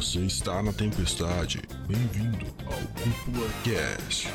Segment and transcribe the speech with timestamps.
[0.00, 1.60] Você está na tempestade.
[1.86, 4.28] Bem-vindo ao Cúpula Cast.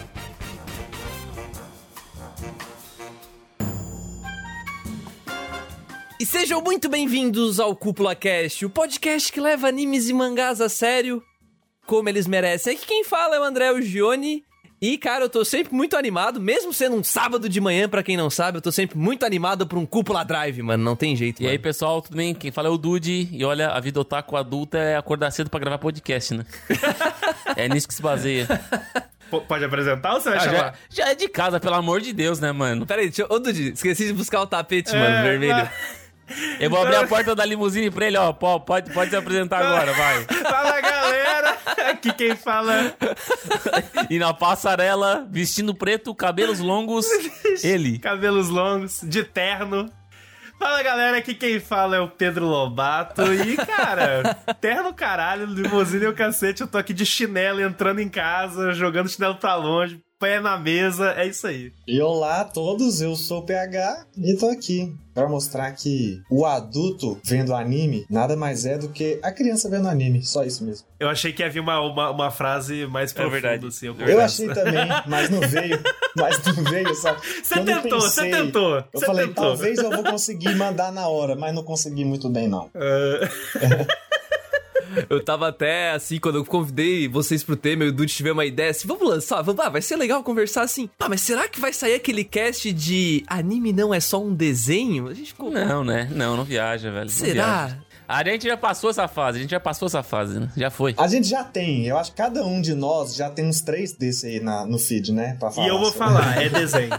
[6.20, 10.70] E sejam muito bem-vindos ao Cúpula Cast, o podcast que leva animes e mangás a
[10.70, 11.20] sério,
[11.88, 12.76] como eles merecem.
[12.76, 14.46] Aqui quem fala é o André Ugione.
[14.88, 18.16] E, cara, eu tô sempre muito animado, mesmo sendo um sábado de manhã, pra quem
[18.16, 20.84] não sabe, eu tô sempre muito animado por um Cúpula Drive, mano.
[20.84, 21.52] Não tem jeito, E mano.
[21.54, 22.36] aí, pessoal, tudo bem?
[22.36, 23.30] Quem fala é o Dude.
[23.32, 26.46] E olha, a vida otaku adulta é acordar cedo pra gravar podcast, né?
[27.58, 28.46] é nisso que se baseia.
[29.32, 30.58] P- Pode apresentar ou você vai Ah, chamar?
[30.58, 32.86] já, já é de casa, pelo amor de Deus, né, mano?
[32.86, 33.28] Pera aí, deixa eu...
[33.36, 35.54] Ô, Dudy, esqueci de buscar o tapete, É, mano, vermelho.
[35.56, 35.72] vai.
[36.60, 38.34] Eu vou abrir a porta da limusine pra ele, ó.
[38.34, 40.24] Pode, pode se apresentar agora, vai.
[40.24, 41.58] Fala, galera!
[41.92, 42.96] Aqui quem fala
[44.10, 47.06] E na passarela, vestindo preto, cabelos longos,
[47.64, 48.00] ele.
[48.00, 49.92] cabelos longos, de terno.
[50.58, 53.22] Fala, galera, aqui quem fala é o Pedro Lobato.
[53.34, 56.62] E, cara, terno caralho, limusine e o cacete.
[56.62, 61.12] Eu tô aqui de chinelo, entrando em casa, jogando chinelo pra longe, pé na mesa.
[61.18, 61.72] É isso aí.
[61.88, 66.46] E olá a todos, eu sou o PH e tô aqui pra mostrar que o
[66.46, 70.86] adulto vendo anime nada mais é do que a criança vendo anime, só isso mesmo.
[71.00, 73.68] Eu achei que havia uma, uma, uma frase mais É profunda, verdade.
[73.68, 73.88] assim.
[73.88, 74.22] É Eu verdade.
[74.22, 75.80] achei também, mas não veio,
[76.18, 77.22] mas não veio, sabe?
[77.44, 78.84] Você eu tentou, você tentou.
[78.94, 79.44] Eu falei, tentou.
[79.46, 82.70] talvez eu vou conseguir mandar na hora, mas não consegui muito bem não.
[82.76, 83.88] Ah,
[85.10, 88.46] Eu tava até assim, quando eu convidei vocês pro tema e o Dude tiver uma
[88.46, 90.90] ideia assim, vamos lançar, vamos, ah, vai ser legal conversar assim.
[91.00, 95.08] Ah, mas será que vai sair aquele cast de anime não é só um desenho?
[95.08, 95.52] A gente ficou.
[95.52, 96.10] Não, né?
[96.12, 97.10] Não, não viaja, velho.
[97.10, 97.78] Será?
[98.08, 100.50] A gente já passou essa fase, a gente já passou essa fase, né?
[100.56, 100.94] Já foi.
[100.98, 103.94] A gente já tem, eu acho que cada um de nós já tem uns três
[103.94, 105.36] desses aí na, no feed, né?
[105.40, 106.00] Pra falar e eu vou sobre.
[106.00, 106.90] falar, é desenho.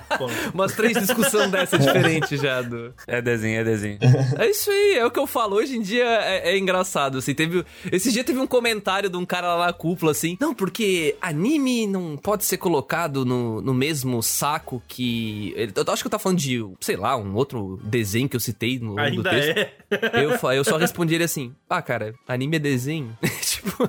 [0.52, 2.92] Umas três discussões dessa diferentes já, do.
[3.06, 3.98] É desenho, é desenho.
[4.38, 5.56] É isso aí, é o que eu falo.
[5.56, 7.34] Hoje em dia é, é engraçado, assim.
[7.34, 10.36] Teve, esse dia teve um comentário de um cara lá na cúpula, assim.
[10.40, 15.54] Não, porque anime não pode ser colocado no, no mesmo saco que.
[15.56, 18.78] Eu acho que eu tava falando de, sei lá, um outro desenho que eu citei
[18.78, 19.58] no longo do Ainda texto.
[19.58, 20.24] é.
[20.24, 23.16] Eu, fa- eu só respondi ele assim: Ah, cara, anime é desenho.
[23.42, 23.88] tipo.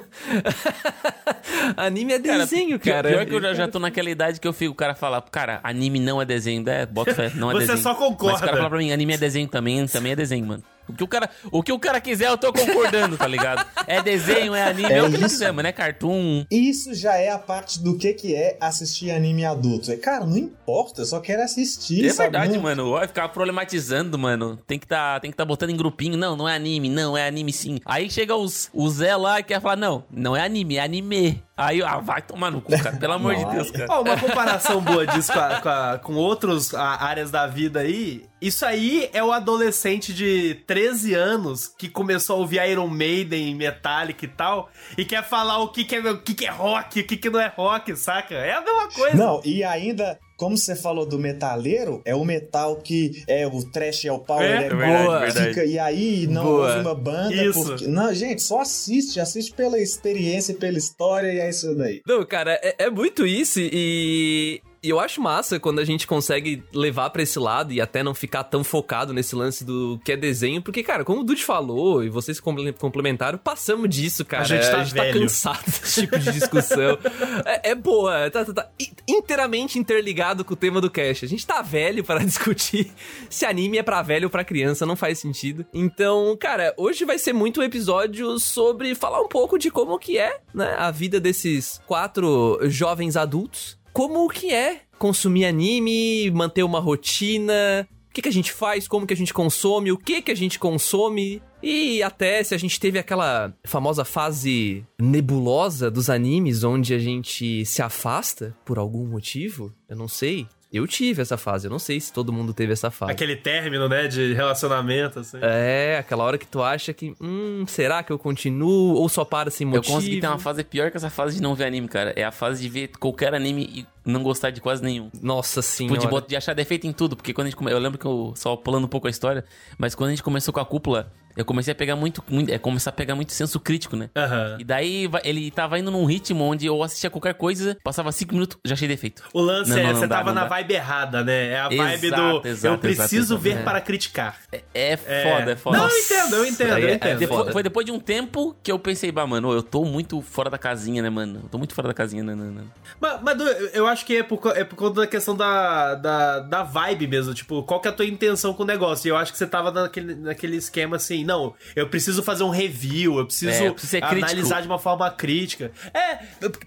[1.77, 3.09] anime é desenho, cara.
[3.09, 5.59] Pior que eu já, já tô naquela idade que eu fico, o cara fala, cara,
[5.63, 6.67] anime não é desenho.
[6.69, 7.77] É, bota fé, não é Você desenho.
[7.79, 8.33] só concorda.
[8.33, 10.63] Mas o cara fala pra mim, anime é desenho também, também é desenho, mano.
[10.87, 13.65] O que o cara, o que o cara quiser, eu tô concordando, tá ligado?
[13.85, 15.35] É desenho, é anime, é, É o que ele isso.
[15.35, 15.67] quiser, mano.
[15.67, 16.45] É cartoon.
[16.49, 19.91] Isso já é a parte do que que é assistir anime adulto.
[19.91, 22.31] É, Cara, não importa, eu só quero assistir, é sabe?
[22.31, 22.91] verdade, mano.
[22.91, 24.57] Vai ficar problematizando, mano.
[24.67, 26.17] Tem que tá, tem que tá botando em grupinho.
[26.17, 27.79] Não, não é anime, não, é anime sim.
[27.85, 31.43] Aí chega os, o Zé lá e quer falar, não, não é anime, é anime.
[31.57, 32.95] Aí, ah, vai tomar no cu, cara.
[32.97, 33.87] Pelo amor de Deus, cara.
[33.89, 38.23] Ó, uma comparação boa disso com, a- com, a- com outras áreas da vida aí.
[38.39, 44.23] Isso aí é o adolescente de 13 anos que começou a ouvir Iron Maiden, Metallica
[44.23, 47.07] e tal, e quer falar o que, que, é, o que, que é rock, o
[47.07, 48.35] que, que não é rock, saca?
[48.35, 49.17] É a mesma coisa.
[49.17, 54.05] Não, e ainda, como você falou do metaleiro, é o metal que é o trash,
[54.05, 55.47] é o power, É, é, verdade, boa, verdade.
[55.49, 56.67] fica, e aí não Boa.
[56.67, 57.65] ouve uma banda Isso.
[57.65, 57.87] porque...
[57.87, 62.01] Não, gente, só assiste, assiste pela experiência, pela história e é isso daí.
[62.07, 64.61] Não, cara, é, é muito isso e.
[64.87, 68.13] E eu acho massa quando a gente consegue levar pra esse lado e até não
[68.13, 72.05] ficar tão focado nesse lance do que é desenho, porque, cara, como o Dude falou
[72.05, 74.43] e vocês comple- complementaram, passamos disso, cara.
[74.43, 75.21] A gente tá velho.
[75.21, 76.97] cansado desse tipo de discussão.
[77.45, 78.69] é, é boa, tá, tá- tá
[79.05, 81.25] inteiramente interligado com o tema do cast.
[81.25, 82.91] A gente tá velho para discutir
[83.29, 85.65] se anime é pra velho ou pra criança, não faz sentido.
[85.73, 90.17] Então, cara, hoje vai ser muito um episódio sobre falar um pouco de como que
[90.17, 93.76] é, né, a vida desses quatro jovens adultos.
[93.97, 99.07] Como que é consumir anime, manter uma rotina, o que, que a gente faz, como
[99.07, 101.41] que a gente consome, o que que a gente consome.
[101.63, 107.65] E até se a gente teve aquela famosa fase nebulosa dos animes, onde a gente
[107.65, 110.45] se afasta por algum motivo, eu não sei.
[110.71, 113.11] Eu tive essa fase, eu não sei se todo mundo teve essa fase.
[113.13, 115.37] Aquele término, né, de relacionamento, assim.
[115.41, 118.95] É, aquela hora que tu acha que, hum, será que eu continuo?
[118.95, 119.93] Ou só para sem Eu motivo?
[119.95, 122.11] consegui ter uma fase pior que essa fase de não ver anime, cara.
[122.17, 125.09] É a fase de ver qualquer anime e não gostar de quase nenhum.
[125.21, 125.99] Nossa Tipo, senhora.
[125.99, 127.71] de, bot- de achar defeito em tudo, porque quando a gente come...
[127.71, 129.45] Eu lembro que eu, só pulando um pouco a história,
[129.77, 132.57] mas quando a gente começou com a cúpula, eu comecei a pegar muito, muito é
[132.57, 134.09] começar a pegar muito senso crítico, né?
[134.15, 134.57] Aham.
[134.59, 138.57] E daí ele tava indo num ritmo onde eu assistia qualquer coisa, passava cinco minutos,
[138.65, 139.23] já achei defeito.
[139.33, 140.47] O lance Não, é, não, não você dá, tava na dá.
[140.47, 141.47] vibe errada, né?
[141.49, 143.63] É a vibe Exato, do exato, eu preciso exato, ver exato.
[143.65, 144.37] para criticar.
[144.51, 145.77] É, é foda, é foda.
[145.77, 147.11] Não, eu entendo, eu entendo, eu é- entendo.
[147.11, 150.21] é Depois- foi depois de um tempo que eu pensei, bah, mano, eu tô muito
[150.21, 151.41] fora da casinha, né, mano?
[151.43, 152.61] Eu tô muito fora da casinha, né, né, né?
[152.99, 153.37] Mas, mas,
[153.73, 157.33] eu acho que é por, é por conta da questão da, da, da vibe mesmo.
[157.33, 159.07] Tipo, qual que é a tua intenção com o negócio?
[159.07, 161.23] E eu acho que você tava naquele, naquele esquema assim.
[161.27, 165.11] Não, eu preciso fazer um review, eu preciso, É, eu preciso analisar de uma forma
[165.11, 165.71] crítica.
[165.93, 166.15] É,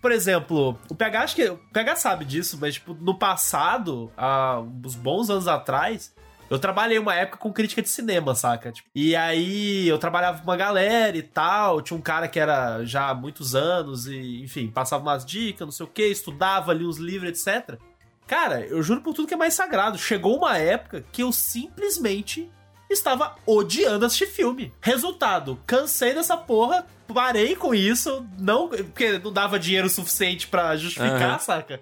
[0.00, 1.48] por exemplo, o PH acho que.
[1.48, 6.14] O PH sabe disso, mas, tipo, no passado, há uns bons anos atrás.
[6.50, 8.72] Eu trabalhei uma época com crítica de cinema, saca?
[8.72, 11.80] Tipo, e aí eu trabalhava com uma galera e tal.
[11.80, 15.70] Tinha um cara que era já há muitos anos e, enfim, passava umas dicas, não
[15.70, 17.78] sei o que, estudava ali os livros, etc.
[18.26, 19.96] Cara, eu juro por tudo que é mais sagrado.
[19.96, 22.50] Chegou uma época que eu simplesmente
[22.92, 24.72] estava odiando assistir filme.
[24.80, 31.22] Resultado, cansei dessa porra, parei com isso, não, porque não dava dinheiro suficiente pra justificar,
[31.30, 31.38] Aham.
[31.38, 31.80] saca?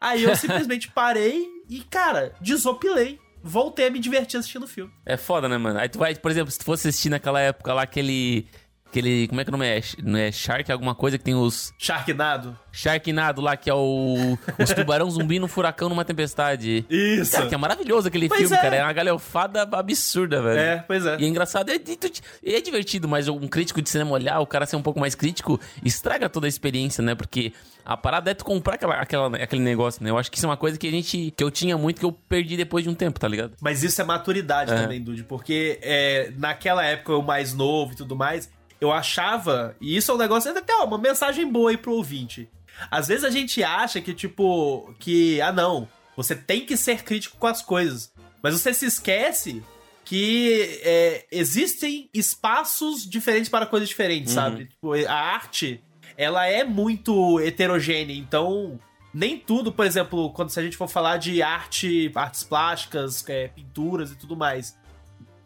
[0.00, 3.18] Aí eu simplesmente parei e, cara, desopilei.
[3.42, 4.92] Voltei a me divertir assistindo o filme.
[5.06, 5.78] É foda, né, mano?
[5.78, 8.48] Aí tu vai, por exemplo, se tu fosse assistir naquela época lá aquele.
[8.90, 9.28] Aquele.
[9.28, 9.80] Como é que o nome é?
[10.02, 11.72] Não é Shark alguma coisa que tem os.
[11.78, 12.58] Sharknado.
[12.72, 14.38] Sharknado lá, que é o.
[14.58, 16.86] Os tubarão zumbi no furacão numa tempestade.
[16.88, 17.32] Isso.
[17.32, 18.60] Cara, que é maravilhoso aquele Pois filme, é.
[18.60, 18.76] cara.
[18.76, 20.58] É uma galhofada absurda, velho.
[20.58, 21.16] É, pois é.
[21.18, 24.76] E é engraçado, é, é, divertido, mas um crítico de cinema olhar, o cara ser
[24.76, 27.14] um pouco mais crítico, estraga toda a experiência, né?
[27.14, 27.52] Porque
[27.84, 30.10] a parada é tu comprar aquela, aquela, aquele negócio, né?
[30.10, 31.32] Eu acho que isso é uma coisa que a gente.
[31.36, 33.52] que eu tinha muito que eu perdi depois de um tempo, tá ligado?
[33.60, 34.76] Mas isso é maturidade É.
[34.82, 38.48] também, Dude, porque é, naquela época eu mais novo e tudo mais,
[38.80, 42.48] eu achava, e isso é um negócio, até ó, uma mensagem boa aí pro ouvinte.
[42.90, 47.36] Às vezes a gente acha que, tipo, que, ah não, você tem que ser crítico
[47.36, 48.12] com as coisas.
[48.42, 49.62] Mas você se esquece
[50.04, 54.66] que é, existem espaços diferentes para coisas diferentes, sabe?
[54.66, 55.82] Tipo, a arte,
[56.16, 58.80] ela é muito heterogênea, então
[59.12, 63.48] nem tudo, por exemplo, quando se a gente for falar de arte, artes plásticas, é,
[63.48, 64.78] pinturas e tudo mais,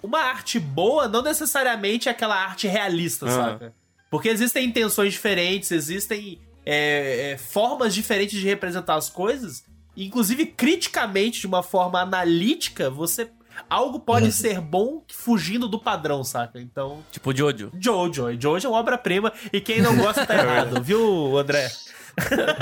[0.02, 3.34] uma arte boa não necessariamente é aquela arte realista, Aham.
[3.34, 3.75] saca?
[4.10, 9.64] Porque existem intenções diferentes, existem é, é, formas diferentes de representar as coisas,
[9.96, 13.31] inclusive criticamente, de uma forma analítica, você
[13.69, 16.60] algo pode ser bom fugindo do padrão, saca?
[16.60, 17.70] Então, Tipo Jojo.
[17.78, 21.70] Jojo, Jojo é uma obra-prima e quem não gosta tá errado, viu, André?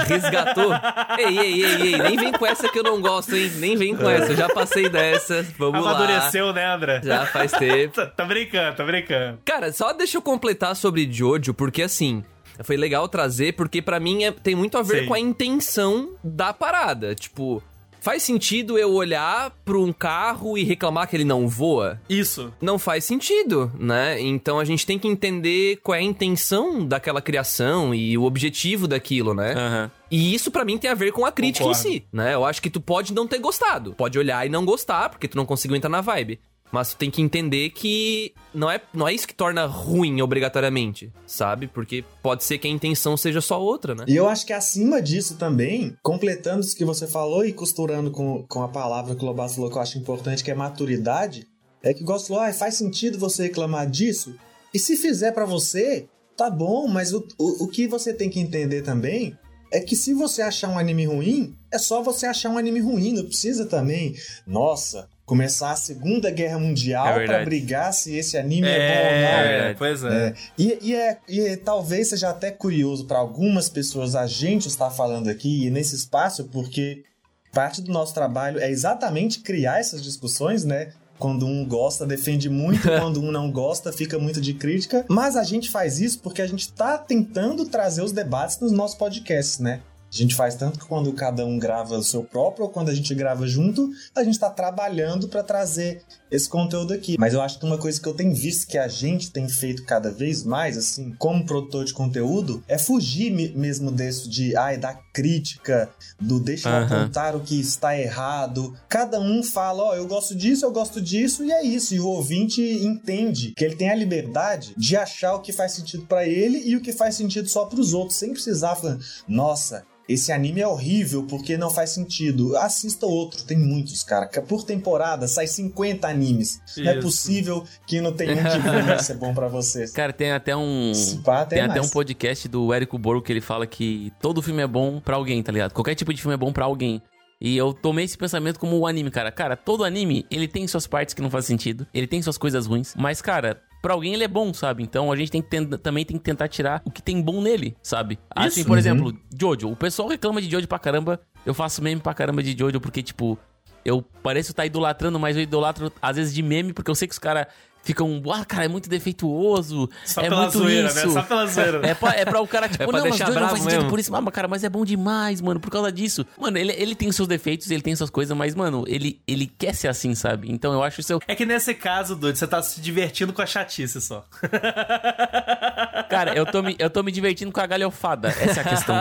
[0.06, 0.72] Resgatou.
[1.18, 3.50] ei, ei, ei, ei, nem vem com essa que eu não gosto, hein?
[3.56, 5.42] Nem vem com essa, eu já passei dessa.
[5.58, 5.90] Vamos lá.
[5.92, 7.00] Amadureceu, né, André?
[7.02, 7.90] Já faz tempo.
[8.00, 9.38] Tá, tá brincando, tá brincando.
[9.44, 12.22] Cara, só deixa eu completar sobre Jojo, porque assim,
[12.62, 15.06] foi legal trazer, porque pra mim é- tem muito a ver Sim.
[15.06, 17.14] com a intenção da parada.
[17.14, 17.62] Tipo,
[18.00, 22.00] faz sentido eu olhar pra um carro e reclamar que ele não voa?
[22.08, 22.52] Isso.
[22.60, 24.20] Não faz sentido, né?
[24.20, 28.88] Então a gente tem que entender qual é a intenção daquela criação e o objetivo
[28.88, 29.52] daquilo, né?
[29.52, 29.90] Aham.
[30.10, 31.88] E isso pra mim tem a ver com a crítica Concordo.
[31.88, 32.34] em si, né?
[32.34, 35.36] Eu acho que tu pode não ter gostado, pode olhar e não gostar, porque tu
[35.36, 36.40] não conseguiu entrar na vibe.
[36.72, 41.12] Mas tu tem que entender que não é, não é isso que torna ruim obrigatoriamente,
[41.26, 41.66] sabe?
[41.66, 44.04] Porque pode ser que a intenção seja só outra, né?
[44.06, 48.44] E eu acho que acima disso também, completando isso que você falou e costurando com,
[48.48, 51.46] com a palavra que o Lobato falou que eu acho importante, que é maturidade,
[51.82, 54.34] é que gosto ah, faz sentido você reclamar disso?
[54.72, 58.38] E se fizer pra você, tá bom, mas o, o, o que você tem que
[58.38, 59.36] entender também
[59.72, 63.12] é que se você achar um anime ruim, é só você achar um anime ruim,
[63.12, 64.14] não precisa também,
[64.46, 67.44] nossa, começar a Segunda Guerra É Mundial pra verdade.
[67.44, 69.48] brigar se esse anime é, bom ou não.
[69.48, 69.78] verdade.
[69.78, 74.66] pois É, e, e é, e talvez seja até curioso para algumas pessoas a gente
[74.66, 77.04] estar falando aqui e nesse espaço, porque
[77.52, 80.88] parte do nosso trabalho é exatamente criar essas discussões, né?
[81.16, 85.04] Quando um gosta, defende muito, quando um não gosta, fica muito de crítica.
[85.08, 88.96] Mas a gente faz isso porque a gente está tentando trazer os debates nos nossos
[88.96, 89.80] podcasts, né?
[90.12, 92.94] A gente faz tanto que quando cada um grava o seu próprio ou quando a
[92.94, 97.16] gente grava junto, a gente está trabalhando para trazer esse conteúdo aqui.
[97.18, 99.84] Mas eu acho que uma coisa que eu tenho visto que a gente tem feito
[99.84, 104.76] cada vez mais, assim, como produtor de conteúdo, é fugir me- mesmo desse de, ai,
[104.76, 105.88] da crítica,
[106.20, 106.84] do deixa eu Aham.
[107.02, 108.74] apontar o que está errado.
[108.88, 111.94] Cada um fala, ó, eu gosto disso, eu gosto disso, e é isso.
[111.94, 116.04] E o ouvinte entende que ele tem a liberdade de achar o que faz sentido
[116.06, 118.98] para ele e o que faz sentido só para os outros, sem precisar falar,
[119.28, 122.56] nossa, esse anime é horrível porque não faz sentido.
[122.56, 124.26] Assista outro, tem muitos, cara.
[124.26, 126.60] Por temporada sai 50 animes.
[126.76, 127.02] Não é Isso.
[127.02, 129.92] possível que não tenha um que vai ser bom pra vocês.
[130.00, 130.92] Cara, tem até um.
[131.26, 134.66] Até Tem até um podcast do Érico Borgo que ele fala que todo filme é
[134.66, 135.72] bom pra alguém, tá ligado?
[135.72, 137.00] Qualquer tipo de filme é bom pra alguém.
[137.40, 139.30] E eu tomei esse pensamento como o anime, cara.
[139.30, 141.86] Cara, todo anime, ele tem suas partes que não fazem sentido.
[141.94, 142.94] Ele tem suas coisas ruins.
[142.96, 144.82] Mas, cara, pra alguém ele é bom, sabe?
[144.82, 147.76] Então a gente tem que também tem que tentar tirar o que tem bom nele,
[147.82, 148.18] sabe?
[148.30, 148.66] Assim, Isso.
[148.66, 148.78] por Uhum.
[148.78, 149.70] exemplo, Jojo.
[149.70, 151.20] O pessoal reclama de Jojo pra caramba.
[151.46, 153.38] Eu faço meme pra caramba de Jojo porque, tipo...
[153.82, 157.12] Eu pareço estar idolatrando, mas eu idolatro às vezes de meme, porque eu sei que
[157.12, 157.46] os caras
[157.82, 161.06] ficam, ah, cara, é muito defeituoso, Só é pela muito zoeira, isso.
[161.06, 161.12] né?
[161.12, 161.80] Só pela zoeira.
[161.86, 163.90] É pra, é pra o cara, tipo, É não, mas dois não faz sentido mesmo.
[163.90, 164.14] por isso.
[164.14, 166.26] Ah, mas, cara, mas é bom demais, mano, por causa disso.
[166.38, 169.46] Mano, ele, ele tem os seus defeitos, ele tem suas coisas, mas, mano, ele, ele
[169.46, 170.50] quer ser assim, sabe?
[170.50, 171.18] Então eu acho isso...
[171.26, 174.24] É que nesse caso, Dude, você tá se divertindo com a chatice só.
[176.08, 178.96] Cara, eu tô, me, eu tô me divertindo com a galhofada, essa é a questão.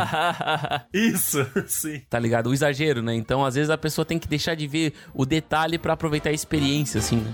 [0.93, 2.01] Isso, sim.
[2.09, 2.47] Tá ligado?
[2.49, 3.15] O exagero, né?
[3.15, 6.33] Então, às vezes, a pessoa tem que deixar de ver o detalhe pra aproveitar a
[6.33, 7.33] experiência, assim, né?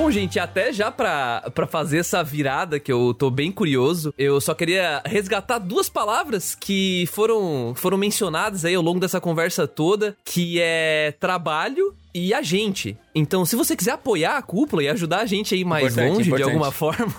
[0.00, 4.40] Bom, gente, até já pra, pra fazer essa virada, que eu tô bem curioso, eu
[4.40, 10.16] só queria resgatar duas palavras que foram, foram mencionadas aí ao longo dessa conversa toda,
[10.24, 12.96] que é trabalho e agente.
[13.14, 16.22] Então, se você quiser apoiar a cúpula e ajudar a gente aí mais Importante, longe
[16.22, 16.50] de importante.
[16.50, 17.14] alguma forma,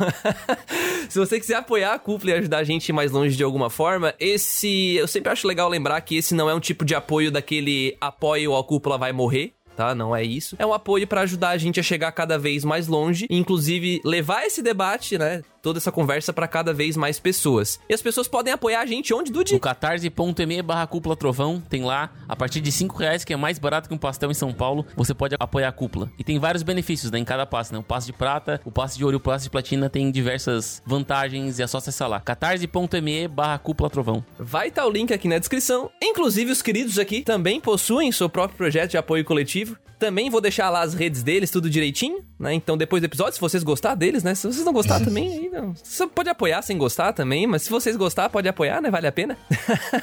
[1.07, 4.15] se você quiser apoiar a cúpula e ajudar a gente mais longe de alguma forma,
[4.19, 4.95] esse.
[4.95, 8.55] Eu sempre acho legal lembrar que esse não é um tipo de apoio daquele apoio
[8.55, 9.53] a cúpula vai morrer.
[9.81, 9.95] Tá?
[9.95, 10.55] Não é isso.
[10.59, 14.45] É um apoio pra ajudar a gente a chegar cada vez mais longe, inclusive levar
[14.45, 15.41] esse debate, né?
[15.61, 17.79] Toda essa conversa pra cada vez mais pessoas.
[17.87, 19.53] E as pessoas podem apoiar a gente onde, Dude?
[19.53, 23.59] No catarse.me barra cúpula trovão, tem lá, a partir de 5 reais, que é mais
[23.59, 26.11] barato que um pastel em São Paulo, você pode apoiar a cúpula.
[26.17, 27.79] E tem vários benefícios, né, em cada passe, né?
[27.79, 30.81] O passe de prata, o passe de ouro e o passe de platina tem diversas
[30.85, 32.19] vantagens e é só acessar lá.
[32.19, 34.25] catarse.me barra cúpula trovão.
[34.39, 35.89] Vai estar o link aqui na descrição.
[36.01, 39.77] Inclusive, os queridos aqui também possuem seu próprio projeto de apoio coletivo.
[39.99, 42.51] Também vou deixar lá as redes deles, tudo direitinho, né?
[42.55, 44.33] Então, depois do episódio, se vocês gostar deles, né?
[44.33, 45.75] Se vocês não gostar também, aí não.
[45.75, 48.89] Você pode apoiar sem gostar também, mas se vocês gostar, pode apoiar, né?
[48.89, 49.37] Vale a pena.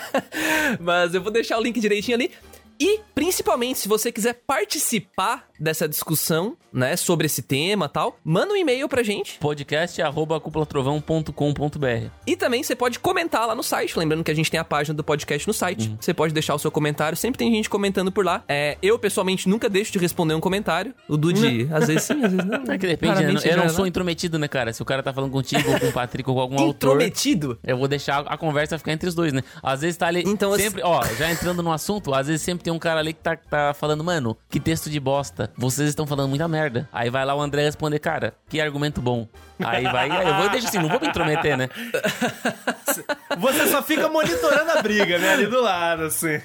[0.78, 2.30] mas eu vou deixar o link direitinho ali.
[2.78, 8.52] E, principalmente, se você quiser participar dessa discussão, né, sobre esse tema e tal, manda
[8.52, 9.38] um e-mail pra gente.
[9.38, 14.50] podcast arroba cúpulatrovão.com.br E também você pode comentar lá no site, lembrando que a gente
[14.50, 15.96] tem a página do podcast no site.
[16.00, 18.44] Você pode deixar o seu comentário, sempre tem gente comentando por lá.
[18.48, 20.94] É, eu, pessoalmente, nunca deixo de responder um comentário.
[21.08, 22.58] O Dude, às vezes sim, às vezes não.
[22.68, 23.40] É que depende, né?
[23.44, 24.72] Eu não já- sou intrometido, né, cara?
[24.72, 26.88] Se o cara tá falando contigo, ou com o Patrick, ou com algum autor...
[26.90, 27.58] Intrometido?
[27.64, 29.42] Eu vou deixar a conversa ficar entre os dois, né?
[29.62, 30.22] Às vezes tá ali.
[30.26, 33.20] Então, sempre, ó, já entrando no assunto, às vezes sempre tem um cara ali que
[33.20, 35.47] tá, tá falando, mano, que texto de bosta.
[35.56, 36.88] Vocês estão falando muita merda.
[36.92, 39.26] Aí vai lá o André responder, cara, que argumento bom.
[39.62, 41.68] Aí vai, aí eu vou deixar assim, não vou me intrometer, né?
[43.38, 45.32] Você só fica monitorando a briga, né?
[45.34, 46.40] Ali do lado, assim.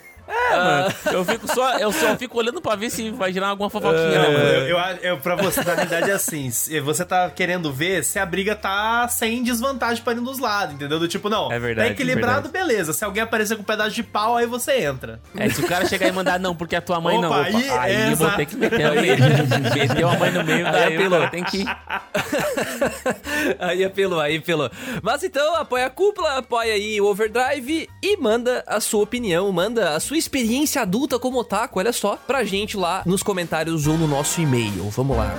[1.11, 4.17] Eu fico só, eu só fico olhando pra ver se vai gerar alguma fofoquinha, né,
[4.17, 4.45] Não, mano?
[4.45, 8.19] eu, eu, eu, pra você, na verdade, é assim: se você tá querendo ver se
[8.19, 10.99] a briga tá sem desvantagem pra nenhum dos lados, entendeu?
[10.99, 12.93] Do tipo, não, É verdade, tá equilibrado, beleza.
[12.93, 15.19] Se alguém aparecer com um pedaço de pau, aí você entra.
[15.37, 17.29] É, se o cara chegar e mandar, não, porque a tua mãe não.
[17.29, 18.91] Opa, Opa, aí- aí, eu vou ter que meter.
[19.75, 21.21] Meteu a mãe no meio, daí apelou.
[21.23, 21.65] eu tem que.
[23.59, 24.69] aí apelou, aí apelou.
[25.01, 29.95] Mas então, apoia a cúpula, apoia aí o Overdrive e manda a sua opinião, manda
[29.95, 34.07] a sua experiência adulta como otaku, olha só, pra gente lá nos comentários ou no
[34.07, 34.89] nosso e-mail.
[34.89, 35.33] Vamos lá.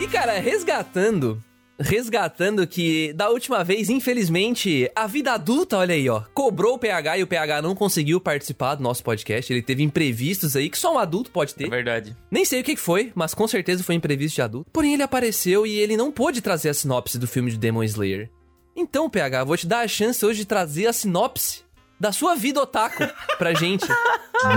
[0.00, 1.42] E cara, resgatando
[1.78, 7.18] resgatando que da última vez, infelizmente, a vida adulta, olha aí, ó, cobrou o PH
[7.18, 9.52] e o PH não conseguiu participar do nosso podcast.
[9.52, 11.70] Ele teve imprevistos aí que só um adulto pode É ter.
[11.70, 12.16] verdade.
[12.30, 14.70] Nem sei o que que foi, mas com certeza foi imprevisto de adulto.
[14.72, 18.30] Porém, ele apareceu e ele não pôde trazer a sinopse do filme de Demon Slayer.
[18.74, 21.65] Então, PH, vou te dar a chance hoje de trazer a sinopse
[21.98, 23.04] da sua vida otaku
[23.38, 23.86] pra gente.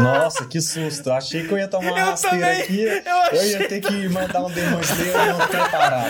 [0.01, 1.09] Nossa, que susto.
[1.09, 2.83] Eu achei que eu ia tomar uma Eu rasteira também, aqui.
[3.09, 3.51] eu achei.
[3.51, 6.09] ia ter que mandar um Demon Slayer e não preparado.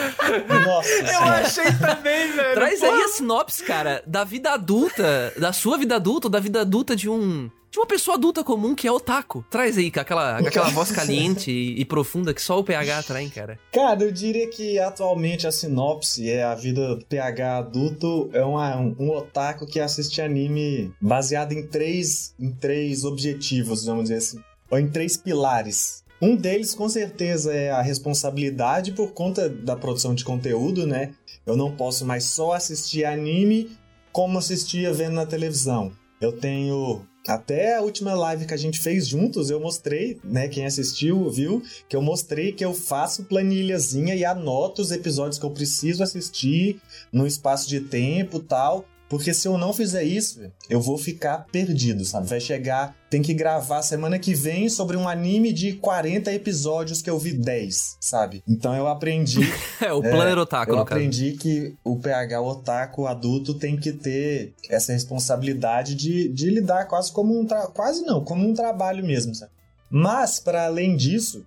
[0.65, 1.41] Nossa Eu senhora.
[1.41, 2.53] achei também, velho.
[2.55, 6.39] Traz Pô, aí a sinopse, cara, da vida adulta, da sua vida adulta, ou da
[6.39, 7.49] vida adulta de um.
[7.71, 9.45] De uma pessoa adulta comum que é otaku.
[9.49, 13.29] Traz aí, com aquela, aquela voz caliente e, e profunda que só o PH atrai,
[13.29, 13.59] cara.
[13.71, 18.75] Cara, eu diria que atualmente a sinopse é a vida do PH adulto é uma-
[18.77, 24.39] um, um otaku que assiste anime baseado em três, em três objetivos, vamos dizer assim.
[24.71, 26.03] Ou em três pilares.
[26.21, 31.11] Um deles, com certeza, é a responsabilidade por conta da produção de conteúdo, né?
[31.45, 33.71] Eu não posso mais só assistir anime
[34.11, 35.91] como assistia vendo na televisão.
[36.19, 37.01] Eu tenho.
[37.29, 40.47] Até a última live que a gente fez juntos, eu mostrei, né?
[40.47, 45.45] Quem assistiu viu que eu mostrei que eu faço planilhazinha e anoto os episódios que
[45.45, 46.81] eu preciso assistir
[47.13, 48.83] no espaço de tempo tal.
[49.09, 50.39] Porque se eu não fizer isso,
[50.69, 52.27] eu vou ficar perdido, sabe?
[52.27, 57.09] Vai chegar, tem que gravar semana que vem sobre um anime de 40 episódios que
[57.09, 58.43] eu vi 10, sabe?
[58.47, 59.39] Então eu aprendi
[59.81, 60.99] É, o Planner Otaku, eu no caso.
[60.99, 67.11] aprendi que o PH otaku adulto tem que ter essa responsabilidade de, de lidar quase
[67.11, 69.51] como um quase não, como um trabalho mesmo, sabe?
[69.89, 71.43] Mas para além disso,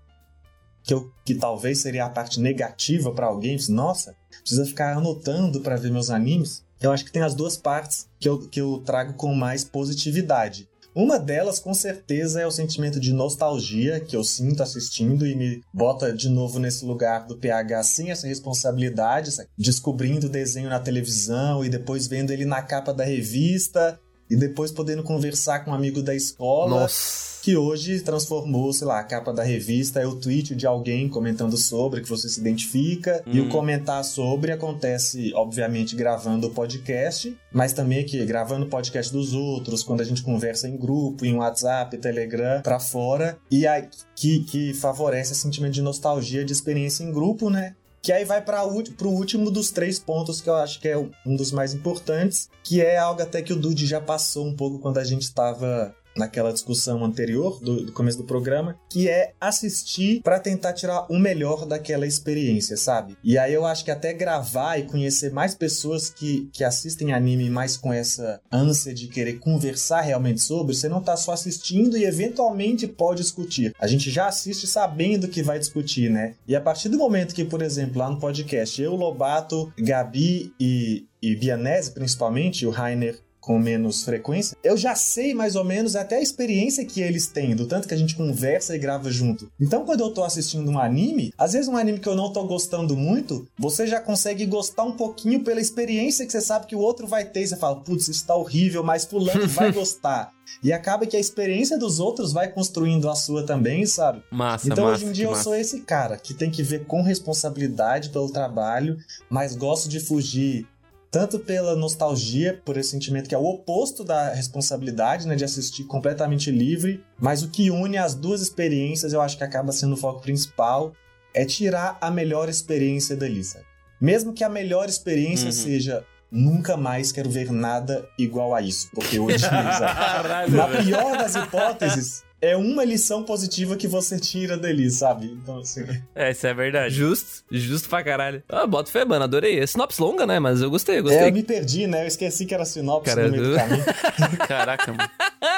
[0.83, 5.76] que, eu, que talvez seria a parte negativa para alguém, nossa, precisa ficar anotando para
[5.76, 6.64] ver meus animes.
[6.82, 10.68] Eu acho que tem as duas partes que eu, que eu trago com mais positividade.
[10.94, 15.62] Uma delas, com certeza, é o sentimento de nostalgia que eu sinto assistindo e me
[15.72, 21.64] bota de novo nesse lugar do PH sem essa responsabilidade, descobrindo o desenho na televisão
[21.64, 23.98] e depois vendo ele na capa da revista
[24.32, 26.80] e depois podendo conversar com um amigo da escola.
[26.80, 27.32] Nossa.
[27.42, 31.56] Que hoje transformou, sei lá, a capa da revista é o tweet de alguém comentando
[31.58, 33.20] sobre, que você se identifica.
[33.26, 39.12] E o comentar sobre acontece, obviamente, gravando o podcast, mas também aqui, gravando o podcast
[39.12, 43.36] dos outros, quando a gente conversa em grupo, em WhatsApp, Telegram, pra fora.
[43.50, 47.74] E aí, que, que favorece esse sentimento de nostalgia, de experiência em grupo, né?
[48.02, 48.75] Que aí vai para o
[49.09, 52.99] último dos três pontos que eu acho que é um dos mais importantes, que é
[52.99, 57.04] algo até que o Dude já passou um pouco quando a gente estava naquela discussão
[57.04, 62.07] anterior do, do, começo do programa, que é assistir para tentar tirar o melhor daquela
[62.07, 63.16] experiência, sabe?
[63.23, 67.49] E aí eu acho que até gravar e conhecer mais pessoas que, que assistem anime
[67.50, 72.04] mais com essa ânsia de querer conversar realmente sobre, você não tá só assistindo e
[72.04, 73.75] eventualmente pode discutir.
[73.78, 76.35] A gente já assiste sabendo que vai discutir, né?
[76.47, 81.07] E a partir do momento que, por exemplo, lá no podcast, eu, Lobato, Gabi e,
[81.21, 86.16] e Bianese, principalmente, o Rainer com menos frequência, eu já sei mais ou menos até
[86.16, 89.50] a experiência que eles têm, do tanto que a gente conversa e grava junto.
[89.61, 92.44] Então, quando eu tô assistindo um anime, às vezes um anime que eu não tô
[92.44, 96.78] gostando muito, você já consegue gostar um pouquinho pela experiência que você sabe que o
[96.78, 97.42] outro vai ter.
[97.42, 100.30] E você fala, putz, isso tá horrível, mas fulano vai gostar.
[100.62, 104.22] E acaba que a experiência dos outros vai construindo a sua também, sabe?
[104.30, 105.42] Massa, então massa, hoje em dia eu massa.
[105.42, 108.96] sou esse cara que tem que ver com responsabilidade pelo trabalho,
[109.28, 110.66] mas gosto de fugir
[111.12, 115.85] tanto pela nostalgia, por esse sentimento que é o oposto da responsabilidade, né, de assistir
[115.85, 119.97] completamente livre, mas o que une as duas experiências, eu acho que acaba sendo o
[119.97, 120.95] foco principal,
[121.35, 123.66] é tirar a melhor experiência dali, sabe?
[124.00, 125.52] Mesmo que a melhor experiência Uhum.
[125.52, 129.38] seja nunca mais quero ver nada igual a isso, porque eu odiei,
[130.49, 135.26] Na pior das hipóteses, é uma lição positiva que você tira dali, sabe?
[135.40, 135.85] Então, assim.
[136.14, 136.94] É, isso é verdade.
[136.94, 138.42] Justo, justo pra caralho.
[138.48, 139.61] Ah, bota fé, mano, adorei.
[139.61, 140.38] É sinopse longa, né?
[140.40, 141.28] Mas eu gostei, eu É, gostei.
[141.28, 142.02] eu me perdi, né?
[142.02, 143.85] Eu esqueci que era sinopse Cara, no meio do caminho.
[144.48, 145.09] Caraca, mano.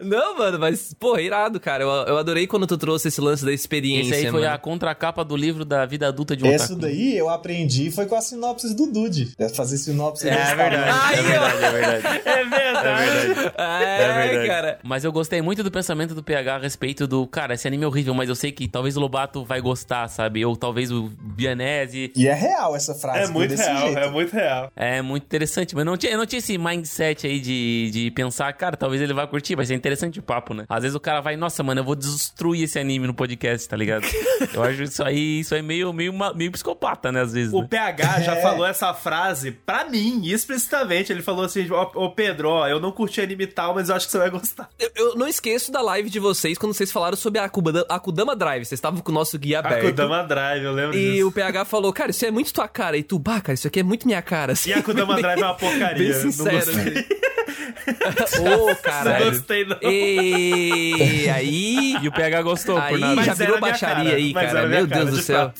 [0.00, 1.82] Não, mano, mas, porra, irado, cara.
[1.84, 4.54] Eu, eu adorei quando tu trouxe esse lance da experiência, Esse aí foi mano.
[4.54, 6.76] a contracapa do livro da vida adulta de um otaku.
[6.76, 9.32] daí eu aprendi foi com a sinopse do Dude.
[9.38, 10.70] É fazer sinopse É, é Instagram.
[10.70, 11.48] verdade, Aí, é ó.
[11.48, 12.22] verdade, é verdade.
[12.24, 12.88] É verdade.
[12.88, 13.52] É verdade.
[13.58, 14.46] É, É verdade.
[14.48, 14.78] cara.
[14.82, 17.86] Mas eu gostei muito do pensamento do PH a respeito do, cara, esse anime é
[17.86, 20.44] horrível, mas eu sei que talvez o Lobato vai gostar, sabe?
[20.44, 22.12] Ou talvez o Bianese.
[22.16, 23.18] E é real essa frase.
[23.20, 23.98] É muito desse real, jeito.
[23.98, 24.72] é muito real.
[24.76, 28.52] É muito interessante, mas não tinha, eu não tinha esse mindset aí de, de pensar,
[28.52, 30.64] cara, talvez ele vá curtir, vai ser interessante o papo, né?
[30.68, 33.76] Às vezes o cara vai, nossa, mano, eu vou destruir esse anime no podcast, tá
[33.76, 34.04] ligado?
[34.52, 37.52] eu acho isso aí, isso aí meio, meio, meio psicopata, né, às vezes.
[37.52, 37.68] O né?
[37.68, 38.42] PH já É.
[38.42, 41.12] falou essa frase pra mim, explicitamente.
[41.12, 44.12] Ele falou assim: ô Pedro, ó, eu não curti anime tal, mas eu acho que
[44.12, 44.68] você vai gostar.
[44.78, 48.34] Eu, eu não esqueço da live de vocês quando vocês falaram sobre a Akudama, Akudama
[48.34, 48.64] Drive.
[48.64, 49.84] Vocês estavam com o nosso guia aberto.
[49.86, 51.28] Kudama Drive, eu lembro E disso.
[51.28, 52.96] o PH falou, cara, isso é muito tua cara.
[52.96, 54.52] E tu, bah, cara, isso aqui é muito minha cara.
[54.54, 55.98] Assim, E a Kudama Drive é uma porcaria.
[55.98, 56.56] Bem não sincero.
[56.56, 56.98] gostei.
[56.98, 57.22] assim.
[58.42, 59.30] Ô, Não caralho.
[59.30, 59.76] gostei, não.
[59.82, 61.96] E aí...
[62.02, 63.14] E o PH gostou, por Aí nada.
[63.16, 64.66] Mas já virou baixaria cara, aí, cara.
[64.68, 65.52] Meu cara, Deus do céu.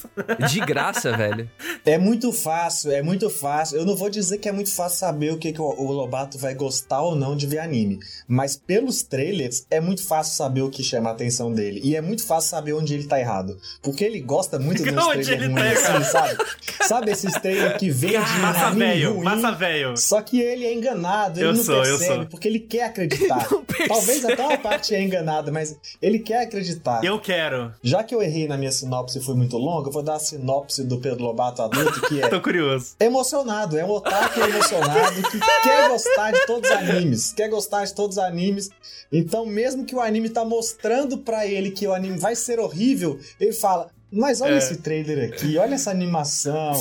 [0.48, 1.50] De graça, velho.
[1.84, 3.78] É muito fácil, é muito fácil.
[3.78, 6.38] Eu não vou dizer que é muito fácil saber o que, que o, o Lobato
[6.38, 7.98] vai gostar ou não de ver anime.
[8.26, 11.80] Mas pelos trailers, é muito fácil saber o que chama a atenção dele.
[11.82, 13.58] E é muito fácil saber onde ele tá errado.
[13.82, 16.44] Porque ele gosta muito dos trailers ruins, tá assim, sabe?
[16.86, 19.96] Sabe esses trailers que vende Massa velho, ruim, massa velho.
[19.96, 22.26] Só que ele é enganado, ele Eu não sou, eu percebe, sou.
[22.26, 23.48] porque ele quer acreditar.
[23.88, 27.02] Talvez até uma parte é enganada, mas ele quer acreditar.
[27.04, 27.72] Eu quero.
[27.82, 30.18] Já que eu errei na minha sinopse e foi muito longa, eu vou dar a
[30.20, 32.94] sinopse do Pedro Lobato adulto, que é Tô curioso.
[33.00, 37.94] emocionado, é um otaku emocionado que quer gostar de todos os animes, quer gostar de
[37.94, 38.70] todos os animes.
[39.10, 43.18] Então, mesmo que o anime tá mostrando pra ele que o anime vai ser horrível,
[43.40, 44.58] ele fala: "Mas olha É.
[44.58, 46.72] esse trailer aqui, olha essa animação".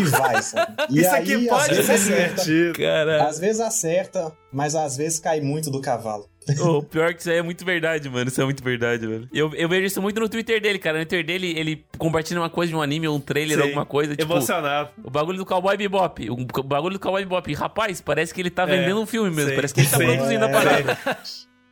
[0.00, 0.72] e vai, sabe?
[0.90, 2.78] E Isso aí, aqui pode ser divertido.
[2.78, 3.24] Cara.
[3.28, 6.28] às vezes acerta, mas às vezes cai muito do cavalo.
[6.60, 8.28] O pior é que isso aí é muito verdade, mano.
[8.28, 9.26] Isso é muito verdade, velho.
[9.32, 10.98] Eu, eu vejo isso muito no Twitter dele, cara.
[10.98, 13.62] No Twitter dele, ele compartilha uma coisa de um anime ou um trailer, Sim.
[13.64, 14.14] alguma coisa.
[14.14, 14.90] Tipo, Emocionado.
[15.02, 16.28] o bagulho do Cowboy Bebop.
[16.30, 17.50] O, bagulho do Cowboy Bebop.
[17.54, 19.48] Rapaz, parece que ele tá É, vendendo um filme mesmo.
[19.50, 20.04] sim, Parece que ele tá sim.
[20.04, 20.52] produzindo a É.
[20.52, 20.98] parada.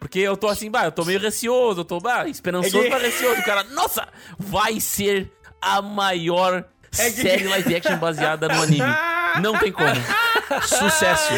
[0.03, 2.91] Porque eu tô assim, bah, eu tô meio receoso, eu tô, bah, esperançoso, É que-
[2.91, 3.41] mas receoso.
[3.41, 6.65] O cara, nossa, vai ser a maior
[6.99, 8.83] É que- série live action baseada no anime.
[9.41, 9.87] Não tem como.
[10.67, 11.33] Sucesso.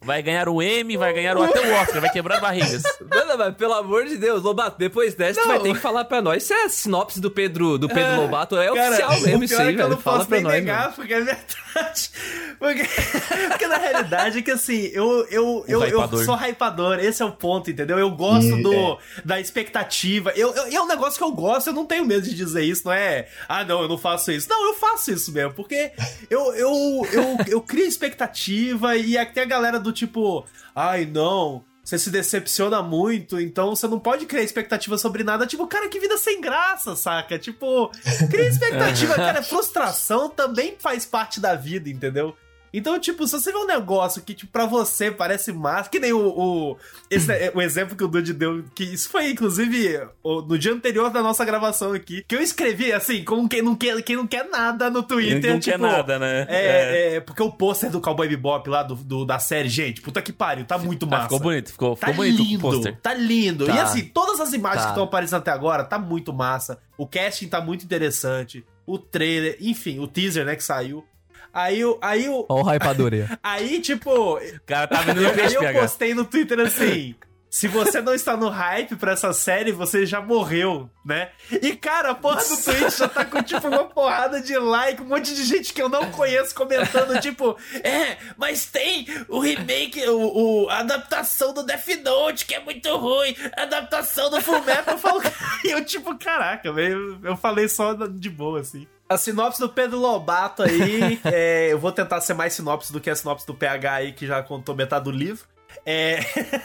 [0.00, 2.82] Vai ganhar o M, vai ganhar o, até o Oscar, vai quebrar barrigas.
[3.10, 6.04] Não, não, mas pelo amor de Deus, Lobato, depois dessa, tu vai ter que falar
[6.04, 9.20] pra nós se é a sinopse do Pedro, do Pedro É, Lobato é Cara, oficial
[9.20, 9.90] mesmo o isso aí, é que eu velho.
[9.90, 10.92] não Fala posso pra nós, negar, mano.
[10.94, 12.10] porque é verdade.
[12.58, 12.82] Porque,
[13.50, 17.32] porque na realidade é que assim, eu, eu, eu, eu sou hypador, esse é o
[17.32, 17.98] ponto, entendeu?
[17.98, 20.32] Eu gosto E- do, da expectativa.
[20.36, 22.82] Eu, eu, é um negócio que eu gosto, eu não tenho medo de dizer isso,
[22.84, 23.26] não é?
[23.48, 24.48] Ah, não, eu não faço isso.
[24.48, 25.90] Não, eu faço isso mesmo, porque
[26.30, 31.64] eu, eu, eu, eu crio expectativa e até a galera do tipo, ai, não.
[31.82, 35.46] Você se decepciona muito, então você não pode criar expectativa sobre nada.
[35.46, 37.38] Tipo, cara, que vida sem graça, saca?
[37.38, 37.90] Tipo,
[38.30, 39.42] cria expectativa, cara.
[39.42, 42.36] Frustração também faz parte da vida, entendeu?
[42.72, 46.12] Então, tipo, se você vê um negócio que, tipo, pra você parece massa, que nem
[46.12, 46.76] o, o,
[47.10, 50.72] esse, é o exemplo que o Dude deu, que isso foi, inclusive, o- no dia
[50.72, 54.26] anterior da nossa gravação aqui, que eu escrevi, assim, como quem não quer, quem não
[54.26, 55.76] quer nada no Twitter, não tipo...
[55.76, 56.46] quer nada, né?
[56.48, 60.20] É, é, porque o pôster do Cowboy Bebop lá, do, do- da série, gente, puta
[60.20, 61.22] que pariu, tá muito Ah, massa.
[61.24, 62.96] ficou bonito, ficou, Tá ficou bonito o lindo, pôster.
[63.00, 63.66] tá lindo.
[63.66, 63.74] Tá.
[63.74, 64.88] E assim, todas as imagens Tá.
[64.88, 66.78] que estão aparecendo até agora, tá muito massa.
[66.96, 68.64] O casting tá muito interessante.
[68.86, 71.04] O trailer, enfim, o teaser, né, que saiu.
[71.52, 73.38] Aí, o- aí, o- Ó o hypadoria.
[73.42, 77.14] aí tipo, O cara tá vendo no aí eu postei no Twitter assim.
[77.50, 81.30] Se você não está no hype pra essa série, você já morreu, né?
[81.50, 85.06] E, cara, a porra do Twitch já tá com, tipo, uma porrada de like, um
[85.06, 90.64] monte de gente que eu não conheço comentando, tipo, é, mas tem o remake, o,
[90.64, 94.92] o- a adaptação do Death Note, que é muito ruim, a adaptação do Full Metal,
[94.94, 95.22] eu falo,
[95.64, 98.86] e eu, tipo, caraca, velho, eu falei só de boa, assim.
[99.08, 103.08] A sinopse do Pedro Lobato aí, é, eu vou tentar ser mais sinopse do que
[103.08, 105.46] a sinopse do PH aí, que já contou metade do livro.
[105.84, 106.18] É,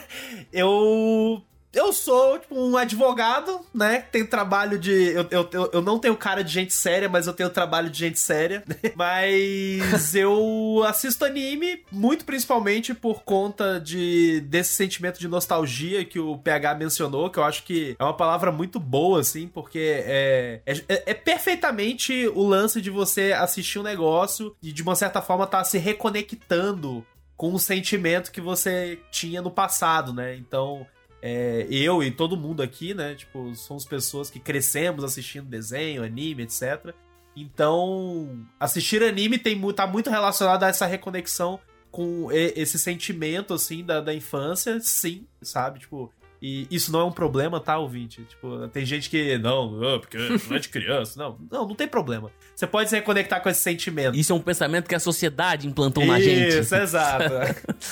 [0.52, 1.42] eu
[1.74, 4.00] eu sou tipo, um advogado, né?
[4.10, 4.92] Tem trabalho de.
[5.12, 8.18] Eu, eu, eu- não tenho cara de gente séria, mas eu tenho trabalho de gente
[8.18, 8.62] séria.
[8.96, 16.38] Mas eu assisto anime, muito principalmente por conta de desse sentimento de nostalgia que o
[16.38, 21.02] PH mencionou, que eu acho que é uma palavra muito boa, assim, porque é, é,
[21.06, 25.62] é perfeitamente o lance de você assistir um negócio e de uma certa forma tá
[25.64, 27.04] se reconectando
[27.36, 30.36] com um sentimento que você tinha no passado, né?
[30.36, 30.86] Então,
[31.26, 33.14] é, eu e todo mundo aqui, né?
[33.14, 36.94] Tipo, somos pessoas que crescemos assistindo desenho, anime, etc.
[37.34, 41.58] Então, assistir anime tem, tá muito relacionado a essa reconexão
[41.90, 45.78] com esse sentimento, assim, da, da infância, sim, sabe?
[45.78, 46.12] Tipo,
[46.46, 48.22] e isso não é um problema, tá, ouvinte?
[48.24, 51.18] Tipo, tem gente que, não, porque não é de criança.
[51.18, 52.30] Não, não, não tem problema.
[52.54, 54.14] Você pode se reconectar com esse sentimento.
[54.14, 56.58] Isso é um pensamento que a sociedade implantou na gente.
[56.58, 57.32] Isso, exato.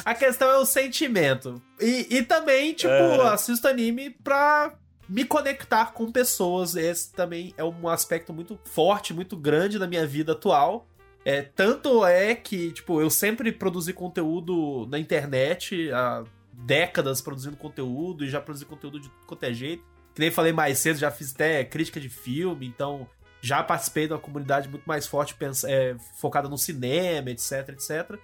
[0.05, 1.63] a questão é o sentimento.
[1.81, 3.29] E, e também, tipo, É.
[3.33, 4.75] assisto anime pra
[5.09, 6.77] me conectar com pessoas.
[6.77, 10.87] Esse também é um aspecto muito forte, muito grande da minha vida atual.
[11.25, 16.23] É, tanto é que, tipo, eu sempre produzi conteúdo na internet, há
[16.65, 19.11] décadas produzindo conteúdo, e já produzi conteúdo de
[19.43, 19.85] é jeito.
[20.15, 23.09] Que nem falei mais cedo, já fiz até crítica de filme, então
[23.41, 25.35] já participei de uma comunidade muito mais forte,
[25.67, 28.19] é, focada no cinema, etc, etc.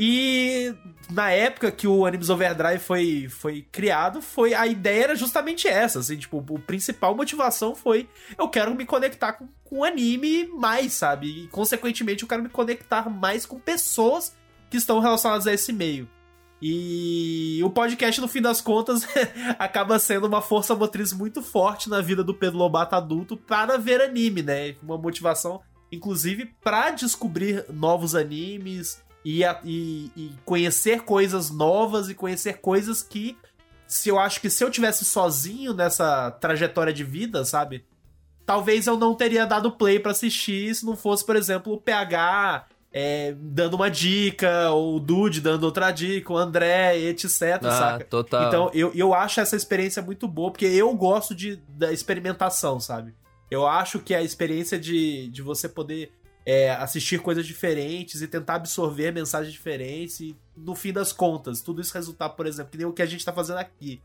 [0.00, 0.72] E
[1.10, 5.98] na época que o Animes Overdrive foi, foi criado, foi a ideia era justamente essa,
[5.98, 11.44] assim, tipo, o principal motivação foi eu quero me conectar com, com anime mais, sabe?
[11.44, 14.36] E consequentemente eu quero me conectar mais com pessoas
[14.70, 16.08] que estão relacionadas a esse meio.
[16.60, 19.06] E o podcast, no fim das contas,
[19.58, 24.00] acaba sendo uma força motriz muito forte na vida do Pedro Lobato adulto para ver
[24.00, 24.74] anime, né?
[24.82, 25.60] Uma motivação,
[25.92, 33.36] inclusive, para descobrir novos animes e, e- e conhecer coisas novas e conhecer coisas que,
[33.86, 37.84] se eu acho que se eu tivesse sozinho nessa trajetória de vida, sabe?
[38.44, 42.66] Talvez eu não teria dado play pra assistir se não fosse, por exemplo, o PH
[42.92, 47.24] é, dando uma dica, ou o Dude dando outra dica, o André, etc,
[47.62, 48.04] Ah, saca?
[48.04, 48.48] total.
[48.48, 53.14] Então, eu, eu acho essa experiência muito boa, porque eu gosto de, da experimentação, sabe?
[53.50, 56.12] Eu acho que a experiência de, de você poder
[56.44, 61.80] é, assistir coisas diferentes e tentar absorver mensagens diferentes e, no fim das contas, tudo
[61.80, 64.00] isso resultar, por exemplo, que nem o que a gente tá fazendo aqui.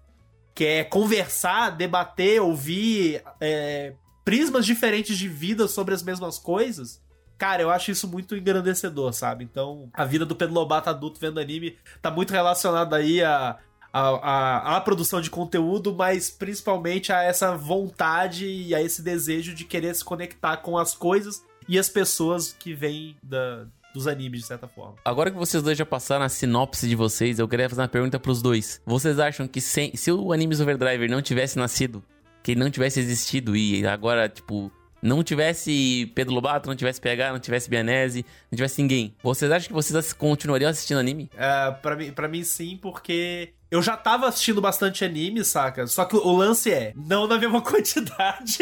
[0.56, 3.94] Que é conversar, debater, ouvir é,
[4.24, 7.02] prismas diferentes de vida sobre as mesmas coisas.
[7.44, 9.44] Cara, eu acho isso muito engrandecedor, sabe?
[9.44, 13.58] Então, a vida do Pedro Lobato adulto vendo anime tá muito relacionada aí a,
[13.92, 19.54] a, a, a produção de conteúdo, mas principalmente a essa vontade e a esse desejo
[19.54, 24.40] de querer se conectar com as coisas e as pessoas que vêm da, dos animes,
[24.42, 24.96] de certa forma.
[25.04, 28.18] Agora que vocês dois já passaram a sinopse de vocês, eu queria fazer uma pergunta
[28.18, 28.82] pros dois.
[28.86, 32.02] Vocês acham que sem- se o Animes Overdriver não tivesse nascido,
[32.42, 34.72] que ele não tivesse existido e agora, tipo,
[35.04, 39.68] não tivesse Pedro Lobato, não tivesse PH, não tivesse Bianese, não tivesse ninguém, vocês acham
[39.68, 41.30] que vocês continuariam assistindo anime?
[41.38, 45.88] É, pra, mim, pra mim sim, porque eu já tava assistindo bastante anime, saca?
[45.88, 48.60] Só que o lance é, não na mesma quantidade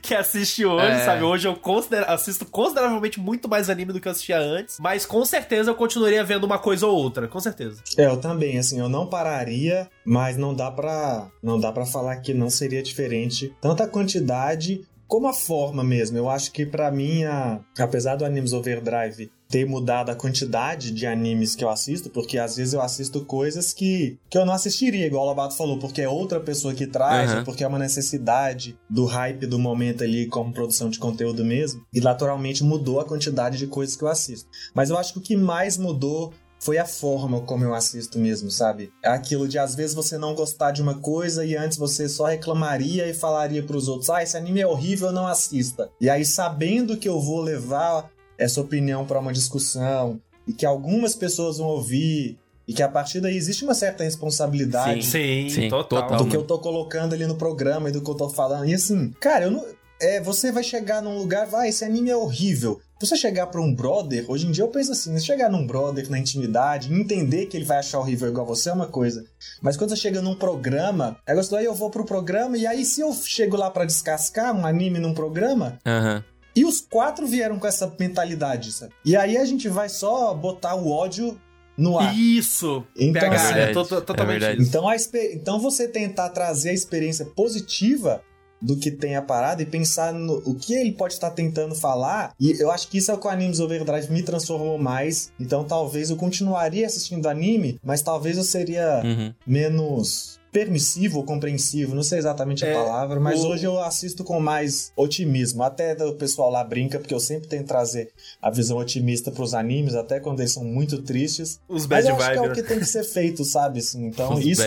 [0.00, 1.04] que assiste hoje, é.
[1.04, 1.24] sabe?
[1.24, 5.24] Hoje eu considero, assisto consideravelmente muito mais anime do que eu assistia antes, mas com
[5.24, 7.82] certeza eu continuaria vendo uma coisa ou outra, com certeza.
[7.96, 12.16] É, eu também, assim, eu não pararia, mas não dá pra, não dá pra falar
[12.18, 13.52] que não seria diferente.
[13.60, 16.18] Tanta quantidade como a forma mesmo.
[16.18, 21.06] Eu acho que para mim, a, apesar do Animes Overdrive ter mudado a quantidade de
[21.06, 25.06] animes que eu assisto, porque às vezes eu assisto coisas que, que eu não assistiria,
[25.06, 27.44] igual o Lobato falou, porque é outra pessoa que traz, uhum.
[27.44, 31.98] porque é uma necessidade do hype do momento ali como produção de conteúdo mesmo, e
[31.98, 34.50] naturalmente mudou a quantidade de coisas que eu assisto.
[34.74, 38.50] Mas eu acho que o que mais mudou foi a forma como eu assisto mesmo,
[38.50, 38.92] sabe?
[39.02, 42.26] É aquilo de às vezes você não gostar de uma coisa e antes você só
[42.26, 45.90] reclamaria e falaria para os outros: "Ah, esse anime é horrível, não assista".
[46.00, 51.14] E aí sabendo que eu vou levar essa opinião para uma discussão e que algumas
[51.14, 55.68] pessoas vão ouvir e que a partir daí existe uma certa responsabilidade sim, sim, sim
[55.68, 58.68] total, do que eu tô colocando ali no programa e do que eu tô falando.
[58.68, 59.64] E assim, cara, eu não
[60.00, 62.80] é, você vai chegar num lugar, vai, esse anime é horrível.
[63.00, 66.10] Você chegar para um brother, hoje em dia eu penso assim, você chegar num brother
[66.10, 69.24] na intimidade, entender que ele vai achar horrível igual você é uma coisa.
[69.62, 72.84] Mas quando você chega num programa, é gostoso, aí eu vou pro programa e aí
[72.84, 76.22] se eu chego lá para descascar um anime num programa, uhum.
[76.56, 78.92] E os quatro vieram com essa mentalidade, sabe?
[79.04, 81.40] E aí a gente vai só botar o ódio
[81.76, 82.12] no ar.
[82.18, 82.84] Isso!
[82.96, 84.96] Então, PH, assim, é, totalmente é então, a,
[85.32, 88.20] então você tentar trazer a experiência positiva
[88.60, 92.32] do que tem a parada e pensar no o que ele pode estar tentando falar.
[92.38, 95.32] E eu acho que isso é o que o Animes Overdrive me transformou mais.
[95.38, 99.32] Então talvez eu continuaria assistindo anime, mas talvez eu seria uhum.
[99.46, 103.48] menos permissivo ou compreensivo, não sei exatamente a é, palavra, mas o...
[103.48, 105.62] hoje eu assisto com mais otimismo.
[105.62, 109.94] Até o pessoal lá brinca, porque eu sempre tento trazer a visão otimista pros animes,
[109.94, 111.60] até quando eles são muito tristes.
[111.68, 113.80] Os bad mas eu acho que é o que tem que ser feito, sabe?
[113.80, 114.62] Assim, então, isso,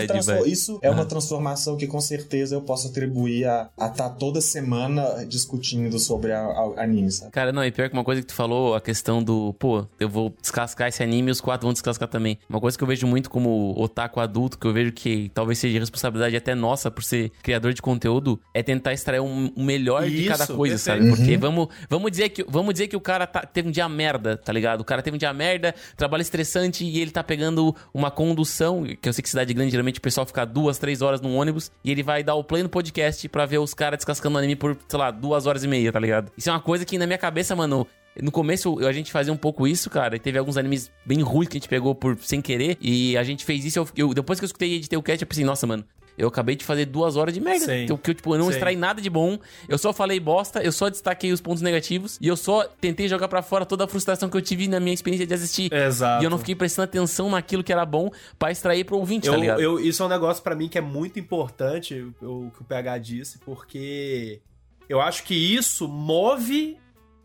[0.46, 5.24] isso é uma transformação que com certeza eu posso atribuir a estar tá toda semana
[5.26, 7.32] discutindo sobre a, a anime, sabe?
[7.32, 10.08] Cara, não, e pior que uma coisa que tu falou, a questão do, pô, eu
[10.08, 12.38] vou descascar esse anime e os quatro vão descascar também.
[12.48, 15.71] Uma coisa que eu vejo muito como otaku adulto, que eu vejo que talvez seja
[15.78, 20.16] responsabilidade até nossa por ser criador de conteúdo, é tentar extrair um, um melhor Isso,
[20.16, 21.08] de cada coisa, sabe?
[21.08, 21.40] Porque uhum.
[21.40, 24.52] vamos, vamos, dizer que, vamos dizer que o cara tá, teve um dia merda, tá
[24.52, 24.80] ligado?
[24.80, 29.08] O cara teve um dia merda, trabalho estressante e ele tá pegando uma condução, que
[29.08, 31.90] eu sei que cidade grande, geralmente o pessoal fica duas, três horas num ônibus, e
[31.90, 34.98] ele vai dar o play no podcast pra ver os caras descascando anime por, sei
[34.98, 36.30] lá, duas horas e meia, tá ligado?
[36.36, 37.86] Isso é uma coisa que na minha cabeça, mano,
[38.20, 40.16] no começo a gente fazia um pouco isso, cara.
[40.16, 42.76] E teve alguns animes bem ruins que a gente pegou por sem querer.
[42.80, 43.78] E a gente fez isso.
[43.78, 45.84] Eu, eu depois que eu escutei editei o cast, eu pensei, nossa, mano,
[46.16, 47.64] eu acabei de fazer duas horas de merda.
[47.64, 47.86] Sim.
[47.86, 48.52] Que, eu, tipo, eu não Sim.
[48.52, 49.38] extraí nada de bom.
[49.68, 52.18] Eu só falei bosta, eu só destaquei os pontos negativos.
[52.20, 54.94] E eu só tentei jogar para fora toda a frustração que eu tive na minha
[54.94, 55.72] experiência de assistir.
[55.72, 56.22] Exato.
[56.22, 59.28] E eu não fiquei prestando atenção naquilo que era bom para extrair pro ouvinte, tá
[59.28, 59.60] eu, tá ligado?
[59.60, 62.98] Eu, isso é um negócio para mim que é muito importante, o que o PH
[62.98, 64.40] disse, porque
[64.88, 66.76] eu acho que isso move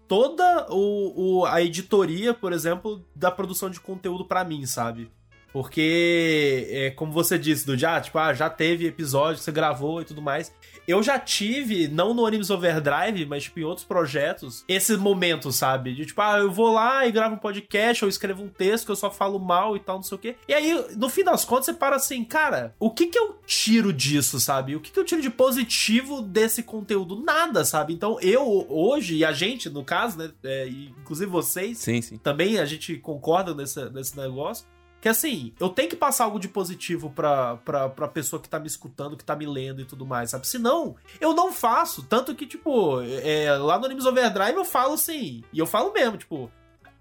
[0.07, 5.11] toda o, o, a editoria, por exemplo, da produção de conteúdo para mim, sabe?
[5.57, 10.05] Porque, é, como você disse, do já, tipo, ah, já teve episódio, você gravou e
[10.05, 10.53] tudo mais.
[10.87, 15.95] Eu já tive, não no Animes Overdrive, mas tipo, em outros projetos, esse momento, sabe?
[15.95, 18.91] De tipo, ah, eu vou lá e gravo um podcast, ou escrevo um texto que
[18.91, 20.35] eu só falo mal e tal, não sei o quê.
[20.47, 23.91] E aí, no fim das contas, você para assim, cara, o que que eu tiro
[23.91, 24.75] disso, sabe?
[24.75, 27.19] O que que eu tiro de positivo desse conteúdo?
[27.23, 27.95] Nada, sabe?
[27.95, 32.17] Então, eu hoje, e a gente, no caso, né, é, inclusive vocês, sim, sim.
[32.19, 34.67] também a gente concorda nesse, nesse negócio
[35.07, 38.59] que assim, eu tenho que passar algo de positivo pra, pra, pra pessoa que tá
[38.59, 40.45] me escutando, que tá me lendo e tudo mais, sabe?
[40.45, 42.03] Senão, eu não faço.
[42.03, 46.17] Tanto que, tipo, é, lá no Animes Overdrive eu falo assim, e eu falo mesmo,
[46.17, 46.51] tipo,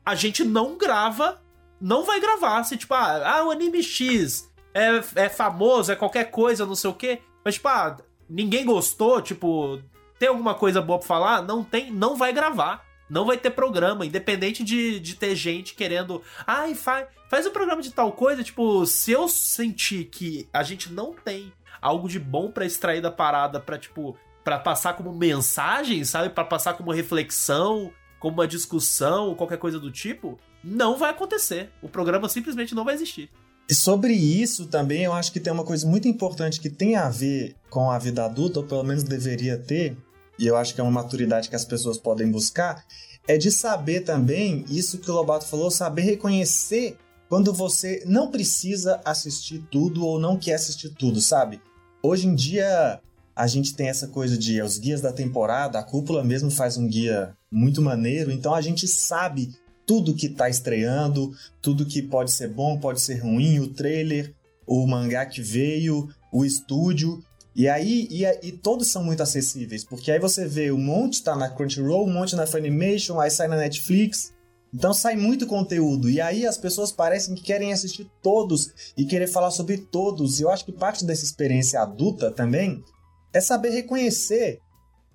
[0.05, 1.43] a gente não grava,
[1.81, 2.63] não vai gravar.
[2.63, 6.91] Se, tipo, ah, ah o anime X é, é famoso, é qualquer coisa, não sei
[6.91, 7.23] o quê.
[7.45, 7.97] Mas, tipo, ah,
[8.29, 9.81] ninguém gostou, tipo,
[10.17, 11.43] tem alguma coisa boa pra falar?
[11.43, 12.86] Não tem, não vai gravar.
[13.09, 16.23] Não vai ter programa, independente de, de ter gente querendo.
[16.47, 18.43] Ai, faz, faz um programa de tal coisa.
[18.43, 23.11] Tipo, se eu sentir que a gente não tem algo de bom para extrair da
[23.11, 26.31] parada pra, tipo, para passar como mensagem, sabe?
[26.31, 31.71] para passar como reflexão, como uma discussão, qualquer coisa do tipo, não vai acontecer.
[31.83, 33.31] O programa simplesmente não vai existir.
[33.69, 37.11] E sobre isso também, eu acho que tem uma coisa muito importante que tem a
[37.11, 39.97] ver com a vida adulta, ou pelo menos deveria ter,
[40.39, 42.85] e eu acho que é uma maturidade que as pessoas podem buscar,
[43.29, 46.97] é de saber também, isso que o Lobato falou, saber reconhecer
[47.29, 51.61] quando você não precisa assistir tudo ou não quer assistir tudo, sabe?
[52.03, 53.01] Hoje em dia,
[53.39, 56.89] A gente tem essa coisa de os guias da temporada, a cúpula mesmo faz um
[56.89, 59.55] guia muito maneiro, então a gente sabe
[59.87, 64.35] tudo que tá estreando, tudo que pode ser bom, pode ser ruim, o trailer,
[64.67, 67.23] o mangá que veio, o estúdio.
[67.57, 71.35] E aí, e, e, todos são muito acessíveis, porque aí você vê um monte tá
[71.35, 74.31] na Crunchyroll, um monte na Funimation, aí sai na Netflix.
[74.75, 76.11] Então sai muito conteúdo.
[76.11, 80.39] E aí as pessoas parecem que querem assistir todos e querer falar sobre todos.
[80.39, 82.85] E eu acho que parte dessa experiência adulta também
[83.33, 84.59] é saber reconhecer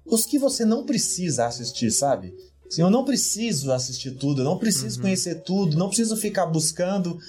[0.03, 2.33] os que você não precisa assistir, sabe?
[2.67, 5.03] Assim, eu não preciso assistir tudo, eu não preciso uhum.
[5.03, 7.19] conhecer tudo, não preciso ficar buscando.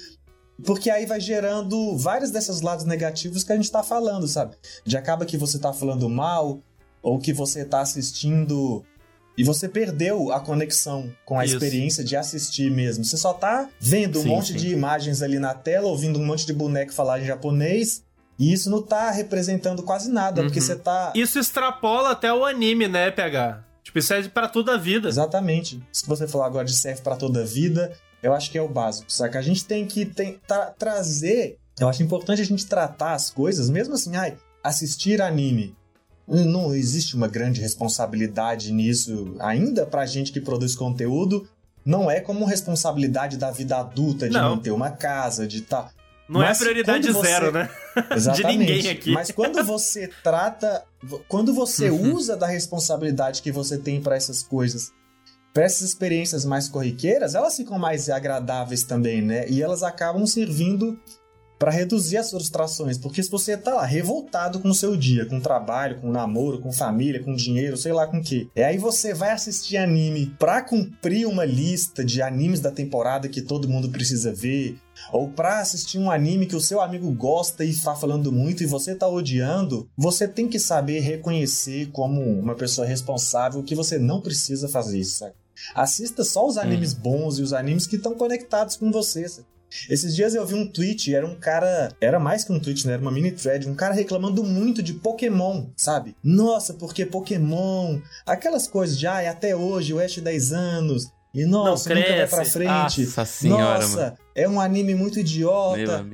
[0.64, 4.56] Porque aí vai gerando vários desses lados negativos que a gente tá falando, sabe?
[4.84, 6.60] De acaba que você tá falando mal,
[7.02, 8.84] ou que você tá assistindo
[9.36, 11.54] e você perdeu a conexão com a Isso.
[11.54, 13.04] experiência de assistir mesmo.
[13.04, 14.58] Você só tá vendo um sim, monte sim.
[14.58, 18.04] de imagens ali na tela, ouvindo um monte de boneco falar em japonês.
[18.38, 20.48] E isso não tá representando quase nada, uhum.
[20.48, 21.12] porque você tá.
[21.14, 23.64] Isso extrapola até o anime, né, PH?
[23.82, 25.08] Tipo, isso serve para toda a vida.
[25.08, 25.82] Exatamente.
[25.92, 28.62] Isso que você falou agora de serve para toda a vida, eu acho que é
[28.62, 29.38] o básico, saca?
[29.38, 31.58] A gente tem que tem, tra trazer.
[31.78, 35.74] Eu acho importante a gente tratar as coisas, mesmo assim, ai, assistir anime.
[36.28, 41.48] Não existe uma grande responsabilidade nisso ainda pra gente que produz conteúdo.
[41.84, 44.50] Não é como responsabilidade da vida adulta de não.
[44.50, 45.62] manter uma casa, de.
[45.62, 45.90] Tá...
[46.28, 47.28] Não é Mas é prioridade você...
[47.28, 47.68] zero, né?
[48.14, 48.46] Exatamente.
[48.52, 49.10] de ninguém aqui.
[49.10, 50.84] Mas quando você trata.
[51.26, 52.14] Quando você uhum.
[52.14, 54.92] usa da responsabilidade que você tem para essas coisas
[55.52, 59.48] para essas experiências mais corriqueiras, elas ficam mais agradáveis também, né?
[59.48, 60.98] E elas acabam servindo
[61.62, 65.38] para reduzir as frustrações, porque se você tá lá revoltado com o seu dia, com
[65.38, 68.64] o trabalho, com o namoro, com família, com dinheiro, sei lá com o que, e
[68.64, 73.68] aí você vai assistir anime para cumprir uma lista de animes da temporada que todo
[73.68, 74.76] mundo precisa ver,
[75.12, 78.66] ou para assistir um anime que o seu amigo gosta e está falando muito e
[78.66, 84.20] você tá odiando, você tem que saber reconhecer como uma pessoa responsável que você não
[84.20, 85.34] precisa fazer isso, sabe?
[85.74, 87.00] Assista só os animes hum.
[87.00, 89.28] bons e os animes que estão conectados com você.
[89.28, 89.46] Sabe?
[89.88, 91.90] Esses dias eu vi um tweet, era um cara.
[92.00, 92.94] Era mais que um tweet, né?
[92.94, 96.14] Era uma mini thread, um cara reclamando muito de Pokémon, sabe?
[96.22, 97.98] Nossa, porque Pokémon.
[98.26, 101.06] Aquelas coisas de, ai, até hoje, o Ash 10 anos.
[101.34, 103.04] E nossa, não nunca vai pra frente.
[103.04, 104.16] Nossa senhora, nossa, mano.
[104.34, 106.04] É um anime muito idiota.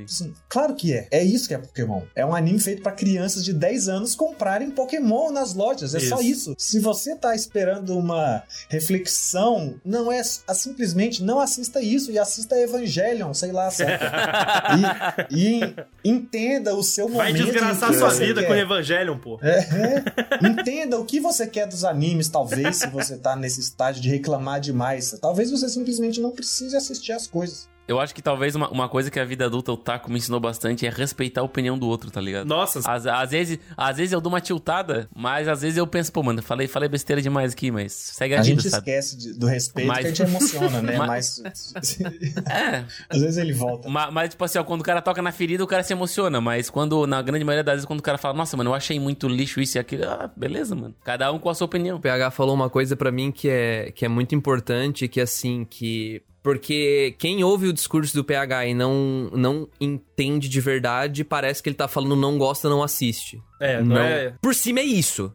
[0.48, 1.08] Claro que é.
[1.10, 2.02] É isso que é Pokémon.
[2.14, 5.94] É um anime feito para crianças de 10 anos comprarem Pokémon nas lojas.
[5.94, 6.08] É isso.
[6.08, 6.54] só isso.
[6.58, 13.32] Se você tá esperando uma reflexão, não é simplesmente não assista isso e assista Evangelion,
[13.34, 14.04] sei lá, certo?
[15.30, 17.22] e, e, entenda o seu momento.
[17.22, 18.46] Vai desgraçar sua vida quer.
[18.46, 19.38] com Evangelion, pô.
[19.42, 20.46] É, é.
[20.46, 24.60] Entenda o que você quer dos animes, talvez, se você tá nesse estágio de reclamar
[24.60, 27.68] demais Talvez você simplesmente não precise assistir as coisas.
[27.88, 30.38] Eu acho que talvez uma, uma coisa que a vida adulta, o Taco, me ensinou
[30.38, 32.46] bastante é respeitar a opinião do outro, tá ligado?
[32.46, 32.80] Nossa.
[32.84, 36.22] Às, às, vezes, às vezes eu dou uma tiltada, mas às vezes eu penso, pô,
[36.22, 38.90] mano, falei, falei besteira demais aqui, mas segue a, a gente sabe?
[38.90, 40.00] esquece de, do respeito mas...
[40.00, 40.98] que a gente emociona, né?
[41.08, 41.42] Mas...
[42.50, 42.84] é.
[43.08, 43.88] Às vezes ele volta.
[43.88, 46.40] Mas, mas, tipo assim, ó, quando o cara toca na ferida, o cara se emociona.
[46.40, 49.00] Mas quando, na grande maioria das vezes, quando o cara fala, nossa, mano, eu achei
[49.00, 50.94] muito lixo isso e aquilo, ah, beleza, mano.
[51.04, 51.96] Cada um com a sua opinião.
[51.96, 55.64] O PH falou uma coisa para mim que é, que é muito importante, que assim,
[55.64, 61.62] que porque quem ouve o discurso do PH e não, não entende de verdade, parece
[61.62, 63.42] que ele tá falando não gosta, não assiste.
[63.60, 64.34] É, não, não é.
[64.40, 65.32] Por cima é isso.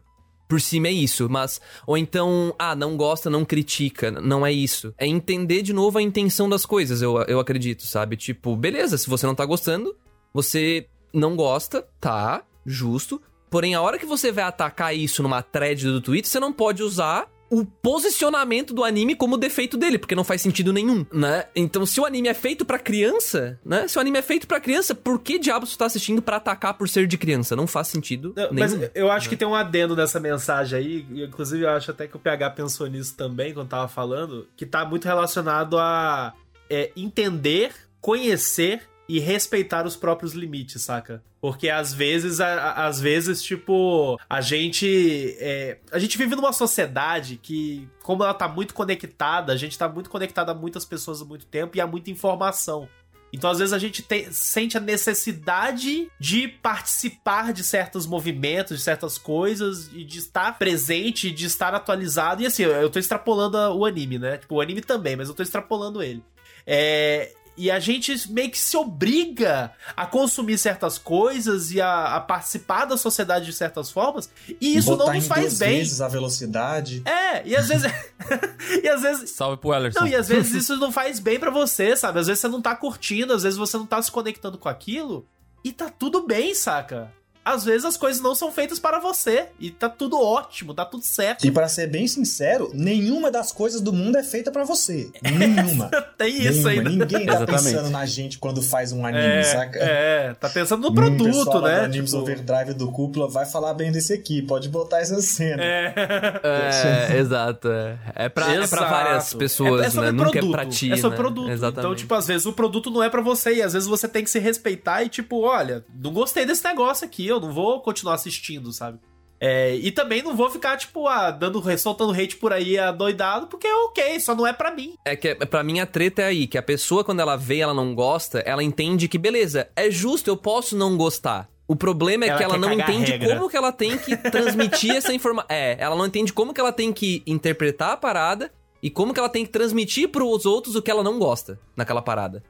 [0.48, 1.60] Por cima é isso, mas.
[1.86, 4.10] Ou então, ah, não gosta, não critica.
[4.10, 4.94] Não é isso.
[4.98, 8.16] É entender de novo a intenção das coisas, eu, eu acredito, sabe?
[8.16, 9.96] Tipo, beleza, se você não tá gostando,
[10.32, 13.20] você não gosta, tá, justo.
[13.50, 16.82] Porém, a hora que você vai atacar isso numa thread do Twitter, você não pode
[16.82, 21.44] usar o posicionamento do anime como defeito dele, porque não faz sentido nenhum, né?
[21.54, 23.86] Então, se o anime é feito para criança, né?
[23.86, 26.74] Se o anime é feito para criança, por que diabos você tá assistindo para atacar
[26.74, 27.54] por ser de criança?
[27.54, 28.78] Não faz sentido não, nenhum.
[28.80, 29.30] Mas eu acho né?
[29.30, 32.88] que tem um adendo dessa mensagem aí, inclusive eu acho até que o PH pensou
[32.88, 36.34] nisso também quando tava falando, que tá muito relacionado a
[36.68, 41.22] é, entender, conhecer e respeitar os próprios limites, saca?
[41.40, 45.36] Porque às vezes, a, às vezes, tipo, a gente.
[45.38, 49.88] É, a gente vive numa sociedade que, como ela tá muito conectada, a gente tá
[49.88, 52.88] muito conectada a muitas pessoas há muito tempo e há muita informação.
[53.30, 58.84] Então, às vezes, a gente te, sente a necessidade de participar de certos movimentos, de
[58.84, 62.42] certas coisas, e de estar presente, de estar atualizado.
[62.42, 64.38] E assim, eu tô extrapolando o anime, né?
[64.38, 66.22] Tipo, o anime também, mas eu tô extrapolando ele.
[66.64, 72.20] É, e a gente meio que se obriga a consumir certas coisas e a, a
[72.20, 74.28] participar da sociedade de certas formas.
[74.60, 75.78] E isso Botar não nos faz bem.
[75.78, 77.02] vezes a velocidade.
[77.04, 77.92] É, e às vezes.
[78.82, 79.30] e às vezes.
[79.30, 80.00] Salve pro Ellerson.
[80.00, 82.18] Não, e às vezes isso não faz bem para você, sabe?
[82.18, 85.26] Às vezes você não tá curtindo, às vezes você não tá se conectando com aquilo.
[85.62, 87.12] E tá tudo bem, saca?
[87.44, 89.46] Às vezes as coisas não são feitas para você.
[89.60, 91.46] E tá tudo ótimo, tá tudo certo.
[91.46, 95.10] E pra ser bem sincero, nenhuma das coisas do mundo é feita pra você.
[95.22, 95.90] Nenhuma.
[96.16, 96.70] Tem isso Nenhuma.
[96.70, 96.90] ainda.
[96.90, 97.64] Ninguém tá Exatamente.
[97.64, 99.78] pensando na gente quando faz um anime, É, saca?
[99.78, 101.78] é, tá pensando no Hum, produto, pessoal lá né?
[101.80, 105.62] do Animes Tipo, Overdrive do Cúpula vai falar bem desse aqui, pode botar essa cena.
[105.62, 105.94] é.
[106.44, 107.68] É, exato.
[107.68, 108.84] É, é, pra, é pra Exato.
[108.90, 110.12] várias pessoas, É- é sobre né?
[110.12, 111.22] Nunca produto, é pra ti, É sobre né?
[111.22, 111.50] produto.
[111.50, 111.78] Exatamente.
[111.78, 114.22] Então, tipo, às vezes o produto não é pra você e às vezes você tem
[114.24, 118.14] que se respeitar e, tipo, olha, não gostei desse negócio aqui, eu não vou continuar
[118.14, 118.98] assistindo, sabe?
[119.40, 123.66] É, e também não vou ficar, tipo, ah, dando, soltando hate por aí adoidado, porque
[123.66, 124.94] é ok, só não é pra mim.
[125.04, 127.60] É que pra mim a treta é aí, que a pessoa quando ela vê e
[127.60, 131.48] ela não gosta, ela entende que beleza, é justo, eu posso não gostar.
[131.66, 135.12] O problema é Ela que ela não entende como que ela tem que transmitir essa
[135.14, 135.48] informação.
[135.48, 139.18] É, ela não entende como que ela tem que interpretar a parada e como que
[139.18, 142.42] ela tem que transmitir pros outros o que ela não gosta naquela parada.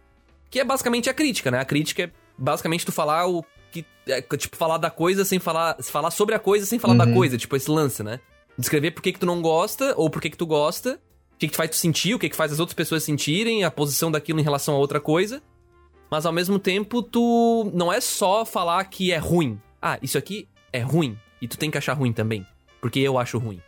[0.51, 1.61] Que é basicamente a crítica, né?
[1.61, 3.45] A crítica é basicamente tu falar o
[4.09, 7.15] é, tipo falar da coisa sem falar, falar sobre a coisa sem falar da Uhum.
[7.15, 8.21] coisa, tipo esse lance, né?
[8.59, 11.01] Descrever por que que tu não gosta ou por que que tu gosta
[11.35, 13.71] o que, que faz tu sentir, o que, que faz as outras pessoas sentirem, a
[13.71, 15.43] posição daquilo em relação a outra coisa.
[16.09, 19.61] Mas ao mesmo tempo, tu não é só falar que é ruim.
[19.83, 21.19] Ah, isso aqui é ruim.
[21.43, 22.47] E tu tem que achar ruim também.
[22.81, 23.61] Porque eu acho ruim.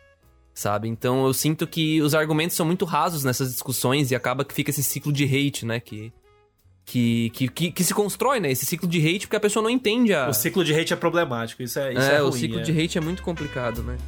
[0.55, 0.89] Sabe?
[0.89, 4.70] Então eu sinto que os argumentos são muito rasos nessas discussões e acaba que fica
[4.70, 5.80] esse ciclo de hate, né?
[5.80, 6.12] Que.
[6.89, 8.51] Que, que, que, que se constrói, né?
[8.51, 10.28] Esse ciclo de hate porque a pessoa não entende a.
[10.28, 12.62] O ciclo de hate é problemático, isso é, isso é, é, ruim, o ciclo é.
[12.62, 13.99] de hate é muito complicado, né?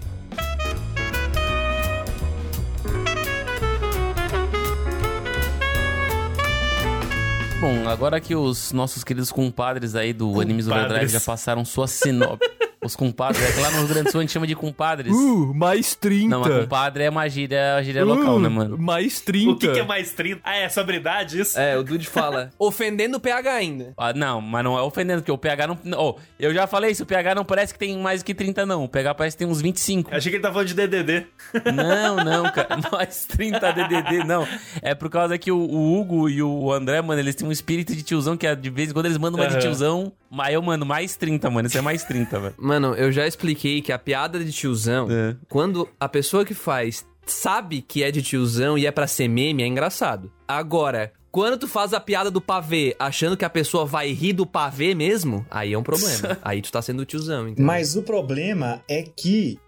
[7.61, 12.49] Bom, agora que os nossos queridos compadres aí do Animes Overdrive já passaram sua sinopse.
[12.89, 15.15] os compadres, é que lá no Rio Grande do Sul a gente chama de compadres.
[15.15, 16.29] Uh, mais 30.
[16.29, 18.77] Não, mas compadre é uma gíria, uma gíria local, né, mano?
[18.77, 19.51] Mais 30.
[19.51, 20.41] O que, que é mais 30?
[20.43, 21.59] Ah, é sobre idade isso?
[21.59, 22.51] É, o Dude fala.
[22.59, 23.95] ofendendo o PH ainda.
[23.97, 25.79] Ah, não, mas não é ofendendo, porque o PH não.
[25.97, 28.85] Oh, eu já falei isso, o PH não parece que tem mais que 30, não.
[28.85, 30.15] O PH parece que tem uns 25.
[30.15, 31.27] Achei que ele tá falando de DDD.
[31.75, 32.79] Não, não, cara.
[32.93, 34.47] Mais 30 DDD, não.
[34.83, 37.95] É por causa que o, o Hugo e o André, mano, eles têm um espírito
[37.95, 39.61] de tiozão que é, de vez em quando eles mandam uma de Aham.
[39.61, 40.13] tiozão.
[40.31, 41.69] Mas eu mando mais 30, mano.
[41.69, 42.55] Isso é mais 30, velho.
[42.59, 45.37] Mano, eu já expliquei que a piada de tiozão, É.
[45.49, 49.63] quando a pessoa que faz sabe que é de tiozão e é pra ser meme,
[49.63, 50.33] é engraçado.
[50.47, 54.47] Agora, quando tu faz a piada do pavê achando que a pessoa vai rir do
[54.47, 56.39] pavê mesmo, aí é um problema.
[56.43, 57.67] aí tu tá sendo tiozão, entendeu?
[57.67, 59.59] Mas o problema é que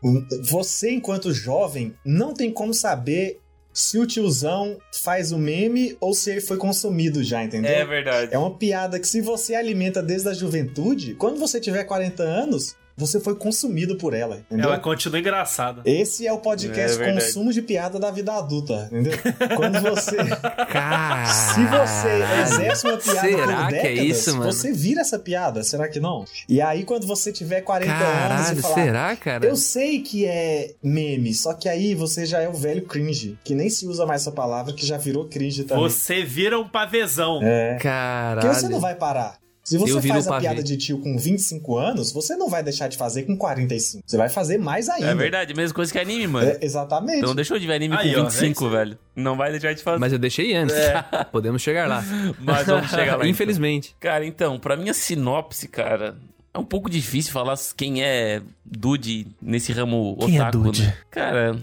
[0.48, 3.38] você, enquanto jovem, não tem como saber
[3.72, 7.86] se o tiozão faz o meme ou se ele foi consumido já, entendeu?
[7.86, 8.34] verdade.
[8.34, 12.74] É uma piada que se você alimenta desde a juventude, quando você tiver 40 anos,
[13.00, 14.66] você foi consumido por ela, entendeu?
[14.66, 15.80] Ela continua engraçada.
[15.84, 17.12] Esse é o podcast É.
[17.12, 19.12] Consumo de Piada da Vida Adulta, entendeu?
[19.56, 20.16] Quando você...
[20.70, 24.52] Cara, Se você exerce uma piada Será por que é décadas, isso, mano?
[24.52, 26.24] você vira essa piada, será que não?
[26.48, 28.74] E aí, quando você tiver 40 anos Caralho, e falar...
[28.74, 29.46] será, cara?
[29.46, 33.54] Eu sei que é meme, só que aí você já é o velho cringe, que
[33.54, 35.82] nem se usa mais essa palavra, que já virou cringe também.
[35.82, 37.40] Você vira um pavezão.
[37.42, 37.78] É.
[37.80, 38.40] Caralho.
[38.40, 39.39] Porque você não vai parar.
[39.70, 40.40] Se você faz a pavê.
[40.42, 44.02] piada de tio com 25 anos, você não vai deixar de fazer com 45.
[44.06, 45.06] Você vai fazer mais ainda.
[45.10, 46.48] É verdade, mesma coisa que anime, mano.
[46.48, 47.18] É, exatamente.
[47.20, 48.70] Então deixou de ver anime Aí, com ó, 25, é isso aí.
[48.70, 48.98] velho.
[49.14, 49.98] Não vai deixar de fazer.
[49.98, 50.74] Mas eu deixei antes.
[51.30, 52.04] Podemos chegar lá.
[52.40, 53.18] Mas vamos chegar lá.
[53.18, 53.26] então.
[53.26, 53.94] Infelizmente.
[54.00, 56.16] Cara, então, pra minha sinopse, cara,
[56.52, 60.82] é um pouco difícil falar quem é Dude nesse ramo Quem é otaku, Dude?
[60.82, 60.96] né?
[61.10, 61.56] Cara,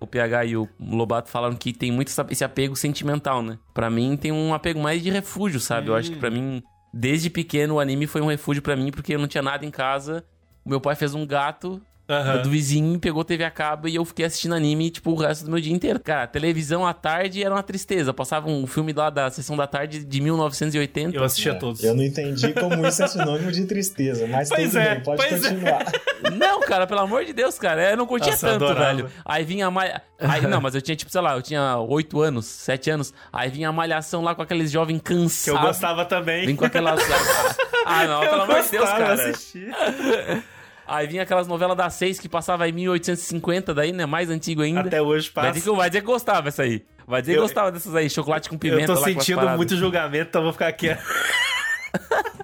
[0.00, 3.58] o PH e o Lobato falaram que tem muito esse apego sentimental, né?
[3.74, 5.88] Pra mim tem um apego mais de refúgio, sabe?
[5.88, 6.62] Eu acho que pra mim,
[6.92, 9.70] desde pequeno, o anime foi um refúgio pra mim, porque eu não tinha nada em
[9.70, 10.24] casa.
[10.64, 12.42] O meu pai fez um gato Aham.
[12.42, 15.50] do vizinho, pegou TV a cabo e eu fiquei assistindo anime, tipo, o resto do
[15.50, 16.00] meu dia inteiro.
[16.00, 18.14] Cara, televisão à tarde era uma tristeza.
[18.14, 21.14] Passava um filme lá da sessão da tarde de 1980.
[21.16, 21.84] Eu assistia É, todos.
[21.84, 25.22] Eu não entendi como isso é sinônimo de tristeza, mas Pois tudo é, bem, pode
[25.28, 25.48] pois é.
[25.50, 25.84] continuar.
[26.38, 28.96] Não, cara, pelo amor de Deus, cara, eu não curtia Nossa, tanto, adorava.
[28.96, 29.10] velho.
[29.24, 30.02] Aí vinha a malha...
[30.18, 33.14] Aí, não, mas eu tinha, tipo, sei lá, eu tinha 8 anos, 7 anos.
[33.32, 35.60] Aí vinha a malhação lá com aqueles jovens Que eu cansados.
[35.62, 36.44] gostava também.
[36.46, 37.00] Vem com aquelas...
[37.86, 39.14] Ah, não, eu pelo amor de Deus, cara.
[39.14, 39.72] eu assistia.
[40.88, 44.80] Aí vinha aquelas novelas das 6 que passava em 1850, daí, né, mais antigo ainda.
[44.80, 45.58] Até hoje Vai passa.
[45.58, 46.82] dizer, que, vai dizer que gostava essa aí.
[47.06, 50.28] Vai dizer que Eu- gostava dessas aí, chocolate com pimenta Eu tô sentindo muito julgamento,
[50.30, 50.88] então eu vou ficar aqui.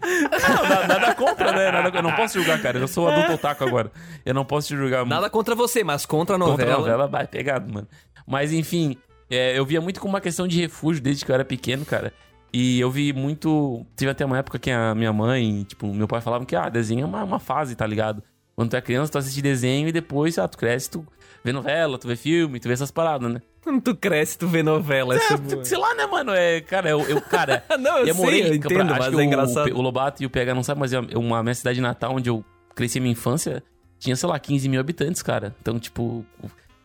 [0.04, 1.70] Não, nada, nada contra, né?
[1.70, 2.78] Nada- eu não posso julgar, cara.
[2.78, 3.90] Eu sou adulto otaku agora.
[4.24, 5.10] Eu não posso te julgar muito.
[5.14, 6.74] Nada contra você, mas contra a Contra novela.
[6.74, 7.88] a novela, vai pegado, mano.
[8.26, 8.96] Mas enfim,
[9.30, 12.12] é, eu via muito como uma questão de refúgio desde que eu era pequeno, cara.
[12.52, 13.84] E eu vi muito.
[13.96, 17.02] Tive até uma época que a minha mãe, tipo, meu pai falava que, ah, desenho
[17.02, 18.22] é uma, uma fase, tá ligado?
[18.56, 21.06] Quando tu é criança, tu assiste desenho e depois, ah, tu cresce, tu
[21.42, 23.42] vê novela, tu vê filme, tu vê essas paradas, né?
[23.62, 25.16] Quando tu cresce, tu vê novela.
[25.16, 25.64] é boa.
[25.64, 26.32] Sei lá, né, mano?
[26.32, 27.64] É, cara, eu, eu cara.
[27.80, 29.76] Não, eu eu morei, sei, eu pra- entendo, acho mas é o, engraçado.
[29.76, 32.44] O Lobato e o PH não sabem, mas é uma minha cidade natal onde eu
[32.74, 33.62] cresci a minha infância,
[33.98, 35.54] tinha, sei lá, 15 mil habitantes, cara.
[35.60, 36.24] Então, tipo,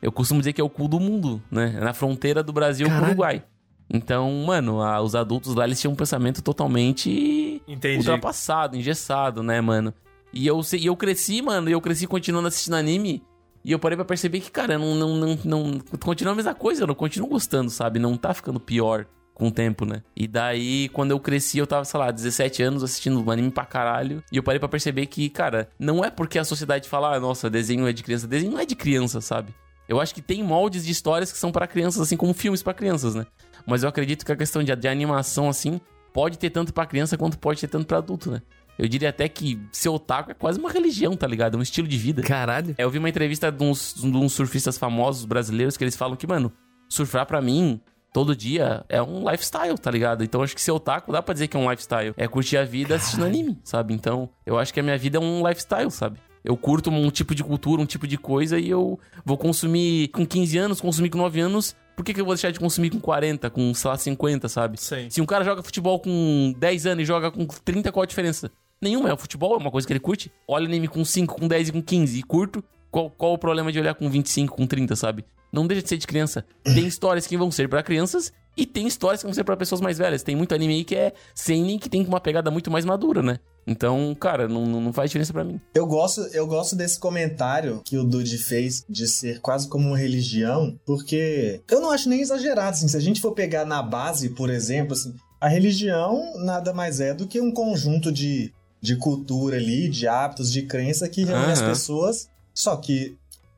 [0.01, 1.75] eu costumo dizer que é o cu do mundo, né?
[1.77, 3.11] É na fronteira do Brasil com o Caralho.
[3.11, 3.43] Uruguai.
[3.91, 7.97] Então, mano, a- os adultos lá, eles tinham um pensamento totalmente Entendi.
[7.97, 9.93] ultrapassado, engessado, né, mano?
[10.33, 13.23] E eu, e eu cresci, mano, e eu cresci continuando assistindo anime.
[13.63, 15.79] E eu parei pra perceber que, cara, não, não, não, não.
[15.99, 17.99] Continua a mesma coisa, eu não continuo gostando, sabe?
[17.99, 20.03] Não tá ficando pior com o tempo, né?
[20.15, 24.23] E daí, quando eu cresci, eu tava, sei lá, 17 anos assistindo anime pra caralho.
[24.31, 27.49] E eu parei pra perceber que, cara, não é porque a sociedade fala, ah, nossa,
[27.49, 28.27] desenho é de criança.
[28.27, 29.53] Desenho não é de criança, sabe?
[29.87, 32.73] Eu acho que tem moldes de histórias que são pra crianças, assim como filmes pra
[32.73, 33.25] crianças, né?
[33.65, 35.81] Mas eu acredito que a questão de, de animação, assim,
[36.13, 38.41] pode ter tanto pra criança quanto pode ter tanto pra adulto, né?
[38.79, 41.55] Eu diria até que ser otaku é quase uma religião, tá ligado?
[41.55, 42.21] É um estilo de vida.
[42.21, 42.73] Caralho.
[42.77, 46.15] É, Eu vi uma entrevista de uns, de uns surfistas famosos brasileiros que eles falam
[46.15, 46.49] que, mano,
[46.87, 47.81] surfar pra mim
[48.13, 50.23] todo dia é um lifestyle, tá ligado?
[50.23, 52.13] Então acho que ser otaku dá pra dizer que é um lifestyle.
[52.15, 53.93] É curtir a vida assistindo anime, sabe?
[53.93, 56.17] Então eu acho que a minha vida é um lifestyle, sabe?
[56.41, 60.25] Eu curto um tipo de cultura, um tipo de coisa e eu vou consumir com
[60.25, 61.75] 15 anos, consumir com 9 anos.
[61.97, 64.79] Por que, que eu vou deixar de consumir com 40, com, sei lá, 50, sabe?
[64.79, 65.09] Sim.
[65.09, 68.49] Se um cara joga futebol com 10 anos e joga com 30, qual a diferença?
[68.81, 70.31] Nenhuma, é o futebol, é uma coisa que ele curte.
[70.47, 72.63] Olha anime com 5, com 10 e com 15 e curto.
[72.89, 75.25] Qual, qual o problema de olhar com 25, com 30, sabe?
[75.51, 76.45] Não deixa de ser de criança.
[76.63, 79.81] Tem histórias que vão ser pra crianças e tem histórias que vão ser pra pessoas
[79.81, 80.23] mais velhas.
[80.23, 83.39] Tem muito anime aí que é seinen, que tem uma pegada muito mais madura, né?
[83.65, 85.59] Então, cara, não, não faz diferença pra mim.
[85.75, 89.97] Eu gosto, eu gosto desse comentário que o Dude fez de ser quase como uma
[89.97, 94.29] religião, porque eu não acho nem exagerado, assim, se a gente for pegar na base,
[94.29, 98.51] por exemplo, assim, a religião nada mais é do que um conjunto de,
[98.81, 101.69] de cultura ali, de hábitos, de crença que reúne as Aham.
[101.71, 103.15] pessoas, só que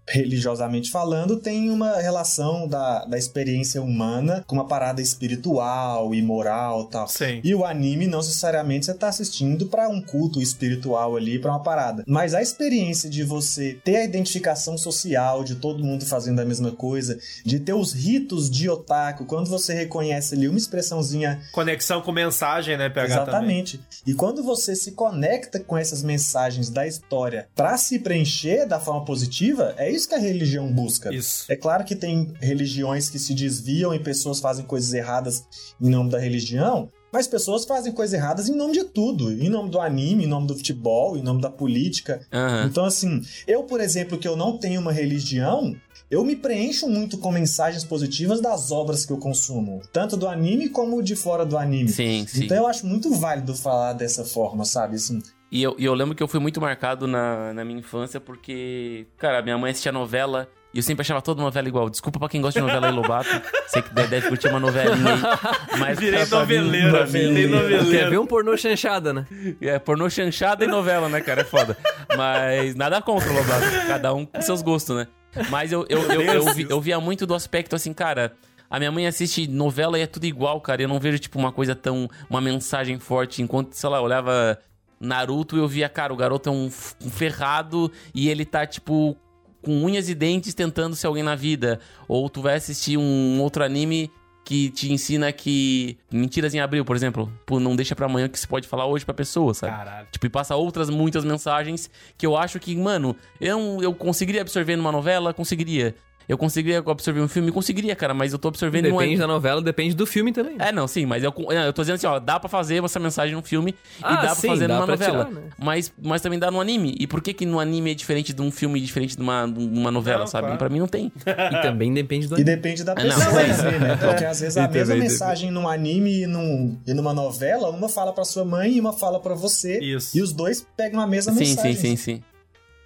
[0.08, 6.86] religiosamente falando, tem uma relação da, da experiência humana com uma parada espiritual e moral
[6.86, 7.08] tal.
[7.08, 7.40] Sim.
[7.44, 11.64] E o anime não necessariamente você tá assistindo pra um culto espiritual ali, pra uma
[11.64, 12.04] parada.
[12.08, 16.72] Mas a experiência de você ter a identificação social de todo mundo fazendo a mesma
[16.72, 22.12] coisa, de ter os ritos de otaku, quando você reconhece ali uma expressãozinha Conexão com
[22.12, 23.08] mensagem, né, PH?
[23.08, 23.32] também.
[23.32, 23.80] Exatamente.
[24.06, 29.06] E quando você se conecta com essas mensagens da história pra se preencher da forma
[29.06, 31.14] positiva, é isso que a religião busca.
[31.14, 31.52] Isso.
[31.52, 35.44] É claro que tem religiões que se desviam e pessoas fazem coisas erradas
[35.80, 39.32] em nome da religião, mas pessoas fazem coisas erradas em nome de tudo.
[39.32, 42.26] Em nome do anime, em nome do futebol, em nome da política.
[42.32, 42.68] Aham.
[42.68, 45.76] Então, assim, eu, por exemplo, que eu não tenho uma religião,
[46.10, 49.82] eu me preencho muito com mensagens positivas das obras que eu consumo.
[49.92, 51.90] Tanto do anime como de fora do anime.
[51.90, 52.46] Sim, sim.
[52.46, 54.96] Então eu acho muito válido falar dessa forma, sabe?
[54.96, 55.22] Assim,
[55.52, 59.06] E eu, e eu lembro que eu fui muito marcado na, na minha infância porque,
[59.18, 61.90] cara, minha mãe assistia novela e eu sempre achava toda novela igual.
[61.90, 63.28] Desculpa pra quem gosta de novela aí, Lobato.
[63.68, 65.78] Sei que deve, curtir uma novelinha aí.
[65.78, 68.10] Mas Virei pra mim, virei Quer noveleiro.
[68.12, 69.28] ver um pornô chanchada, né?
[69.60, 71.42] É pornô chanchada e novela, né, cara?
[71.42, 71.78] É foda.
[72.18, 73.88] Mas nada contra, Lobato.
[73.88, 75.08] Cada um com seus gostos, né?
[75.50, 78.34] Mas eu, eu, eu, eu, vi- eu via muito do aspecto assim, cara.
[78.70, 80.82] A minha mãe assiste novela e é tudo igual, cara.
[80.82, 82.10] Eu não vejo, tipo, uma coisa tão.
[82.30, 83.42] Uma mensagem forte.
[83.42, 84.58] Enquanto, sei lá, eu olhava
[85.02, 86.66] Naruto eu via, cara, o garoto é um,
[87.04, 89.18] um ferrado e ele tá, tipo,
[89.62, 91.80] com unhas e dentes tentando ser alguém na vida.
[92.08, 94.12] Ou tu vai assistir um outro anime
[94.44, 95.98] que te ensina que.
[96.12, 97.32] Mentiras em abril, por exemplo.
[97.46, 99.76] Pô, não deixa pra amanhã que se pode falar hoje pra pessoa, sabe?
[99.76, 100.08] Caralho.
[100.12, 104.76] Tipo, e passa outras muitas mensagens que eu acho que, mano, eu, eu conseguiria absorver
[104.76, 105.34] numa novela?
[105.34, 105.96] Conseguiria.
[106.30, 107.52] Eu conseguiria absorver um filme?
[107.52, 110.56] Conseguiria, cara, mas eu tô absorvendo Depende da novela, depende do filme também.
[110.60, 111.34] É, não, sim, mas eu,
[111.66, 114.36] eu tô dizendo assim, ó, dá pra fazer essa mensagem num filme Ah, e dá
[114.36, 115.26] sim, pra fazer dá numa pra novela.
[115.26, 115.50] tirar, né?
[115.58, 116.96] mas, mas também dá no anime.
[117.00, 119.46] E por que que no anime é diferente de um filme e diferente de uma,
[119.48, 120.46] de uma novela, Não, sabe?
[120.46, 120.58] claro.
[120.60, 121.12] Pra mim não tem.
[121.26, 122.56] E também depende do e anime.
[122.56, 123.96] depende da Ah, não, pessoa mas- também, né?
[124.02, 127.90] Porque às vezes a E mesma mensagem num anime e, num, e numa novela, uma
[127.90, 129.80] fala pra sua mãe e uma fala pra você.
[129.80, 130.18] Isso.
[130.18, 131.76] E os dois pegam a mesma Sim, mensagem.
[131.76, 132.24] sim, sim, sim.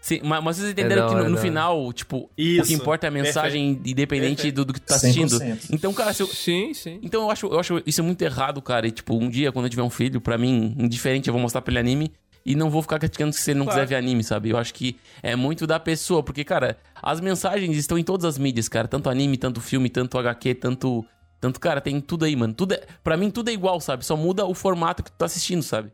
[0.06, 1.42] Sim, mas, mas vocês entenderam da que no, hora, no hora.
[1.44, 2.68] final, tipo, o Isso.
[2.68, 4.56] que importa é a mensagem independente Perfeito.
[4.58, 5.40] do, do que tu tá assistindo.
[5.40, 5.70] 100%.
[5.72, 7.00] Então, cara, se eu, Sim, sim.
[7.02, 8.86] Então eu acho, eu acho isso muito errado, cara.
[8.86, 11.62] E, tipo, um dia, quando eu tiver um filho, pra mim, indiferente, eu vou mostrar
[11.64, 12.12] pra ele anime.
[12.46, 13.80] E não vou ficar criticando se ele não Claro.
[13.82, 14.52] quiser ver anime, sabe?
[14.52, 16.22] Eu acho que é muito da pessoa.
[16.22, 18.88] Porque, cara, as mensagens estão em todas as mídias, cara.
[18.88, 21.04] Tanto anime, tanto filme, tanto HQ, tanto.
[21.42, 22.54] Tanto, cara, tem tudo aí, mano.
[22.54, 24.06] Tudo é, pra mim, tudo é igual, sabe?
[24.06, 25.90] Só muda o formato que tu tá assistindo, sabe?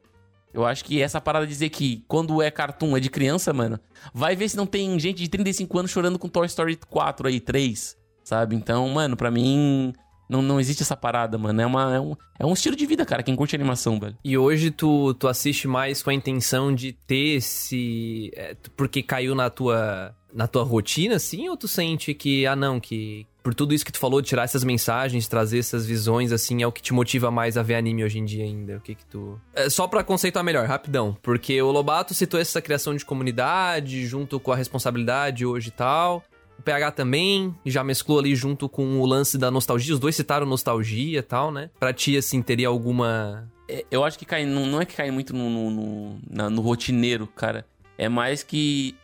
[0.53, 3.79] Eu acho que essa parada de dizer que quando é cartoon é de criança, mano,
[4.13, 7.39] vai ver se não tem gente de 35 anos chorando com Toy Story 4 aí,
[7.39, 8.55] 3, sabe?
[8.55, 9.93] Então, mano, pra mim,
[10.31, 11.61] não, não existe essa parada, mano.
[11.61, 14.17] É, uma, é, um, é um estilo de vida, cara, quem curte animação, velho.
[14.23, 18.31] E hoje tu, tu assiste mais com a intenção de ter esse.
[18.35, 20.15] é, porque caiu na tua.
[20.33, 21.49] na tua rotina, assim?
[21.49, 24.43] Ou tu sente que, ah, não, que por tudo isso que tu falou, de tirar
[24.43, 28.03] essas mensagens, trazer essas visões, assim, é o que te motiva mais a ver anime
[28.03, 28.77] hoje em dia ainda?
[28.77, 29.39] O que que tu...
[29.53, 31.17] É, só pra conceituar melhor, rapidão.
[31.21, 36.23] Porque o Lobato citou essa criação de comunidade, junto com a responsabilidade hoje e tal.
[36.59, 39.93] O PH também já mesclou ali junto com o lance da nostalgia.
[39.93, 41.71] Os dois citaram nostalgia e tal, né?
[41.79, 43.49] Pra ti, assim, teria alguma...
[43.67, 46.61] É, Eu acho que cai, não, não é que cai muito no, no, no, no
[46.61, 47.65] rotineiro, cara.
[47.97, 48.95] É mais que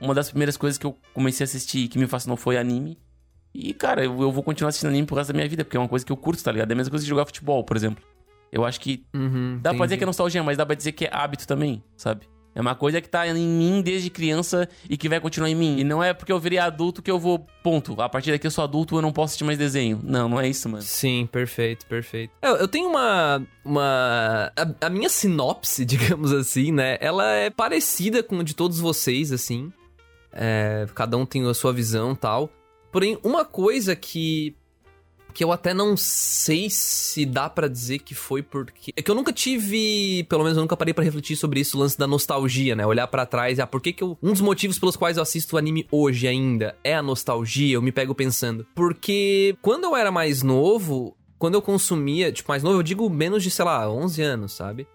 [0.00, 2.98] uma das primeiras coisas que eu comecei a assistir que me fascinou foi anime.
[3.54, 5.80] E, cara, eu, eu vou continuar assistindo anime pro resto da minha vida, porque é
[5.80, 6.70] uma coisa que eu curto, tá ligado?
[6.70, 8.02] É a mesma coisa que jogar futebol, por exemplo.
[8.50, 9.98] Eu acho que Uhum, dá pra dizer entendi.
[9.98, 12.26] que é nostalgia, mas dá pra dizer que é hábito também, sabe?
[12.56, 15.76] É uma coisa que tá em mim desde criança e que vai continuar em mim.
[15.80, 17.44] E não é porque eu virei adulto que eu vou.
[17.64, 18.00] Ponto.
[18.00, 19.98] A partir daqui eu sou adulto, eu não posso assistir mais desenho.
[20.04, 20.80] Não, não é isso, mano.
[20.80, 22.32] Sim, perfeito, perfeito.
[22.40, 23.42] Eu, eu tenho uma.
[23.64, 26.96] uma a, a minha sinopse, digamos assim, né?
[27.00, 29.72] Ela é parecida com a de todos vocês, assim.
[30.32, 32.48] É, cada um tem a sua visão e tal.
[32.94, 34.54] Porém, uma coisa que.
[35.32, 38.92] Que eu até não sei se dá pra dizer que foi porque.
[38.96, 40.24] É que eu nunca tive.
[40.28, 42.86] Pelo menos eu nunca parei pra refletir sobre isso, o lance da nostalgia, né?
[42.86, 44.16] Olhar pra trás, ah, por que que eu.
[44.22, 47.90] Um dos motivos pelos quais eu assisto anime hoje ainda é a nostalgia, eu me
[47.90, 48.64] pego pensando.
[48.76, 52.30] Porque quando eu era mais novo, quando eu consumia.
[52.30, 54.86] Tipo, mais novo, eu digo menos de, sei lá, 11 anos, sabe?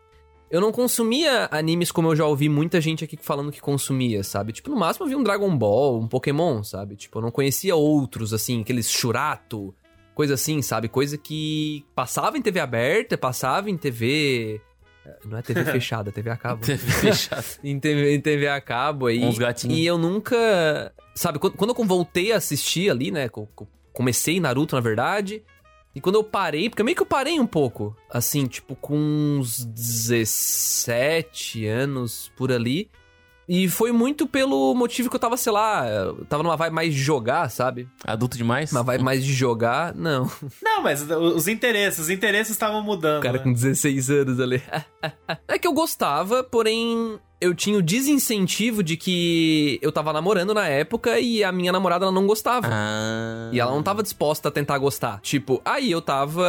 [0.51, 4.51] Eu não consumia animes como eu já ouvi muita gente aqui falando que consumia, sabe?
[4.51, 6.95] Tipo, no máximo eu vi um Dragon Ball, um Pokémon, sabe?
[6.95, 9.75] Tipo, eu não conhecia outros, assim, aqueles Shurato,
[10.15, 10.87] coisa assim, sabe?
[10.87, 14.59] Coisa que passava em TV aberta, passava em TV.
[15.05, 16.65] eh, Não é TV fechada, TV a cabo.
[16.65, 17.45] Fechado.
[17.63, 19.23] em, TV, em TV a cabo aí.
[19.23, 19.77] Uns gatinhos.
[19.77, 20.91] E eu nunca.
[21.13, 23.29] Sabe, quando, quando eu voltei a assistir ali, né?
[23.29, 25.43] co- co- Comecei Naruto, na verdade.
[25.99, 29.65] E quando eu parei, porque meio que eu parei um pouco, assim, tipo, com uns
[29.65, 32.89] 17 anos por ali.
[33.49, 36.93] E foi muito pelo motivo que eu tava, sei lá, eu tava numa vibe mais
[36.93, 37.89] de jogar, sabe?
[38.05, 38.71] Adulto demais?
[38.71, 40.29] Uma vibe mais de jogar, não.
[40.61, 43.19] Não, mas os interesses, os interesses estavam mudando.
[43.19, 43.43] O cara né?
[43.43, 44.61] com 16 anos ali.
[45.47, 50.67] é que eu gostava, porém eu tinha o desincentivo de que eu tava namorando na
[50.67, 52.67] época e a minha namorada ela não gostava.
[52.69, 53.49] Ah.
[53.51, 55.19] E ela não tava disposta a tentar gostar.
[55.21, 56.45] Tipo, aí eu tava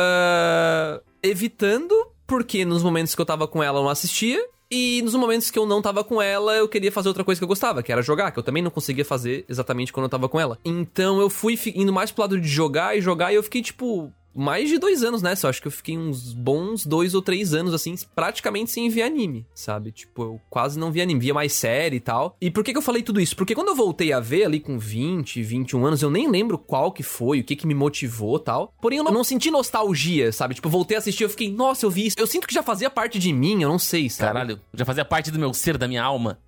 [1.23, 1.95] evitando,
[2.27, 4.45] porque nos momentos que eu tava com ela eu não assistia.
[4.73, 7.45] E nos momentos que eu não tava com ela, eu queria fazer outra coisa que
[7.45, 10.29] eu gostava, que era jogar, que eu também não conseguia fazer exatamente quando eu tava
[10.29, 10.59] com ela.
[10.65, 14.13] Então eu fui indo mais pro lado de jogar e jogar, e eu fiquei, tipo,
[14.35, 15.47] mais de dois anos nessa.
[15.47, 19.03] Eu acho que eu fiquei uns bons dois ou três anos, assim, praticamente sem ver
[19.03, 19.93] anime, sabe?
[19.93, 22.37] Tipo, eu quase não via anime, via mais série e tal.
[22.41, 23.37] E por que, que eu falei tudo isso?
[23.37, 26.93] Porque quando eu voltei a ver ali com 20, 21 anos, eu nem lembro qual
[26.93, 28.75] que foi, o que que me motivou e tal.
[28.81, 30.55] Porém, eu não, não senti nostalgia, sabe?
[30.55, 32.17] Tipo, eu voltei a assistir, eu fiquei, nossa, eu vi isso.
[32.19, 34.33] Eu sinto que já fazia parte de mim, eu não sei, sabe?
[34.33, 36.39] Caralho, já fazia parte do meu ser, da minha alma.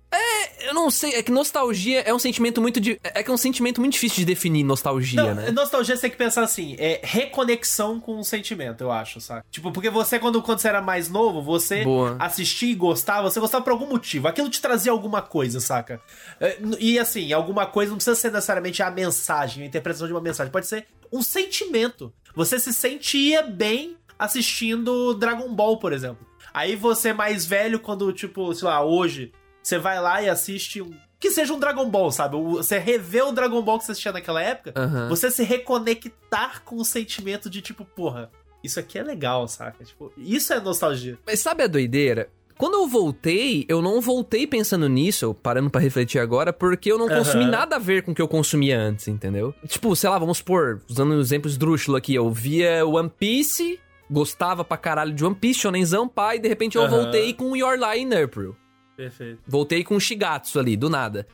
[0.61, 2.79] Eu não sei, é que nostalgia é um sentimento muito.
[2.79, 5.51] De, é que é um sentimento muito difícil de definir nostalgia, Não, né?
[5.51, 9.43] nostalgia você tem que pensar assim, é reconexão com o sentimento, eu acho, sabe?
[9.51, 12.15] Tipo, porque você, quando, quando você era mais novo, você Boa.
[12.19, 14.27] assistia e gostava, você gostava por algum motivo.
[14.27, 16.01] Aquilo te trazia alguma coisa, saca?
[16.39, 20.21] É, E assim, alguma coisa não precisa ser necessariamente a mensagem, a interpretação de uma
[20.21, 20.51] mensagem.
[20.51, 22.13] Pode ser um sentimento.
[22.35, 26.25] Você se sentia bem assistindo Dragon Ball, por exemplo.
[26.53, 29.31] Aí você mais velho, quando, tipo, sei lá, hoje,
[29.63, 30.91] você vai lá e assiste um.
[31.19, 32.35] Que seja um Dragon Ball, sabe?
[32.37, 35.07] Você revê o Dragon Ball que você assistia naquela época, Aham.
[35.07, 38.29] você se reconectar com o sentimento de tipo, porra,
[38.61, 39.83] isso aqui é legal, saca?
[39.85, 41.17] Tipo, isso é nostalgia.
[41.25, 42.29] Mas sabe a doideira?
[42.57, 47.07] Quando eu voltei, eu não voltei pensando nisso, parando pra refletir agora, porque eu não
[47.07, 47.17] Aham.
[47.19, 49.55] consumi nada a ver com o que eu consumia antes, entendeu?
[49.67, 54.63] Tipo, sei lá, vamos supor, usando um exemplo esdrúxulo aqui, eu via One Piece, gostava
[54.63, 57.01] pra caralho de One Piece, Shonenzão, pai, e de repente eu Aham.
[57.01, 58.55] voltei com Your Lie in April.
[58.95, 59.39] Perfeito.
[59.47, 61.27] Voltei com o Shigatsu ali, do nada.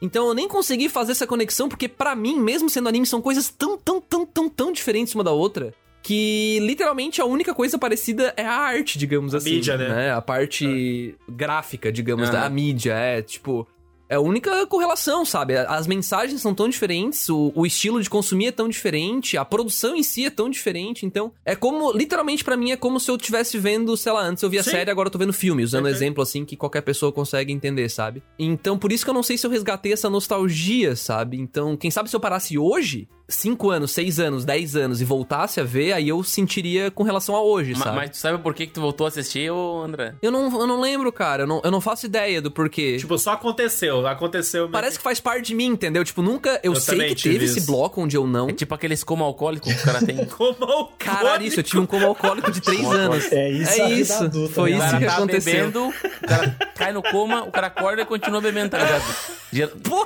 [0.00, 3.48] Então eu nem consegui fazer essa conexão, porque pra mim, mesmo sendo anime, são coisas
[3.48, 5.74] tão, tão, tão, tão, tão diferentes uma da outra.
[6.00, 9.56] Que literalmente a única coisa parecida é a arte, digamos assim.
[9.56, 10.12] mídia, né?
[10.12, 12.40] A parte gráfica, digamos, Aham.
[12.40, 12.92] da mídia.
[12.94, 13.66] É tipo.
[14.08, 15.56] É a única correlação, sabe?
[15.56, 19.94] As mensagens são tão diferentes, o, o estilo de consumir é tão diferente, a produção
[19.94, 21.04] em si é tão diferente.
[21.04, 24.42] Então, é como, literalmente pra mim, é como se eu estivesse vendo, sei lá, antes
[24.42, 24.70] eu via Sim.
[24.70, 26.02] série, agora eu tô vendo filme, usando Perfeito.
[26.02, 28.22] exemplo assim que qualquer pessoa consegue entender, sabe?
[28.38, 31.38] Então, por isso que eu não sei se eu resgatei essa nostalgia, sabe?
[31.38, 35.60] Então, quem sabe se eu parasse hoje, 5 anos, 6 anos, 10 anos e voltasse
[35.60, 37.96] a ver, aí eu sentiria com relação a hoje, Ma- sabe?
[37.96, 40.14] Mas tu sabe por que, que tu voltou a assistir, ô André?
[40.22, 41.42] Eu não, eu não lembro, cara.
[41.42, 42.96] Eu não, eu não faço ideia do porquê.
[42.96, 44.62] Tipo, só aconteceu, aconteceu.
[44.62, 44.72] mesmo.
[44.72, 46.02] Parece que faz parte de mim, entendeu?
[46.04, 46.58] Tipo, nunca.
[46.62, 47.66] Eu, Eu sei que teve esse isso.
[47.70, 48.48] bloco onde eu não.
[48.48, 50.24] É tipo aqueles como alcoólico que o cara tem.
[50.24, 50.94] Como alcoólico.
[50.98, 53.30] Caralho, isso, eu tive um coma alcoólico de 3 Coma anos.
[53.32, 54.24] É isso É vida isso.
[54.24, 54.76] adulta, Foi né?
[54.78, 55.52] Isso cara que tá aconteceu.
[55.54, 59.04] bebendo, o cara cai no coma, o cara acorda e continua bebendo, tá ligado?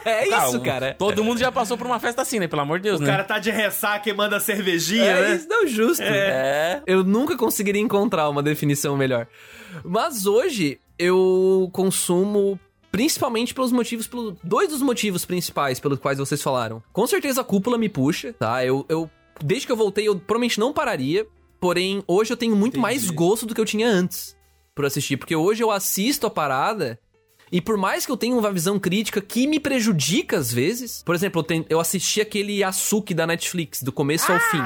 [0.05, 0.95] É isso, cara.
[0.97, 2.47] Todo mundo já passou por uma festa assim, né?
[2.47, 3.12] Pelo amor de Deus, O né?
[3.13, 5.35] Cara tá de ressaca e manda cervejinha, É né?
[5.37, 6.03] isso, não, justo.
[6.03, 6.83] É.
[6.87, 9.27] Eu nunca conseguiria encontrar uma definição melhor.
[9.85, 12.59] Mas hoje eu consumo
[12.91, 16.83] principalmente pelos motivos, pelo, dois dos motivos principais pelos quais vocês falaram.
[16.93, 18.65] Com certeza a cúpula me puxa, tá?
[18.65, 19.11] Eu, eu
[19.43, 21.27] desde que eu voltei eu provavelmente não pararia,
[21.59, 22.83] porém hoje eu tenho muito Entendi.
[22.83, 24.37] mais gosto do que eu tinha antes
[24.75, 26.99] por assistir, porque hoje eu assisto a parada
[27.53, 31.15] e por mais que eu tenha uma visão crítica que me prejudica às vezes, por
[31.15, 34.59] exemplo, eu, ten- eu assisti aquele Yasuki da Netflix, do começo ao fim.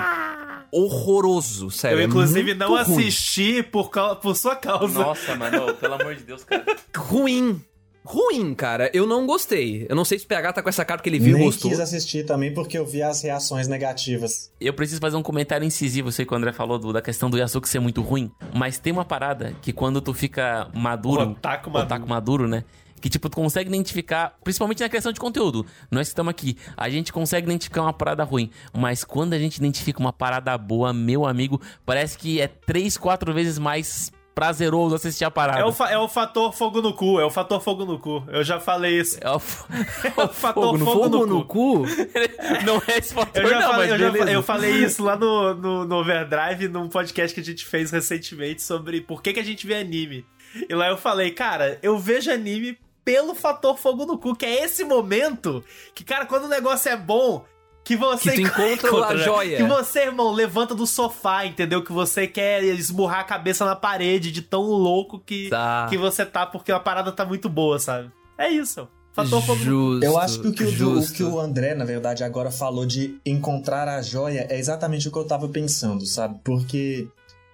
[0.72, 1.96] Horroroso, sério.
[1.98, 2.80] Eu, é inclusive, muito não ruim.
[2.80, 4.98] assisti por, cau- por sua causa.
[5.00, 6.64] Nossa, mano, pelo amor de Deus, cara.
[6.96, 7.60] Ruim.
[8.06, 8.88] Ruim, cara.
[8.94, 9.84] Eu não gostei.
[9.88, 11.46] Eu não sei se o PH tá com essa cara porque ele viu e Nem
[11.46, 11.70] gostou.
[11.70, 14.50] quis assistir também porque eu vi as reações negativas.
[14.60, 17.28] Eu preciso fazer um comentário incisivo, eu sei que o André falou do- da questão
[17.28, 21.68] do Yasuki ser muito ruim, mas tem uma parada que quando tu fica maduro, Otaku
[21.70, 21.84] maduro.
[21.86, 22.62] otaku maduro, né?
[23.00, 25.66] Que, tipo, tu consegue identificar, principalmente na questão de conteúdo.
[25.90, 28.50] Nós que estamos aqui, a gente consegue identificar uma parada ruim.
[28.72, 33.32] Mas quando a gente identifica uma parada boa, meu amigo, parece que é três, quatro
[33.34, 35.60] vezes mais prazeroso assistir a parada.
[35.60, 38.22] É o, é o fator fogo no cu, é o fator fogo no cu.
[38.28, 39.18] Eu já falei isso.
[39.18, 39.40] É o,
[40.04, 41.84] É o fator fogo, Fogo no, no cu.
[41.84, 41.86] cu?
[42.66, 45.54] Não é esse fator, Eu já, não, falei, eu, já eu falei isso lá no,
[45.54, 49.44] no, no Overdrive, num podcast que a gente fez recentemente sobre por que, que a
[49.44, 50.26] gente vê anime.
[50.68, 54.64] E lá eu falei, cara, eu vejo anime pelo fator fogo no cu, que é
[54.64, 55.64] esse momento
[55.94, 57.46] que, cara, quando o negócio é bom,
[57.86, 59.56] que você Que tu encontra a joia.
[59.58, 61.82] Que você, irmão, levanta do sofá, entendeu?
[61.84, 65.86] Que você quer esmurrar a cabeça na parede de tão louco que, Tá.
[65.88, 68.10] que você tá, porque a parada tá muito boa, sabe?
[68.36, 68.88] É isso.
[69.12, 69.40] Fator.
[69.56, 70.04] Justo.
[70.04, 72.84] Eu acho que o que o, do- o que o André, na verdade, agora falou
[72.84, 76.38] de encontrar a joia é exatamente o que eu tava pensando, sabe?
[76.44, 77.08] Porque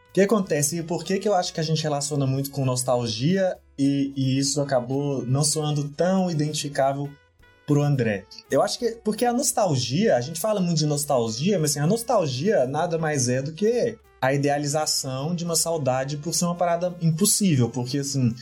[0.08, 2.64] o que acontece e por que, que eu acho que a gente relaciona muito com
[2.64, 7.08] nostalgia e, e isso acabou não soando tão identificável
[7.72, 8.26] pro André?
[8.50, 11.86] Eu acho que porque a nostalgia, a gente fala muito de nostalgia, mas assim, a
[11.86, 16.94] nostalgia nada mais é do que a idealização de uma saudade por ser uma parada
[17.00, 18.34] impossível, porque assim,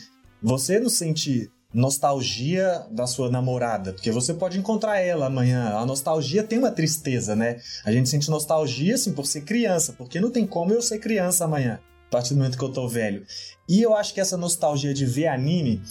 [0.43, 5.69] você não sente nostalgia da sua namorada, porque você pode encontrar ela amanhã.
[5.75, 7.61] A nostalgia tem uma tristeza, né?
[7.85, 11.45] A gente sente nostalgia, assim, por ser criança, porque não tem como eu ser criança
[11.45, 13.25] amanhã, a partir do momento que eu tô velho.
[13.69, 15.81] E eu acho que essa nostalgia de ver anime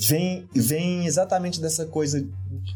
[0.00, 2.26] vem, vem exatamente dessa coisa,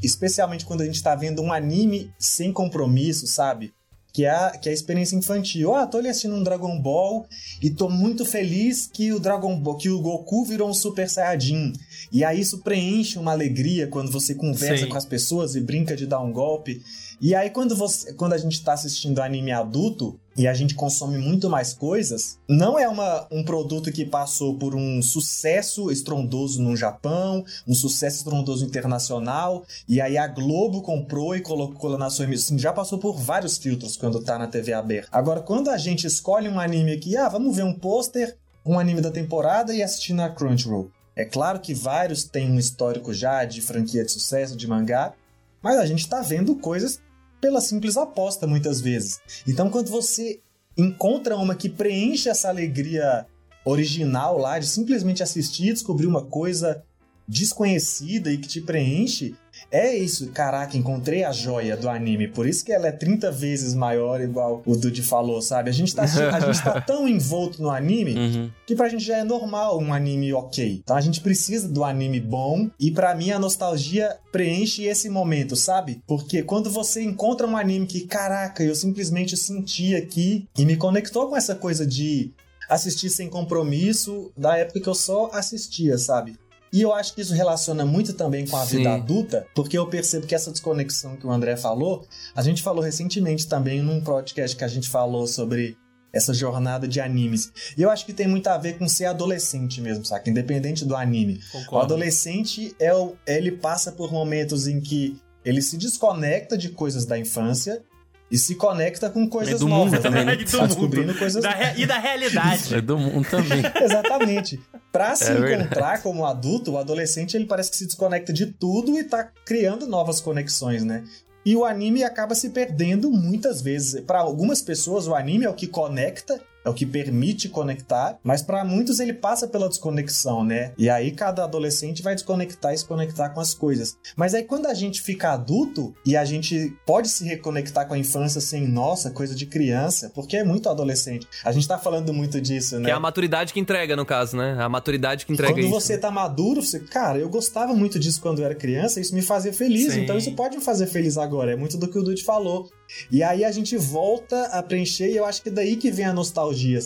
[0.02, 3.72] especialmente quando a gente tá vendo um anime sem compromisso, sabe?
[4.12, 5.74] Que é, a, que é a experiência infantil.
[5.74, 7.26] Ah, tô ali assistindo um Dragon Ball
[7.60, 11.72] e tô muito feliz que o Dragon Ball, que o Goku virou um Super Saiyajin.
[12.12, 14.88] E aí isso preenche uma alegria quando você conversa Sim.
[14.88, 16.80] com as pessoas e brinca de dar um golpe.
[17.20, 21.16] E aí quando, você, quando a gente tá assistindo anime adulto e a gente consome
[21.16, 26.76] muito mais coisas, não é uma, um produto que passou por um sucesso estrondoso no
[26.76, 32.58] Japão, um sucesso estrondoso internacional, e aí a Globo comprou e colocou na sua emissão.
[32.58, 35.08] Já passou por vários filtros quando tá na TV aberta.
[35.12, 38.36] Agora, quando a gente escolhe um anime aqui, ah, vamos ver um pôster,
[38.66, 40.90] um anime da temporada e assistir na Crunchyroll.
[41.16, 45.14] É claro que vários têm um histórico já de franquia de sucesso, de mangá,
[45.62, 47.00] mas a gente tá vendo coisas
[47.44, 49.20] pela simples aposta muitas vezes.
[49.46, 50.40] Então, quando você
[50.78, 53.26] encontra uma que preenche essa alegria
[53.66, 56.82] original lá de simplesmente assistir descobrir uma coisa
[57.26, 59.34] desconhecida e que te preenche,
[59.70, 60.28] é isso.
[60.28, 62.28] Caraca, encontrei a joia do anime.
[62.28, 65.70] Por isso que ela é 30 vezes maior, igual o Dude falou, sabe?
[65.70, 68.50] A gente tá, a gente tá tão envolto no anime Uhum.
[68.66, 70.80] que pra gente já é normal um anime ok.
[70.82, 75.56] Então a gente precisa do anime bom e pra mim a nostalgia preenche esse momento,
[75.56, 76.02] sabe?
[76.06, 81.28] Porque quando você encontra um anime que, caraca, eu simplesmente senti aqui e me conectou
[81.28, 82.32] com essa coisa de
[82.68, 86.36] assistir sem compromisso da época que eu só assistia, sabe?
[86.74, 88.78] E eu acho que isso relaciona muito também com a Sim.
[88.78, 92.04] vida adulta, porque eu percebo que essa desconexão que o André falou,
[92.34, 95.78] a gente falou recentemente também num podcast que a gente falou sobre
[96.12, 97.52] essa jornada de animes.
[97.78, 100.28] E eu acho que tem muito a ver com ser adolescente mesmo, saca?
[100.28, 101.38] Independente do anime.
[101.50, 101.94] O Concordo.
[101.94, 107.16] adolescente é o, ele passa por momentos em que ele se desconecta de coisas da
[107.16, 107.84] infância
[108.30, 110.34] e se conecta com coisas do mundo novas, também, né?
[110.36, 110.44] né?
[110.44, 111.18] Tá Do descobrindo mundo.
[111.18, 112.74] coisas Da re- e da realidade.
[112.74, 113.62] É do mundo também.
[113.82, 114.60] Exatamente.
[114.90, 115.62] Pra se É verdade.
[115.62, 119.86] encontrar como adulto, o adolescente ele parece que se desconecta de tudo e tá criando
[119.86, 121.04] novas conexões, né?
[121.46, 124.00] E o anime acaba se perdendo muitas vezes.
[124.00, 128.42] Pra algumas pessoas, o anime é o que conecta é o que permite conectar, mas
[128.42, 130.72] para muitos ele passa pela desconexão, né?
[130.78, 133.96] E aí cada adolescente vai desconectar e se conectar com as coisas.
[134.16, 137.98] Mas aí quando a gente fica adulto e a gente pode se reconectar com a
[137.98, 141.26] infância sem, nossa, coisa de criança, porque é muito adolescente.
[141.44, 142.86] A gente tá falando muito disso, né?
[142.86, 144.56] Que é a maturidade que entrega, no caso, né?
[144.58, 145.70] A maturidade que entrega quando isso.
[145.70, 149.22] você tá maduro, você, cara, eu gostava muito disso quando eu era criança, isso me
[149.22, 150.02] fazia feliz, Sim.
[150.02, 151.52] então isso pode me fazer feliz agora.
[151.52, 152.70] É muito do que o Dude falou.
[153.10, 156.12] E aí a gente volta a preencher e eu acho que daí que vem a
[156.12, 156.78] nostalgia.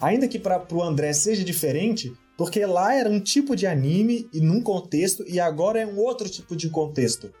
[0.00, 4.40] Ainda que para pro André seja diferente, porque lá era um tipo de anime e
[4.40, 7.32] num contexto e agora é um outro tipo de contexto.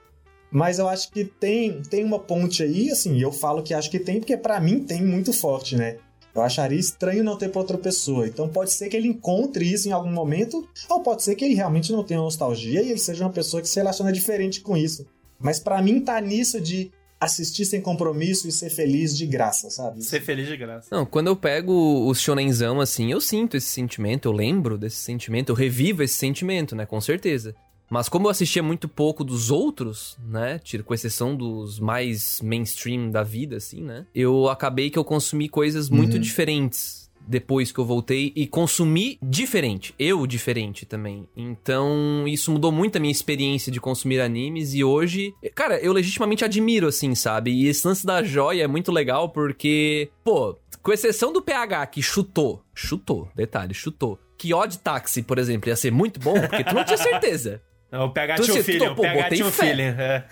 [0.50, 3.98] Mas eu acho que tem, tem uma ponte aí, assim, eu falo que acho que
[3.98, 5.98] tem, porque pra mim tem muito forte, né?
[6.34, 8.26] Eu acharia estranho não ter pra outra pessoa.
[8.26, 11.54] Então pode ser que ele encontre isso em algum momento, ou pode ser que ele
[11.54, 15.06] realmente não tenha nostalgia e ele seja uma pessoa que se relaciona diferente com isso.
[15.38, 16.90] Mas pra mim tá nisso de
[17.20, 20.02] assistir sem compromisso e ser feliz de graça, sabe?
[20.04, 20.88] Ser feliz de graça.
[20.90, 25.50] Não, quando eu pego os shonenzão assim, eu sinto esse sentimento, eu lembro desse sentimento,
[25.50, 27.54] eu revivo esse sentimento, né, com certeza.
[27.88, 33.10] Mas como eu assistia muito pouco dos outros, né, tiro com exceção dos mais mainstream
[33.10, 36.20] da vida, assim, né, eu acabei que eu consumi coisas muito Uhum.
[36.20, 41.28] diferentes depois que eu voltei e consumi diferente, eu diferente também.
[41.36, 46.44] Então, isso mudou muito a minha experiência de consumir animes e hoje, cara, eu legitimamente
[46.44, 47.50] admiro assim, sabe?
[47.50, 52.02] E esse lance da joia é muito legal porque, pô, com exceção do PH que
[52.02, 54.18] chutou, chutou, detalhe, chutou.
[54.38, 57.62] Que Odd Taxi, por exemplo, ia ser muito bom, porque tu não tinha certeza.
[57.92, 59.94] O PH Tu um tu- o tinha um feeling.
[59.96, 60.24] É.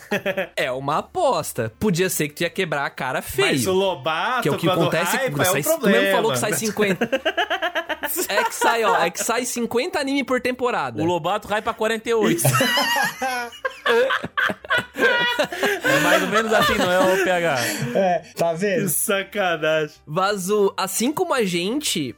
[0.57, 1.73] É uma aposta.
[1.79, 3.49] Podia ser que tu ia quebrar a cara feio.
[3.53, 5.99] Mas o Lobato, Que é o que acontece quando é sai, tu problema.
[6.01, 7.05] mesmo falou que sai 50.
[8.29, 11.01] é que sai, ó, é que sai 50 anime por temporada.
[11.01, 12.43] O Lobato cai pra 48.
[15.85, 17.59] é mais ou menos assim, não é o PH?
[17.95, 18.83] É, tá vendo?
[18.85, 19.95] Que sacanagem.
[20.07, 22.15] Vaso, assim como a gente,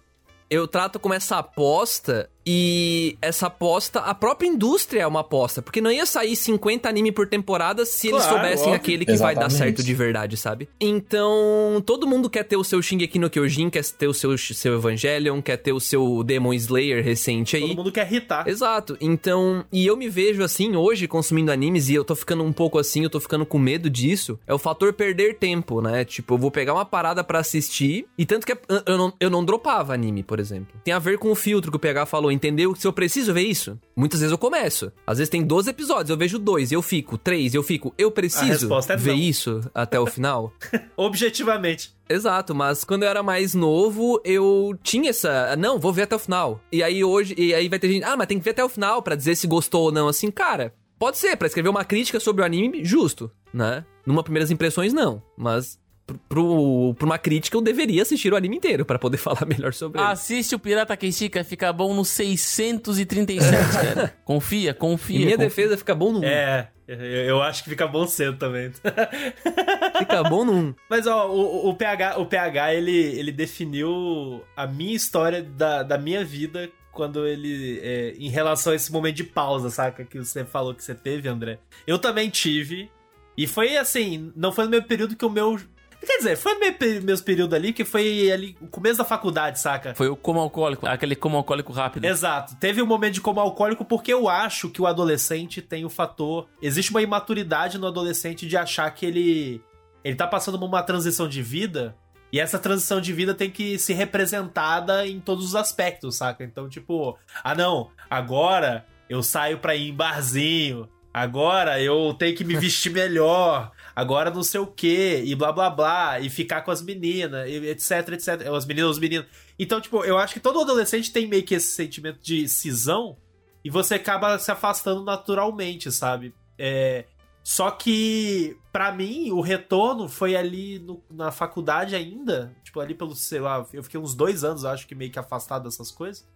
[0.51, 5.81] eu trato como essa aposta e essa aposta, a própria indústria é uma aposta, porque
[5.81, 8.75] não ia sair 50 anime por temporada se eles Claro, soubessem óbvio.
[8.77, 9.59] aquele que vai dar Exatamente.
[9.77, 10.69] certo de verdade, sabe?
[10.81, 14.75] Então, todo mundo quer ter o seu Shingeki no Kyojin, quer ter o seu, seu
[14.75, 17.63] Evangelion, quer ter o seu Demon Slayer recente aí.
[17.63, 18.47] Todo mundo quer irritar.
[18.49, 18.97] Exato.
[19.01, 22.79] Então, e eu me vejo assim hoje consumindo animes e eu tô ficando um pouco
[22.79, 24.39] assim, eu tô ficando com medo disso.
[24.47, 26.05] É o fator perder tempo, né?
[26.05, 29.31] Tipo, eu vou pegar uma parada pra assistir e tanto que eu- eu não, eu
[29.31, 30.75] não dropava anime, por exemplo.
[30.85, 32.75] Tem a ver com o filtro que o PH falou, entendeu?
[32.75, 34.93] Se eu preciso ver isso, muitas vezes eu começo.
[35.07, 38.69] Às vezes tem 12 episódios, eu vejo dois, eu fico, três, eu fico, eu preciso
[38.89, 39.19] é ver não.
[39.19, 40.53] isso até o final.
[40.97, 41.95] Objetivamente.
[42.09, 45.57] Exato, mas quando eu era mais novo, eu tinha essa.
[45.57, 46.61] Não, vou ver até o final.
[46.71, 47.35] E aí hoje.
[47.37, 48.05] E aí vai ter gente.
[48.05, 50.07] Ah, mas tem que ver até o final pra dizer se gostou ou não.
[50.07, 53.85] Assim, cara, pode ser, pra escrever uma crítica sobre o anime, justo, né?
[54.07, 55.21] Numa primeiras impressões, não.
[55.37, 55.79] Mas.
[56.07, 59.75] Pro, pro, pra uma crítica, eu deveria assistir o anime inteiro pra poder falar melhor
[59.75, 60.09] sobre ele.
[60.09, 63.41] Assiste o Pirata Kenshika, fica bom no 637,
[63.73, 64.17] cara.
[64.25, 65.17] Confia, confia.
[65.17, 65.49] Em minha confia.
[65.49, 66.25] defesa, fica bom no 1.
[66.25, 68.71] É, eu, eu acho que fica bom cedo também.
[69.99, 70.75] Fica bom no 1.
[70.89, 75.99] Mas, ó, o, o PH, o PH ele, ele definiu a minha história da, da
[75.99, 77.81] minha vida quando ele.
[77.83, 80.05] é, em relação a esse momento de pausa, saca?
[80.05, 81.59] Que você falou que você teve, André.
[81.87, 82.91] Eu também tive.
[83.37, 85.59] E foi assim, não foi no meu período que o meu.
[86.07, 89.95] Quer dizer, foi meu, meus período ali, que foi ali o começo da faculdade, saca?
[89.95, 92.05] Foi o como alcoólico, aquele como alcoólico rápido.
[92.05, 92.55] Exato.
[92.57, 96.47] Teve um momento de como alcoólico porque eu acho que o adolescente tem o fator.
[96.63, 99.61] Existe uma imaturidade no adolescente de achar que ele.
[100.05, 101.97] Ele tá passando por uma transição de vida.
[102.33, 106.45] E essa transição de vida tem que ser representada em todos os aspectos, saca?
[106.45, 110.89] Então, tipo, ah não, agora eu saio pra ir em barzinho.
[111.17, 113.73] Agora eu tenho que me vestir melhor.
[113.97, 118.11] Agora não sei o que, e blá blá blá, e ficar com as meninas, etc,
[118.13, 118.47] etc.
[118.55, 119.27] As meninas, os meninos.
[119.59, 123.17] Então, tipo, eu acho que todo adolescente tem meio que esse sentimento de cisão
[123.65, 126.35] e você acaba se afastando naturalmente, sabe?
[126.59, 127.07] É,
[127.43, 132.53] Só que, pra mim, o retorno foi ali no- na faculdade ainda.
[132.65, 135.63] Tipo, ali pelo, sei lá, eu fiquei uns dois anos, acho que meio que afastado
[135.63, 136.27] dessas coisas.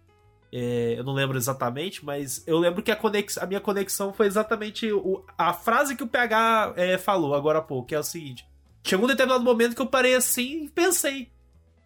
[0.53, 4.27] É, eu não lembro exatamente, mas eu lembro que a, conex, a minha conexão foi
[4.27, 8.03] exatamente o- a frase que o PH é, falou agora há pouco, que é o
[8.03, 8.45] seguinte.
[8.83, 11.31] Chegou um determinado momento que eu parei assim e pensei,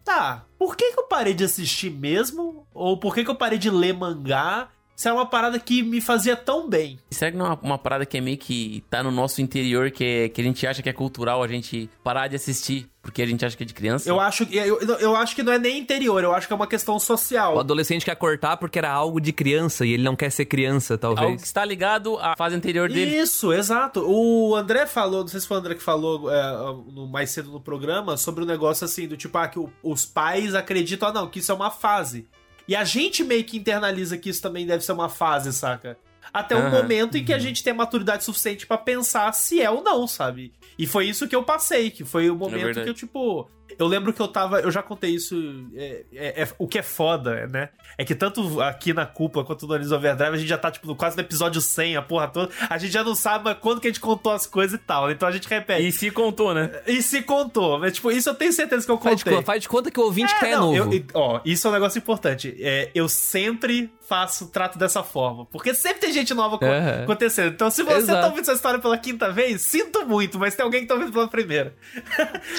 [0.04, 2.66] tá, por que, que eu parei de assistir mesmo?
[2.74, 4.68] Ou por que, que eu parei de ler mangá?
[4.96, 6.98] Isso era uma parada que me fazia tão bem.
[7.10, 9.90] Será que não é uma, uma parada que é meio que tá no nosso interior,
[9.90, 13.22] que, é- que a gente acha que é cultural a gente parar de assistir porque
[13.22, 14.08] a gente acha que é de criança?
[14.08, 16.56] Eu acho, que- eu, eu acho que não é nem interior, eu acho que é
[16.56, 17.56] uma questão O social.
[17.56, 21.14] adolescente quer cortar porque era algo de criança e ele não quer ser criança, Algo
[21.14, 21.42] que talvez.
[21.44, 23.16] está ligado à fase anterior dele.
[23.16, 24.02] Isso, exato.
[24.04, 26.52] O André falou, não sei se foi o André que falou é,
[26.92, 30.04] no- mais cedo no programa, sobre o negócio assim, do tipo, ah, que o- os
[30.04, 32.26] pais acreditam, ah, não, que isso é uma fase.
[32.68, 35.96] E a gente meio que internaliza que isso também deve ser uma fase, saca?
[36.32, 36.70] Até o Aham.
[36.70, 40.52] momento em que a gente tem maturidade suficiente pra pensar se é ou não, sabe?
[40.78, 42.84] E foi isso que eu passei, que foi o momento verdade.
[42.84, 43.48] que eu, tipo.
[43.78, 44.60] Eu lembro que eu tava.
[44.60, 45.36] Eu já contei isso.
[45.74, 47.68] é- é- é- o que é foda, né?
[47.98, 50.94] É que tanto aqui na Culpa quanto no Anis Overdrive, a gente já tá, tipo,
[50.94, 52.50] quase no episódio 100, a porra toda.
[52.68, 55.10] A gente já não sabe quando que a gente contou as coisas e tal.
[55.10, 55.86] Então a gente repete.
[55.86, 56.70] E se contou, né?
[56.86, 57.78] E, se contou.
[57.78, 59.42] Mas, tipo, isso eu tenho certeza que eu Faz de, contei.
[59.42, 60.92] faz de conta que o ouvinte que tá É, é não, novo.
[60.94, 62.56] eu- ó, isso é um negócio importante.
[62.60, 65.44] É, eu sempre faço, trato dessa forma.
[65.46, 67.02] Porque sempre tem gente nova É.
[67.02, 67.52] acontecendo.
[67.52, 68.20] Então, se você Exato.
[68.20, 71.12] tá ouvindo essa história pela quinta vez, sinto muito, mas tem alguém que tá ouvindo
[71.12, 71.74] pela primeira.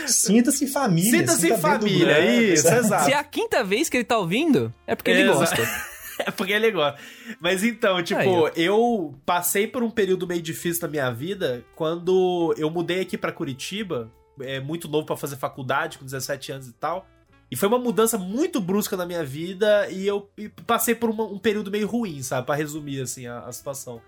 [0.05, 1.06] Sinta-se família.
[1.09, 2.41] Sinta-se sinta em família, grupo.
[2.53, 3.05] isso, exato.
[3.05, 5.39] Se é a quinta vez que ele tá ouvindo, é porque ele Exato.
[5.39, 5.87] gosta.
[6.19, 6.99] É porque ele gosta.
[7.39, 12.55] Mas então, tipo, Aí, eu passei por um período meio difícil na minha vida quando
[12.57, 16.73] eu mudei aqui pra Curitiba, é muito novo pra fazer faculdade, com 17 anos e
[16.73, 17.07] tal.
[17.51, 21.23] E foi uma mudança muito brusca na minha vida e eu e passei por uma-
[21.23, 22.47] um período meio ruim, sabe?
[22.47, 24.01] Pra resumir, assim, a, a situação.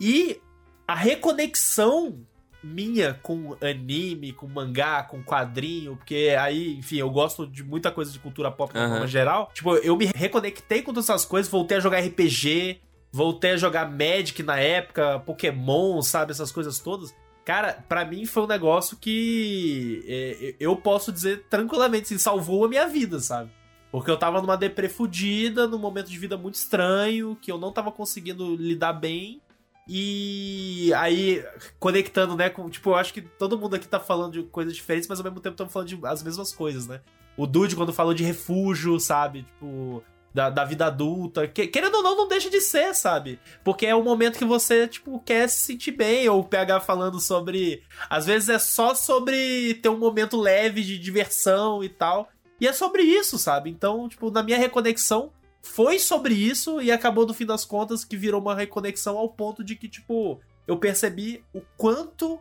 [0.00, 0.40] E
[0.88, 2.20] a reconexão
[2.62, 8.12] minha com anime, com mangá, com quadrinho, porque aí, enfim, eu gosto de muita coisa
[8.12, 8.94] de cultura pop de uma Aham.
[8.94, 9.50] forma geral.
[9.54, 12.80] Tipo, eu me reconectei com todas essas coisas, voltei a jogar RPG,
[13.12, 16.32] voltei a jogar Magic na época, Pokémon, sabe?
[16.32, 17.14] Essas coisas todas.
[17.44, 22.68] Cara, pra mim foi um negócio que é, eu posso dizer tranquilamente, assim, salvou a
[22.68, 23.50] minha vida, sabe?
[23.90, 27.72] Porque eu tava numa deprê fudida, num momento de vida muito estranho, que eu não
[27.72, 29.40] tava conseguindo lidar bem.
[29.92, 31.44] E aí,
[31.80, 35.08] conectando, né, com, tipo, eu acho que todo mundo aqui tá falando de coisas diferentes,
[35.08, 37.00] mas ao mesmo tempo estamos falando de as mesmas coisas, né?
[37.36, 39.42] O Dude, quando falou de refúgio, sabe?
[39.42, 40.00] Tipo,
[40.32, 41.48] da, da vida adulta.
[41.48, 43.40] Que- querendo ou não, não deixa de ser, sabe?
[43.64, 46.28] Porque é o momento que você, tipo, quer se sentir bem.
[46.28, 47.82] Ou o PH falando sobre.
[48.08, 52.28] Às vezes é só sobre ter um momento leve de diversão e tal.
[52.60, 53.70] E é sobre isso, sabe?
[53.70, 55.32] Então, tipo, na minha reconexão,
[55.62, 59.62] foi sobre isso e acabou no fim das contas que virou uma reconexão ao ponto
[59.62, 62.40] de que, tipo, eu percebi o quanto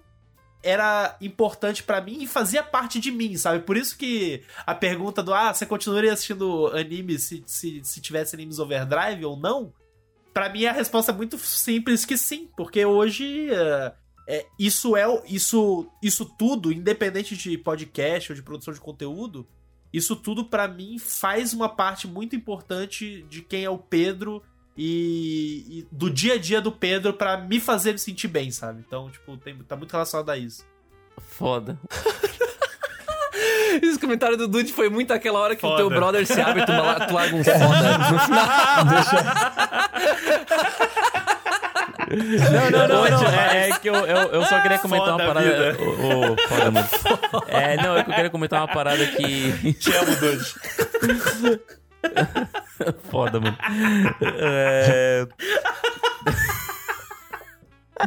[0.62, 3.64] era importante pra mim e fazia parte de mim, sabe?
[3.64, 8.36] Por isso que a pergunta do ah, você continuaria assistindo anime se, se, se tivesse
[8.36, 9.74] animes overdrive ou não?
[10.34, 13.94] Pra mim a resposta é muito simples que sim, porque hoje é,
[14.28, 19.48] é, isso é isso isso tudo, independente de podcast ou de produção de conteúdo,
[19.92, 24.44] isso tudo pra mim faz uma parte muito importante de quem é o Pedro
[24.78, 28.84] e, e do dia a dia do Pedro pra me fazer me sentir bem, sabe?
[28.86, 30.66] Então, tipo, tem, tá muito relacionado a isso.
[31.18, 31.78] Foda.
[33.82, 35.78] Esse comentário do Dude foi muito aquela hora que o Foda.
[35.78, 36.72] teu brother se abre e tu,
[37.08, 38.50] tu larga um foda no final.
[42.10, 43.30] Não, não, não, não.
[43.30, 45.72] É, é que eu, eu, eu só queria comentar Foda uma parada.
[45.74, 45.84] vida.
[45.84, 46.90] Ô, ô, foda, mano.
[47.48, 49.74] É, não, é que eu queria comentar uma parada que.
[49.74, 51.60] Te amo, Dude.
[53.12, 53.58] Foda, mano.
[54.40, 55.28] É,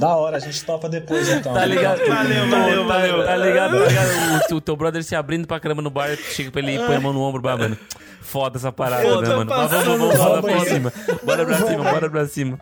[0.00, 1.52] Da hora, a gente topa depois então.
[1.52, 1.98] tá ligado?
[2.06, 3.24] Valeu, valeu, Tá- valeu.
[3.26, 3.78] Tá ligado?
[3.78, 4.52] Tá ligado?
[4.52, 6.96] O, o teu brother se abrindo pra caramba no bar, chega pra ele e põe
[6.96, 7.76] a mão no ombro, bah, mano.
[8.22, 9.44] Foda essa parada, né, mano?
[9.54, 10.92] Mas vamos, vamos, bora pra cima.
[11.22, 12.58] Bora pra cima, bora pra cima.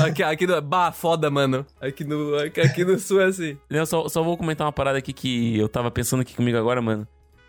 [0.00, 0.60] Aqui, aqui no.
[0.62, 1.66] Bah, foda, mano.
[1.80, 3.56] Aqui no, aqui, aqui no sul é assim.
[3.68, 6.80] Eu só, só vou comentar uma parada aqui que eu tava pensando aqui comigo agora,
[6.80, 7.06] mano.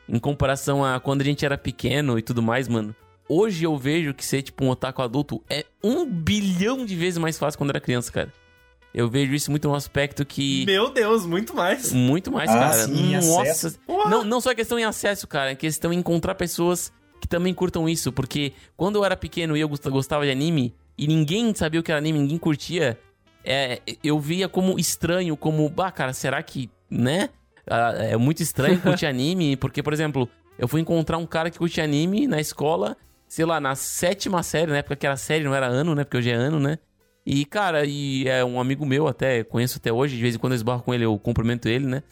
[0.07, 2.95] Em comparação a quando a gente era pequeno e tudo mais, mano.
[3.29, 7.37] Hoje eu vejo que ser, tipo, um otaku adulto é um bilhão de vezes mais
[7.37, 8.31] fácil quando era criança, cara.
[8.93, 10.65] Eu vejo isso muito no aspecto que.
[10.65, 11.91] Meu Deus, muito mais.
[11.93, 12.73] Muito mais, Ah, cara.
[12.85, 13.75] sim, Nossa.
[13.87, 15.51] Não, não só é questão em acesso, cara.
[15.51, 18.11] É questão em encontrar pessoas que também curtam isso.
[18.11, 21.83] Porque quando eu era pequeno e eu gost- gostava de anime, e ninguém sabia o
[21.83, 22.99] que era anime, ninguém curtia,
[23.43, 27.29] é, eu via como estranho, como, bah, cara, será que, né?
[27.69, 31.57] Ah, é muito estranho curtir anime, porque, por exemplo, eu fui encontrar um cara que
[31.57, 32.95] curte anime na escola,
[33.27, 36.03] sei lá, na sétima série, na época que era série, não era ano, né?
[36.03, 36.77] Porque hoje é ano, né?
[37.25, 40.53] E, cara, e é um amigo meu até, conheço até hoje, de vez em quando
[40.53, 42.03] eu esbarro com ele, eu cumprimento ele, né?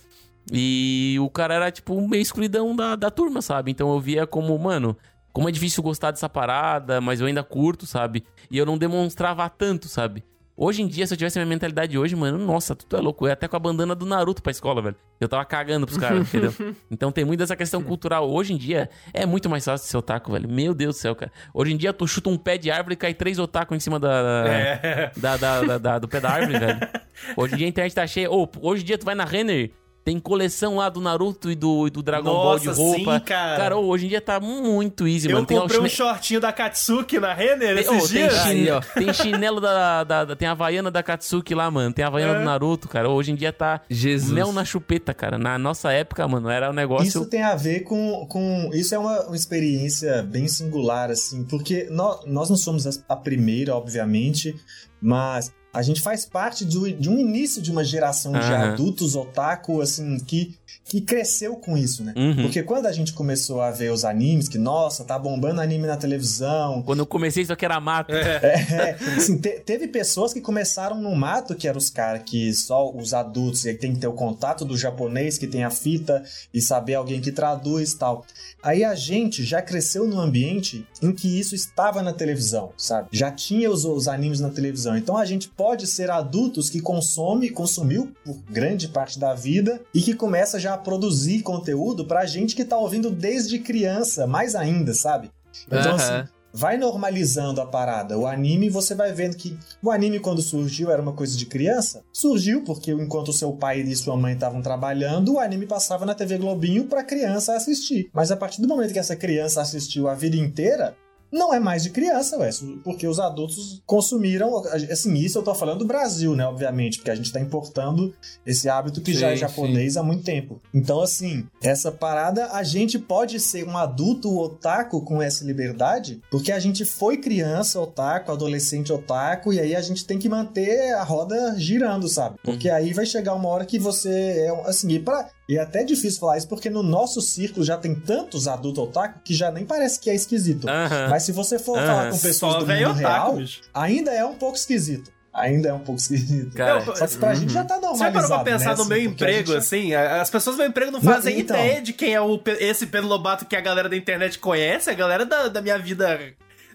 [0.52, 3.72] E o cara era, tipo, meio excluidão da, da turma, sabe?
[3.72, 4.98] Então eu via como, mano,
[5.34, 8.24] como é difícil gostar dessa parada, mas eu ainda curto, sabe?
[8.50, 10.24] E eu não demonstrava tanto, sabe?
[10.58, 13.24] Hoje em dia, se eu tivesse a minha mentalidade hoje, mano, nossa, tu é louco.
[13.26, 14.96] Eu ia até com a bandana do Naruto pra escola, velho.
[15.20, 16.54] Eu tava cagando pros caras, entendeu?
[16.92, 18.30] Então tem muito dessa questão cultural.
[18.30, 20.48] Hoje em dia, é muito mais fácil ser otaku, velho.
[20.48, 21.32] Meu Deus do céu, cara.
[21.52, 24.00] Hoje em dia, tu chuta um pé de árvore e cai três otaku em cima
[24.00, 25.12] da, É.
[25.18, 26.80] da, da- da- da- do pé da árvore, velho.
[27.36, 28.30] Hoje em dia a internet tá cheia.
[28.30, 29.72] Ô, hoje em dia tu vai na Renner,
[30.04, 33.20] tem coleção lá do Naruto e do, e do Dragon Ball de Nossa, roupa.
[33.20, 33.78] sim, cara.
[33.78, 35.46] ô, hoje em dia tá muito easy, Eu mano.
[35.46, 38.34] Tem, comprei um chine- shortinho da Katsuki na Renner tem, esses tem, dias.
[38.42, 38.82] chin- Aí, ó.
[38.82, 41.94] tem chinelo da, da, da- Tem a Havaiana da Katsuki lá, mano.
[41.94, 42.40] Tem a Havaiana É.
[42.40, 43.10] do Naruto, cara.
[43.10, 44.32] Hoje em dia tá Jesus.
[44.32, 45.38] mel na chupeta, cara.
[45.38, 47.08] Na nossa época, mano, era um negócio.
[47.08, 48.26] Isso tem a ver com.
[48.28, 53.16] com isso é uma, uma experiência bem singular, assim, porque nó- nós não somos a
[53.16, 54.56] primeira, obviamente,
[55.02, 58.74] mas a gente faz parte do- de um início de uma geração de Aham.
[58.74, 60.54] adultos otaku, assim, que,
[60.86, 62.14] que cresceu com isso, né?
[62.18, 62.42] Uhum.
[62.44, 65.96] Porque quando a gente começou a ver os animes, que, nossa, tá bombando anime na
[65.98, 68.12] televisão, Quando eu comecei, isso aqui era mato.
[68.14, 72.92] é, assim, te- teve pessoas que começaram no mato, que eram os caras que só
[72.92, 76.24] os adultos, e aí tem que ter o contato do japonês, que tem a fita,
[76.54, 78.26] e saber alguém que traduz e tal.
[78.64, 83.10] Aí a gente já cresceu num ambiente em que isso estava na televisão, sabe?
[83.12, 84.96] Já tinha os, os animes na televisão.
[84.96, 90.02] Então a gente pode ser adultos que consome, consumiu por grande parte da vida e
[90.02, 94.94] que começa já a produzir conteúdo pra gente que tá ouvindo desde criança, mais ainda,
[94.94, 95.32] sabe?
[95.68, 98.18] Então, assim, vai normalizando a parada.
[98.18, 102.04] O anime, você vai vendo que o anime, quando surgiu, era uma coisa de criança.
[102.12, 106.38] Surgiu porque enquanto seu pai e sua mãe estavam trabalhando, o anime passava na TV
[106.38, 108.10] Globinho pra criança assistir.
[108.14, 110.96] Mas a partir do momento que essa criança assistiu a vida inteira,
[111.32, 112.50] não é mais de criança, ué,
[112.84, 117.16] porque os adultos consumiram, assim, isso eu tô falando do Brasil, né, obviamente, porque a
[117.16, 118.14] gente tá importando
[118.46, 120.62] esse hábito que já é Sim, japonês há muito tempo.
[120.74, 126.52] Então, assim, essa parada, a gente pode ser um adulto otaku com essa liberdade, porque
[126.52, 131.04] a gente foi criança otaku, adolescente otaku, e aí a gente tem que manter a
[131.04, 132.38] roda girando, sabe?
[132.44, 135.30] Porque aí vai chegar uma hora que você é, assim, e pra...
[135.50, 139.20] E é até difícil falar isso, porque no nosso círculo já tem tantos adultos otaku
[139.24, 140.70] que já nem parece que é esquisito.
[140.70, 141.08] Aham.
[141.10, 143.62] Mas se você for Ah, falar com pessoas Só do mundo otaku, real, bicho.
[143.74, 145.12] ainda é um pouco esquisito.
[145.34, 146.54] Ainda é um pouco esquisito.
[146.56, 148.76] Cara, Eu- Só que pra gente já tá Você normalizado, parou pra pensar né?
[148.76, 149.94] no assim, meu porque emprego, gente- assim?
[149.96, 151.56] As pessoas do meu emprego não fazem então.
[151.58, 154.94] ideia de quem é o, esse Pedro Lobato que a galera da internet conhece, a
[154.94, 156.20] galera da, da minha vida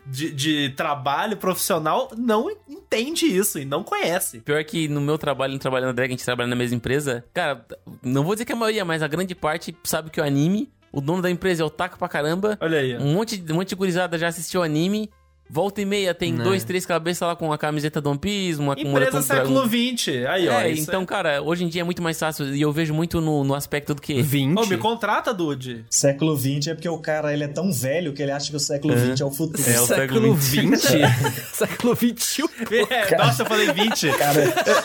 [0.06, 4.40] de, de trabalho profissional não entende isso e não conhece.
[4.40, 7.24] Pior que no meu trabalho, no trabalho na drag, a gente trabalha na mesma empresa.
[7.34, 7.66] Cara,
[8.02, 11.00] não vou dizer que a maioria, mas a grande parte sabe que o anime, o
[11.00, 12.56] dono da empresa é otaku pra caramba.
[12.60, 12.96] Olha aí.
[12.96, 15.10] Um monte, um monte de gurizada já assistiu anime.
[15.48, 16.42] Volta e meia tem Né.
[16.42, 19.62] dois, três cabeças lá com a camiseta do One Piece, uma com Empresa século.
[19.68, 20.26] XX.
[20.28, 20.60] Aí, ó.
[20.60, 22.54] É, isso então, cara, hoje em dia é muito mais fácil.
[22.54, 24.20] E eu vejo muito no, no aspecto do que.
[24.20, 24.58] 20.
[24.58, 25.84] Ô, me contrata, Dude.
[25.88, 28.60] Século XX é porque o cara ele é tão velho que ele acha que o
[28.60, 29.62] século XX é o futuro.
[29.68, 30.92] É, o século século XX?
[31.52, 32.42] século XXI?
[32.90, 34.08] É, Nossa, eu falei 20.
[34.12, 34.40] Cara,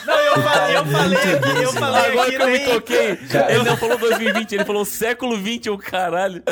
[0.05, 3.78] Não, eu falei, eu é falei, eu falei Agora que eu me toquei, ele não
[3.78, 6.43] falou 2020, ele falou século XX, o caralho.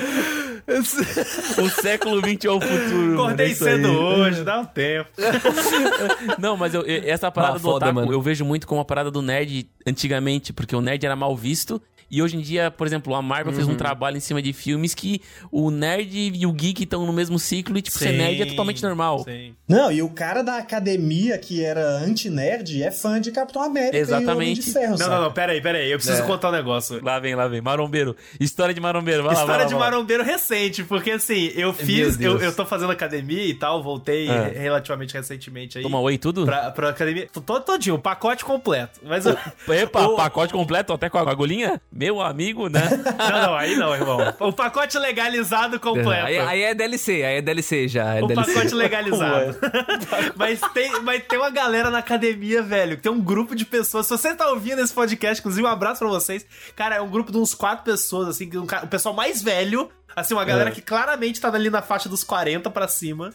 [1.57, 3.11] O século XX é o futuro.
[3.11, 3.55] é Acordei aí.
[3.55, 5.09] cedo hoje, dá um tempo.
[6.39, 8.11] Não, mas eu- essa parada Ah, do foda, otaku, mano.
[8.11, 11.81] eu vejo muito como a parada do nerd antigamente, porque o nerd era mal visto.
[12.11, 14.95] E hoje em dia, por exemplo, a Marvel fez um trabalho em cima de filmes
[14.95, 18.45] que o nerd e o geek estão no mesmo ciclo e, tipo, ser nerd é
[18.45, 19.23] totalmente normal.
[19.23, 19.53] Sim.
[19.67, 24.01] Não, e o cara da academia que era anti-nerd é fã de Capitão América e
[24.03, 24.61] Homem Exatamente.
[24.61, 25.09] de Ferro, Não, sabe?
[25.15, 25.91] não, não, pera aí, pera aí.
[25.91, 26.25] Eu preciso É.
[26.25, 27.03] contar um negócio.
[27.03, 27.61] Lá vem, lá vem.
[27.61, 28.15] Marombeiro.
[28.39, 29.23] História de marombeiro.
[29.23, 29.91] Vai lá, vai História lá, de vai lá.
[29.91, 34.49] marombeiro recente, porque assim, eu fiz, eu, eu tô fazendo academia e tal, voltei É.
[34.57, 35.83] relativamente recentemente aí.
[35.83, 36.45] Toma oi tudo?
[36.45, 37.27] Pra, pra academia.
[37.31, 38.99] Todo, todinho, o pacote completo.
[39.03, 39.37] Mas eu-
[39.67, 41.79] Epa, o- pacote completo até com a agulhinha?
[41.99, 42.79] Meu amigo, né?
[43.19, 44.19] Não, não, aí não, irmão.
[44.39, 46.27] O pacote legalizado completo.
[46.27, 48.15] Aí, aí é DLC, aí é DLC já.
[48.15, 48.53] É O DLC.
[48.53, 49.57] pacote legalizado.
[50.37, 52.95] mas, tem, mas tem uma galera na academia, velho.
[52.95, 54.05] Tem um grupo de pessoas.
[54.05, 56.45] Se você tá ouvindo esse podcast, inclusive, um abraço pra vocês.
[56.73, 59.89] Cara, é um grupo de uns quatro pessoas, assim, que um o pessoal mais velho.
[60.15, 60.73] Assim, uma galera É.
[60.73, 63.33] que claramente tá ali na faixa dos 40 pra cima.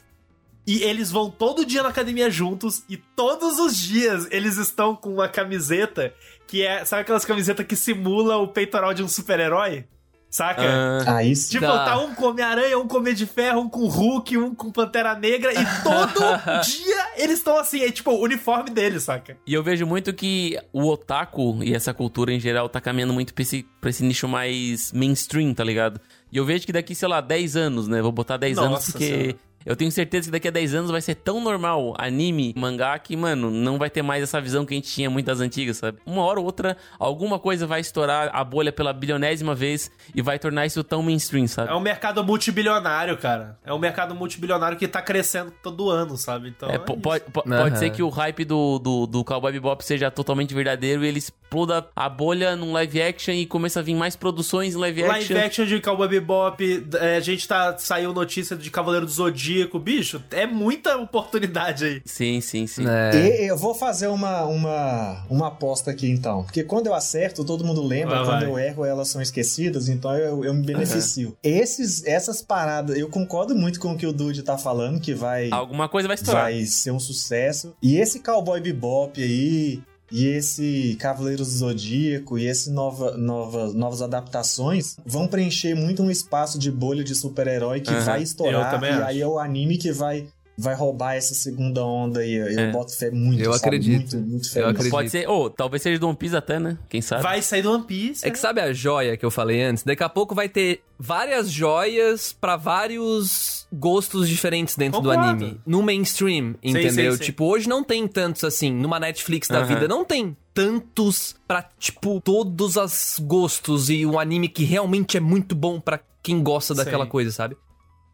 [0.67, 2.83] E eles vão todo dia na academia juntos.
[2.89, 6.15] E todos os dias eles estão com uma camiseta
[6.47, 6.85] que é.
[6.85, 9.85] Sabe aquelas camisetas que simula o peitoral de um super-herói?
[10.31, 10.63] Saca?
[11.07, 11.53] Ah, Aí sim.
[11.53, 11.85] Tipo, Tá.
[11.85, 15.15] tá um com Homem-Aranha, um com Homem de Ferro, um com Hulk, um com Pantera
[15.15, 16.21] Negra, e todo
[16.65, 19.37] dia eles estão assim, é tipo o uniforme deles, saca?
[19.47, 23.33] E eu vejo muito que o otaku e essa cultura em geral tá caminhando muito
[23.33, 26.01] pra esse, pra esse nicho mais mainstream, tá ligado?
[26.33, 28.03] E eu vejo que daqui, sei lá, 10 anos, né?
[28.03, 29.37] Vou botar 10 anos Nossa porque Senhora.
[29.65, 33.17] Eu tenho certeza que daqui a 10 anos vai ser tão normal anime, mangá, que,
[33.17, 35.99] mano, não vai ter mais essa visão que a gente tinha muito das antigas, sabe?
[36.05, 40.39] Uma hora ou outra, alguma coisa vai estourar a bolha pela bilionésima vez e vai
[40.39, 41.71] tornar isso tão mainstream, sabe?
[41.71, 43.59] É um mercado multibilionário, cara.
[43.65, 46.49] É um mercado multibilionário que tá crescendo todo ano, sabe?
[46.51, 46.69] Então.
[46.69, 47.01] É, é po- isso.
[47.03, 51.05] pode, po- pode ser que o hype do, do, do Cowboy Bebop seja totalmente verdadeiro
[51.05, 54.79] e ele exploda a bolha num live action e começa a vir mais produções em
[54.79, 55.35] live action.
[55.35, 57.79] Live action de Cowboy Bebop, é, a gente tá.
[57.79, 59.54] Saiu notícia de Cavaleiro do Zodíaco.
[59.83, 62.03] Bicho, é muita oportunidade aí.
[62.05, 62.85] Sim, sim, sim.
[62.89, 63.11] É.
[63.15, 66.45] E eu vou fazer uma, uma, uma aposta aqui então.
[66.45, 68.17] Porque quando eu acerto, todo mundo lembra.
[68.17, 68.51] Vai, quando vai.
[68.51, 69.89] eu erro, elas são esquecidas.
[69.89, 71.37] Então eu, eu me beneficio.
[71.43, 75.51] Esses, essas paradas, eu concordo muito com o que o Dude tá falando, que vai,
[75.51, 76.45] Alguma coisa vai estourar.
[76.45, 77.75] vai ser um sucesso.
[77.83, 79.83] E esse Cowboy Bebop aí.
[80.17, 86.11] E esse Cavaleiros do Zodíaco e esse nova, nova, novas adaptações vão preencher muito um
[86.11, 88.81] espaço de bolha de super-herói que Aham, vai estourar.
[88.81, 89.03] E acho.
[89.03, 92.35] aí é o anime que vai, vai roubar essa segunda onda aí.
[92.35, 92.71] Eu É.
[92.71, 93.43] boto fé muito.
[93.43, 93.67] Eu sabe?
[93.67, 94.17] acredito.
[94.17, 94.91] Muito, muito fé Eu acredito.
[94.93, 96.79] Pode ser, ou talvez seja do One Piece até, né?
[96.89, 97.23] Quem sabe?
[97.23, 98.27] Vai sair do One Piece.
[98.27, 99.83] É que sabe a joia que eu falei antes?
[99.85, 105.45] Daqui a pouco vai ter várias joias pra vários gostos diferentes dentro do Concordo.
[105.45, 105.61] anime.
[105.67, 107.13] No mainstream, entendeu?
[107.13, 107.25] sim, sim.
[107.25, 108.71] Tipo, hoje não tem tantos assim.
[108.73, 109.67] Numa Netflix da Aham.
[109.67, 115.21] vida, não tem tantos pra, tipo, todos os gostos e um anime que realmente é
[115.21, 117.11] muito bom pra quem gosta daquela Sim.
[117.11, 117.57] coisa, sabe?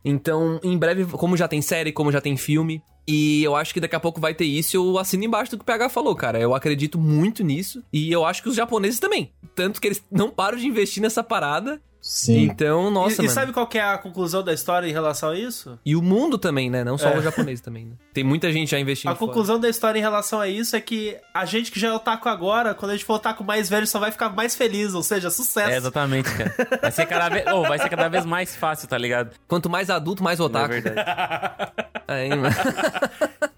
[0.05, 3.81] Então, em breve, como já tem série, como já tem filme, e eu acho que
[3.81, 6.39] daqui a pouco vai ter isso, eu assino embaixo do que o PH falou, cara.
[6.39, 9.32] Eu acredito muito nisso, e eu acho que os japoneses também.
[9.55, 11.82] Tanto que eles não param de investir nessa parada.
[12.02, 12.44] Sim.
[12.44, 15.39] Então, nossa, e, e sabe qual que é a conclusão da história em relação a
[15.39, 15.78] isso?
[15.85, 16.82] E o mundo também, né?
[16.82, 17.18] Não só É.
[17.18, 17.93] o japonês também, né?
[18.14, 19.27] Tem muita gente já investindo A fora.
[19.28, 22.28] conclusão da história em relação a isso é que a gente que já é otaku
[22.28, 25.28] agora, quando a gente for otaku mais velho, só vai ficar mais feliz, ou seja,
[25.31, 25.70] sucesso.
[25.70, 26.55] É, exatamente, cara.
[26.81, 29.32] Vai ser cada vez, oh, vai ser cada vez mais fácil, tá ligado?
[29.47, 30.68] Quanto mais adulto, mais Não é otaku.
[30.81, 31.72] verdade.
[32.09, 32.52] É, hein, mano?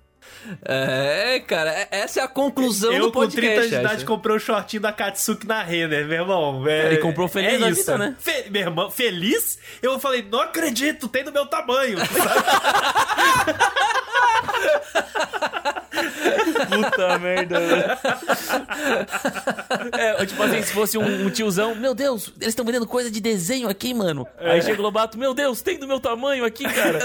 [0.64, 3.59] É, cara, é- essa é a conclusão Eu do com 30 podcast.
[3.59, 6.66] anos de idade comprei o shortinho da Katsuki na Renner, meu irmão.
[6.69, 7.81] É, Ele comprou feliz é da isso.
[7.81, 8.16] vida, né?
[8.19, 9.59] Fe- meu irmão, feliz?
[9.82, 11.98] Eu falei, não acredito, tem do meu tamanho.
[16.69, 17.85] Puta merda, velho.
[19.93, 23.20] É, tipo assim, se fosse um, um tiozão, meu Deus, eles estão vendendo coisa de
[23.20, 24.27] desenho aqui, mano.
[24.39, 26.98] Aí chega o Lobato, meu Deus, tem do meu tamanho aqui, cara.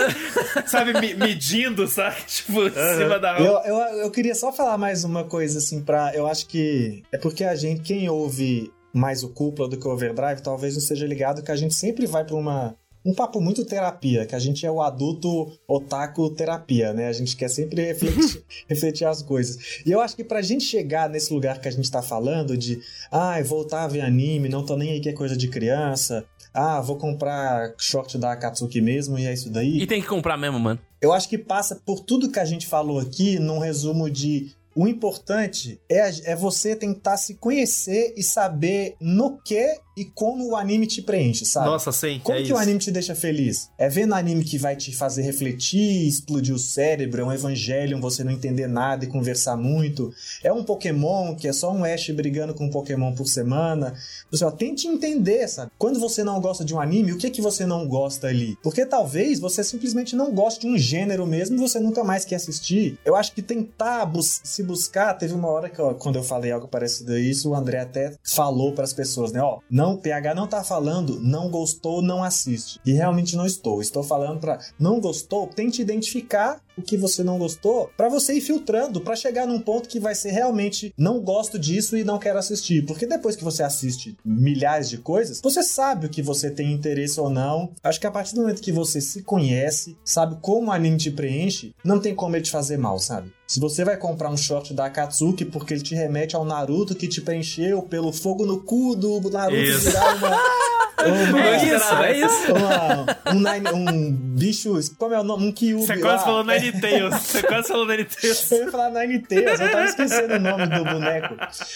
[0.68, 2.16] sabe, me- medindo, sabe?
[2.28, 6.14] Tipo, em cima da Eu, eu, eu queria só falar mais uma coisa, assim, pra.
[6.14, 7.04] Eu acho que.
[7.12, 10.82] É porque a gente, quem ouve mais o Cúpula do que o Overdrive, talvez não
[10.82, 12.76] seja ligado que a gente sempre vai pra uma.
[13.06, 17.08] Um papo muito terapia, que a gente é o adulto otaku terapia, né?
[17.08, 19.82] A gente quer sempre refletir, refletir as coisas.
[19.86, 22.82] E eu acho que pra gente chegar nesse lugar que a gente tá falando de,
[23.10, 26.82] ah, voltar a ver anime, não tô nem aí que é coisa de criança, ah,
[26.82, 29.82] vou comprar short da Akatsuki mesmo e é isso daí.
[29.82, 30.80] E tem que comprar mesmo, mano.
[31.02, 34.88] Eu acho que passa por tudo que a gente falou aqui num resumo de o
[34.88, 40.86] importante é, é você tentar se conhecer e saber no que e como o anime
[40.88, 41.66] te preenche, sabe?
[41.66, 42.54] Nossa, sim, Como é que isso.
[42.54, 43.70] o anime te deixa feliz?
[43.78, 48.24] É vendo anime que vai te fazer refletir, explodir o cérebro, é um Evangelion, você
[48.24, 50.12] não entender nada e conversar muito.
[50.44, 53.94] É um Pokémon que é só um Ash brigando com um Pokémon por semana.
[54.32, 55.72] Você ó, tente entender, sabe?
[55.78, 58.58] Quando você não gosta de um anime, o que que você não gosta ali?
[58.62, 62.36] Porque talvez você simplesmente não goste de um gênero mesmo e você nunca mais quer
[62.36, 63.00] assistir.
[63.06, 66.52] Eu acho que tentar bus- se buscar, teve uma hora que ó, quando eu falei
[66.52, 69.42] algo parecido a isso, o André até falou para as pessoas, né?
[69.42, 72.80] Ó, não, PH não tá falando, não gostou, não assiste.
[72.86, 73.82] E realmente não estou.
[73.82, 78.42] Estou falando para não gostou, tente identificar o que você não gostou para você ir
[78.42, 82.38] filtrando para chegar num ponto que vai ser realmente não gosto disso e não quero
[82.38, 82.86] assistir.
[82.86, 87.20] Porque depois que você assiste milhares de coisas, você sabe o que você tem interesse
[87.20, 87.72] ou não.
[87.84, 91.12] Acho que a partir do momento que você se conhece, sabe como o anime te
[91.12, 93.32] preenche, não tem como ele te fazer mal, sabe?
[93.48, 97.08] Se você vai comprar um short da Akatsuki porque ele te remete ao Naruto que
[97.08, 99.86] te preencheu pelo fogo no cu do Naruto Isso.
[99.90, 100.38] virar uma.
[101.08, 102.54] uma- É isso, é isso.
[102.54, 104.74] uma- um, nine- um bicho.
[104.98, 105.48] Como é o nome?
[105.48, 105.86] Um Kyubi.
[105.86, 106.02] Você lá.
[106.02, 107.16] quase falou Nine Tails.
[107.22, 108.52] Você quase falou Nine Tails.
[108.52, 111.36] Eu ia falar Nine Tails, eu tava esquecendo o nome do boneco.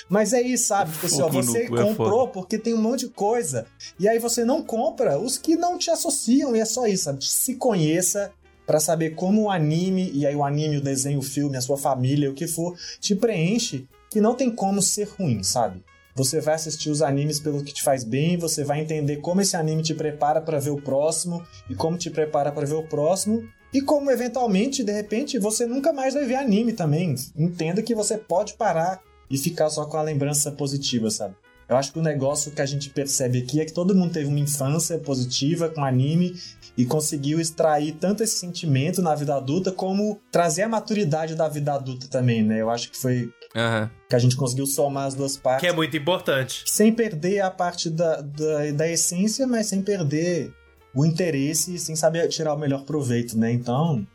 [0.09, 0.91] Mas é isso, sabe?
[0.91, 3.65] Tipo assim, ó, você é comprou porque tem um monte de coisa.
[3.97, 6.53] E aí você não compra os que não te associam.
[6.55, 7.23] E é só isso, sabe?
[7.23, 8.31] Se conheça
[8.71, 11.77] pra saber como o anime, e aí o anime, o desenho, o filme, a sua
[11.77, 15.83] família, o que for, te preenche, que não tem como ser ruim, sabe?
[16.15, 19.57] Você vai assistir os animes pelo que te faz bem, você vai entender como esse
[19.57, 23.43] anime te prepara pra ver o próximo e como te prepara pra ver o próximo
[23.73, 27.13] e como eventualmente, de repente, você nunca mais vai ver anime também.
[27.35, 31.35] Entenda que você pode parar e ficar só com a lembrança positiva, sabe?
[31.71, 34.27] Eu acho que o negócio que a gente percebe aqui é que todo mundo teve
[34.27, 36.35] uma infância positiva com anime
[36.77, 41.73] e conseguiu extrair tanto esse sentimento na vida adulta como trazer a maturidade da vida
[41.73, 42.61] adulta também, né?
[42.61, 43.89] Eu acho que foi Aham.
[44.09, 46.63] que a gente conseguiu somar as duas partes Que é muito importante.
[46.67, 50.53] sem perder a parte da, da, da essência, mas sem perder
[50.93, 53.51] o interesse e sem saber tirar o melhor proveito, né?
[53.51, 54.05] Então,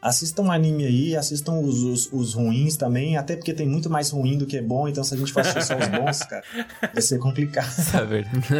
[0.00, 4.36] assistam anime aí, assistam os, os, os ruins também, até porque tem muito mais ruim
[4.36, 6.42] do que bom, então se a gente for assistir só os bons, cara,
[6.92, 7.70] vai ser complicado.
[7.94, 8.42] É verdade.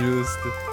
[0.00, 0.71] Justo.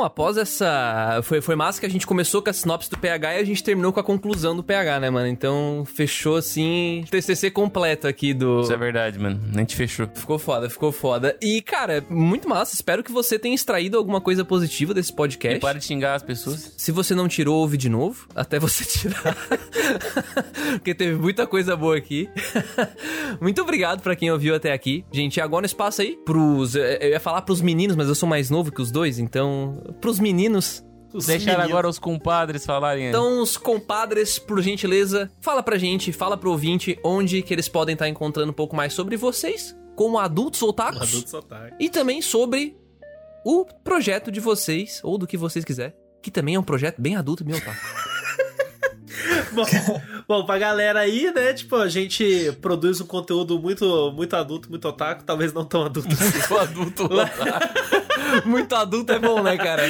[0.00, 1.20] E, bom, após essa.
[1.22, 3.62] Foi, foi massa que a gente começou com a sinopse do PH e a gente
[3.62, 5.26] terminou com a conclusão do PH, né, mano?
[5.26, 7.04] Então, fechou assim.
[7.10, 8.60] TCC completo aqui do.
[8.60, 9.40] Isso é verdade, mano.
[9.54, 10.08] A gente fechou.
[10.14, 11.36] Ficou foda, ficou foda.
[11.42, 12.74] E, cara, muito massa.
[12.74, 15.58] Espero que você tenha extraído alguma coisa positiva desse podcast.
[15.58, 16.72] E para de xingar as pessoas.
[16.76, 19.36] Se você não tirou, ouve de novo, até você tirar.
[20.72, 22.28] Porque teve muita coisa boa aqui.
[23.40, 25.04] Muito obrigado pra quem ouviu até aqui.
[25.12, 26.74] Gente, agora espaço aí pros.
[26.74, 29.80] Eu ia falar pros meninos, mas eu sou mais novo que os dois, então.
[30.00, 30.84] Pros meninos.
[31.12, 31.70] Os Deixar meninos.
[31.70, 33.04] agora os compadres falarem.
[33.04, 33.08] aí.
[33.08, 37.94] Então, os compadres, por gentileza, fala pra gente, fala pro ouvinte onde que eles podem
[37.94, 41.08] estar encontrando um pouco mais sobre vocês, como adultos otakus.
[41.08, 41.76] Adultos otários.
[41.80, 42.76] E também sobre
[43.44, 45.96] o projeto de vocês, ou do que vocês quiser.
[46.22, 47.80] Que também é um projeto bem adulto, meu otaku.
[49.52, 49.64] Bom,
[50.28, 51.52] bom, pra galera aí, né?
[51.52, 56.08] Tipo, a gente produz um conteúdo muito, muito adulto, muito otaku, talvez não tão adulto
[56.14, 56.54] assim.
[56.54, 57.08] o adulto
[58.44, 59.82] Muito adulto é bom, né, cara?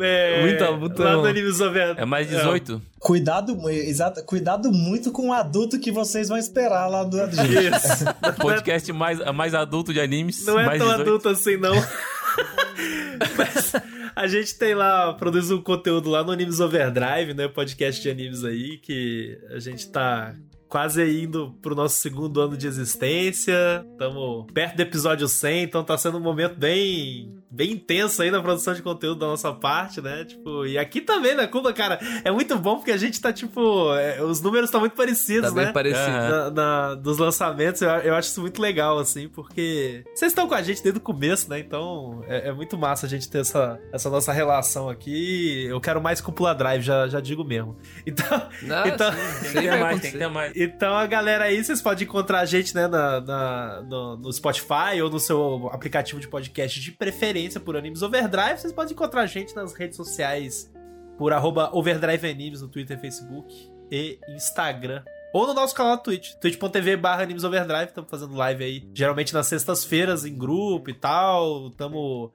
[0.00, 1.22] É, Muito adulto, Lá não.
[1.22, 1.94] no Animes Over...
[1.96, 2.80] É mais 18?
[2.98, 7.16] Cuidado, exato, cuidado muito com o adulto que vocês vão esperar lá do.
[7.18, 8.04] Isso.
[8.40, 10.44] Podcast mais, mais adulto de animes.
[10.44, 11.00] Não é tão 18.
[11.00, 11.74] adulto assim, não.
[13.36, 13.72] Mas
[14.14, 17.48] a gente tem lá, produz um conteúdo lá no Animes Overdrive, né?
[17.48, 20.34] Podcast de animes aí, que a gente tá
[20.72, 23.84] quase indo pro nosso segundo ano de existência.
[23.92, 28.40] Estamos perto do episódio 100, então tá sendo um momento bem bem intenso aí na
[28.40, 30.24] produção de conteúdo da nossa parte, né?
[30.24, 33.94] Tipo, e aqui também na Cuba, cara, é muito bom porque a gente tá, tipo,
[33.94, 35.64] é, os números estão muito parecidos, Tá né?
[35.64, 36.00] bem parecido.
[36.16, 36.30] Aham.
[36.30, 40.54] na- na- dos lançamentos, eu, eu acho isso muito legal, assim, porque vocês estão com
[40.54, 41.58] a gente desde o começo, né?
[41.58, 45.66] Então é, é muito massa a gente ter essa, essa nossa relação aqui.
[45.68, 47.76] Eu quero mais Cúpula Drive, já, já digo mesmo.
[48.06, 48.26] Então,
[48.70, 50.56] Ah, Então- sim, Tem que ter mais, tem que ter mais.
[50.62, 55.00] Então a galera aí, vocês podem encontrar a gente, né, na, na- no, no Spotify
[55.02, 58.58] ou no seu aplicativo de podcast de preferência por Animes Overdrive.
[58.58, 60.70] Vocês podem encontrar a gente nas redes sociais
[61.18, 63.52] por arroba Overdrive Animes no Twitter, Facebook
[63.90, 65.02] e Instagram.
[65.32, 67.86] Ou no nosso canal Twitch, twitch.tv barra Animes Overdrive.
[67.86, 71.70] Estamos fazendo live aí, geralmente nas sextas-feiras, em grupo e tal.
[71.70, 72.32] Tamo...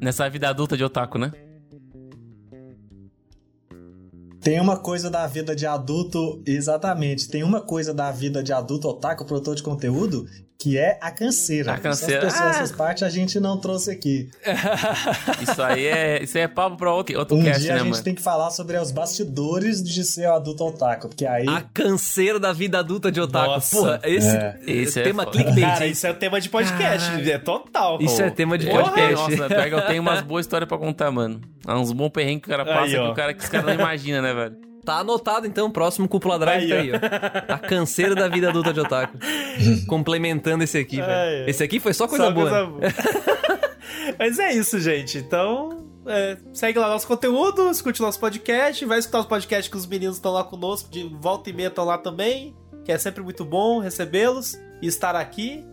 [0.00, 1.32] Nessa vida adulta de otaku, né?
[4.48, 7.28] Tem uma coisa da vida de adulto, exatamente.
[7.28, 10.26] Tem uma coisa da vida de adulto otaku, produtor de conteúdo,
[10.60, 11.72] que é a canseira.
[11.74, 12.26] A canseira.
[12.26, 12.58] Essas, pessoas, Ah.
[12.58, 14.28] essas partes a gente não trouxe aqui.
[15.40, 17.82] Isso aí é, isso aí é papo pra outro, outro Um cast, dia né, a
[17.84, 18.02] gente mano?
[18.02, 22.40] tem que falar sobre os bastidores de ser o adulto otaku, porque aí A canseira
[22.40, 23.46] da vida adulta de otaku.
[23.52, 23.76] Nossa.
[23.76, 24.58] Porra, esse, É.
[24.66, 25.36] esse é tema foda.
[25.36, 25.60] clickbait.
[25.74, 25.92] Cara, hein?
[25.92, 27.98] isso é tema de podcast, é total.
[28.02, 28.22] Isso pô.
[28.22, 29.14] é tema de Porra, podcast.
[29.14, 31.40] Nossa, pega, eu tenho umas boas histórias pra contar, mano.
[31.66, 33.66] Há uns bons perrengues que o cara passa Aí, que o cara que os caras
[33.66, 34.56] não imaginam, né, velho?
[34.88, 37.54] Tá anotado então, próximo Cúpula Drive Aí, tá aí, ó.
[37.56, 39.18] A canseira da vida adulta de otaku.
[39.86, 41.46] Complementando esse aqui, velho.
[41.46, 42.48] Esse aqui foi só coisa Só boa.
[42.48, 42.80] coisa boa.
[44.18, 45.18] Mas é isso, gente.
[45.18, 49.84] Então, é, segue lá nosso conteúdo, escute nosso podcast, vai escutar os podcasts que os
[49.84, 53.44] meninos estão lá conosco, de volta e meia estão lá também, que é sempre muito
[53.44, 55.66] bom recebê-los e estar aqui.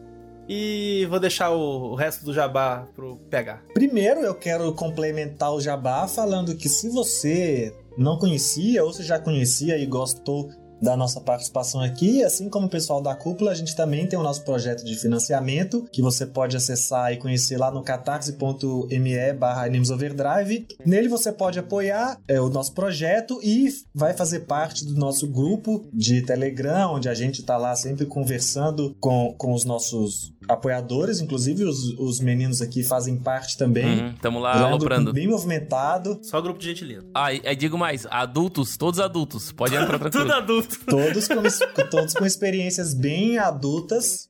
[0.50, 3.62] E vou deixar o, o resto do jabá pro PH.
[3.74, 9.20] Primeiro, eu quero complementar o jabá falando que se você não conhecia ou se já
[9.20, 10.50] conhecia e gostou
[10.82, 14.24] da nossa participação aqui, assim como o pessoal da Cúpula, a gente também tem o
[14.24, 20.68] nosso projeto de financiamento, que você pode acessar e conhecer lá no catarse.me barra Overdrive.
[20.86, 25.88] Nele você pode apoiar é, o nosso projeto e vai fazer parte do nosso grupo
[25.94, 31.64] de Telegram, onde a gente tá lá sempre conversando com, com os nossos apoiadores, inclusive
[31.64, 34.02] os, os meninos aqui fazem parte também.
[34.04, 35.14] Uhum, tamo lá Lá é aloprando.
[35.14, 37.06] bem movimentado, Só grupo de gente linda.
[37.14, 40.26] Ah, e, e digo mais, adultos, todos adultos, pode entrar tranquilo.
[40.26, 40.80] Tudo adulto.
[40.86, 44.30] todos com, todos com experiências bem adultas.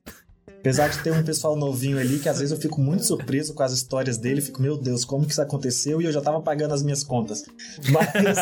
[0.65, 3.61] Apesar de ter um pessoal novinho ali, que às vezes eu fico muito surpreso com
[3.61, 6.01] as histórias dele, fico, meu Deus, como que isso aconteceu?
[6.01, 7.45] E eu já tava pagando as minhas contas.
[7.91, 8.37] Mas,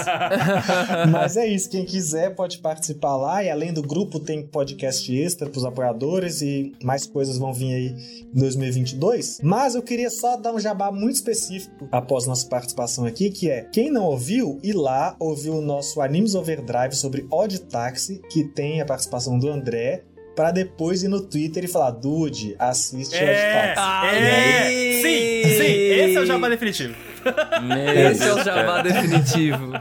[1.12, 3.44] mas é isso, quem quiser pode participar lá.
[3.44, 7.96] E além do grupo, tem podcast extra pros apoiadores e mais coisas vão vir aí
[8.34, 9.42] em 2022.
[9.44, 13.64] Mas eu queria só dar um jabá muito específico após nossa participação aqui, que é
[13.64, 18.80] quem não ouviu, ir lá ouvir o nosso Animes Overdrive sobre Odd Taxi, que tem
[18.80, 20.06] a participação do André
[20.36, 24.70] pra depois ir no Twitter e falar, Dude, assiste É, Odd é,
[25.02, 26.96] sim, sim, esse é o jabá definitivo.
[28.12, 28.84] Esse é o jabá cara.
[28.84, 29.72] definitivo.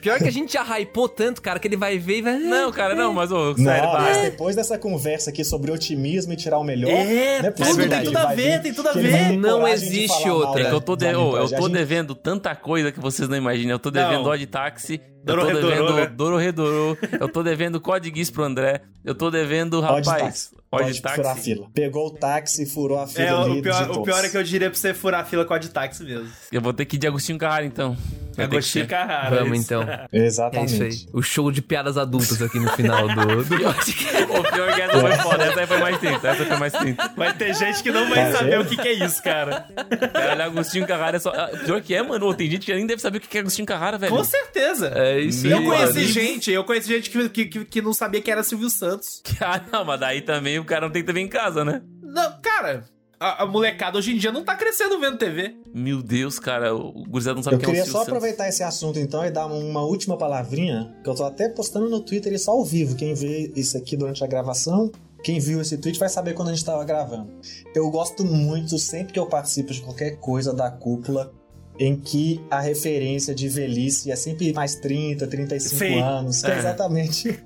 [0.00, 2.38] Pior que a gente já hypou tanto, cara, que ele vai ver e vai.
[2.38, 4.30] Não, cara, não, mas ô, Não, sério, mas vai.
[4.30, 7.90] depois dessa conversa aqui sobre otimismo e tirar o melhor, É, não é possível tudo
[7.90, 9.32] tem tudo a ver, tem tudo a ver.
[9.36, 10.62] Não de existe outra.
[10.62, 13.72] É eu tô, de- ô, eu tô gente- devendo tanta coisa que vocês não imaginam.
[13.72, 14.30] Eu tô devendo Não.
[14.30, 16.06] Odd Táxi, eu tô devendo né?
[16.06, 20.60] Dororedoro, eu tô devendo Code Geass pro André, eu tô devendo, Pode rapaz, táxi.
[20.70, 21.42] Pode furar a Táxi.
[21.42, 21.66] fila.
[21.74, 24.42] Pegou o táxi, furou a fila É, ali o pior, o pior é que eu
[24.44, 26.28] diria pra você furar a fila com a de táxi mesmo.
[26.52, 27.96] Eu vou ter que ir de Agostinho Carrara, então.
[28.36, 28.86] Vai.
[28.86, 29.36] Carrara.
[29.36, 29.82] Vamos então.
[30.12, 30.72] É Exatamente.
[30.74, 31.08] isso aí.
[31.12, 33.90] O show de piadas adultas aqui no final do, do podcast.
[34.30, 37.12] O pior que essa foi foda, essa aí foi mais 30, essa foi mais 30.
[37.16, 38.62] Vai ter gente que não vai Tá saber vendo?
[38.62, 39.66] o que, que é isso, cara.
[40.12, 41.30] Caralho, Agostinho Carrara é só...
[41.30, 43.66] ah, Pior que é, mano, tem gente que nem deve saber o que é Agostinho
[43.66, 44.14] Carrara, velho.
[44.14, 44.92] Com certeza.
[44.94, 45.52] É isso aí.
[45.52, 46.06] Eu conheci mano.
[46.08, 49.22] gente, eu conheci gente que, que, que, que não sabia que era Silvio Santos.
[49.42, 51.80] Ah, não, mas daí também o cara não tem TV em casa, né?
[52.02, 52.84] Não, cara,
[53.20, 55.56] a, a molecada hoje em dia não tá crescendo vendo TV.
[55.74, 58.08] Meu Deus, cara, o gurizado não sabe Eu o que é um queria só Santos.
[58.08, 62.00] aproveitar esse assunto então e dar uma última palavrinha, que eu tô até postando no
[62.00, 62.96] Twitter isso ao vivo.
[62.96, 64.90] Quem vê isso aqui durante a gravação,
[65.22, 67.30] quem viu esse tweet vai saber quando a gente tava gravando.
[67.74, 71.30] Eu gosto muito, sempre que eu participo de qualquer coisa da cúpula,
[71.78, 76.00] em que a referência de velhice é sempre mais 30, 35 Sim.
[76.00, 76.58] anos, é É.
[76.58, 77.38] exatamente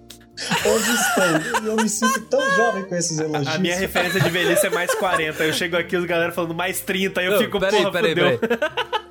[0.67, 1.63] onde estou.
[1.63, 3.49] E eu me sinto tão jovem com esses elogios.
[3.55, 5.45] A minha referência de velhice é mais 40.
[5.45, 8.11] Eu chego aqui, os galera falando mais 30, aí eu Não, fico, peraí, porra, peraí,
[8.11, 8.39] fudeu.
[8.39, 8.59] peraí.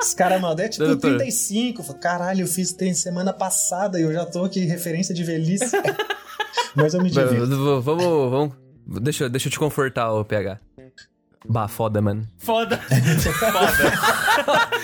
[0.02, 1.12] Os caras mandam, é tipo Doutor.
[1.18, 1.82] 35.
[1.82, 5.24] Eu falo, Caralho, eu fiz tem semana passada e eu já tô aqui, referência de
[5.24, 5.72] velhice.
[6.76, 7.82] Mas eu me divirto.
[7.82, 8.54] Vamos, vamos.
[9.02, 10.60] Deixa, eu- deixa eu te confortar, ô PH.
[11.46, 12.26] Bah, foda, mano.
[12.38, 12.78] Foda.
[13.40, 13.94] Foda.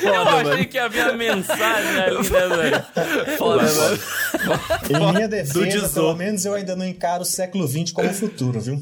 [0.03, 3.37] Eu achei que havia mensagem ali, né, velho?
[3.37, 3.99] Foda, mano.
[4.89, 8.79] Em minha defesa, pelo menos eu ainda não encaro o século XX como futuro, viu?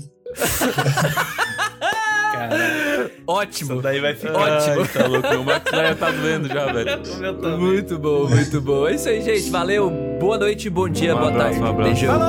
[2.34, 3.74] Cara, Ótimo.
[3.74, 4.34] isso daí vai ficar...
[4.38, 4.82] Ótimo.
[4.82, 7.02] Ai, tá louco, o Max já tá doendo já, velho.
[7.42, 7.58] Também.
[7.58, 8.88] Muito bom, muito bom.
[8.88, 9.50] É isso aí, gente.
[9.50, 9.90] Valeu.
[10.20, 11.64] Boa noite, bom dia, Um boa abraço, tarde.
[11.64, 11.92] um abraço.
[11.94, 12.20] Beijão.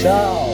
[0.00, 0.51] Tchau!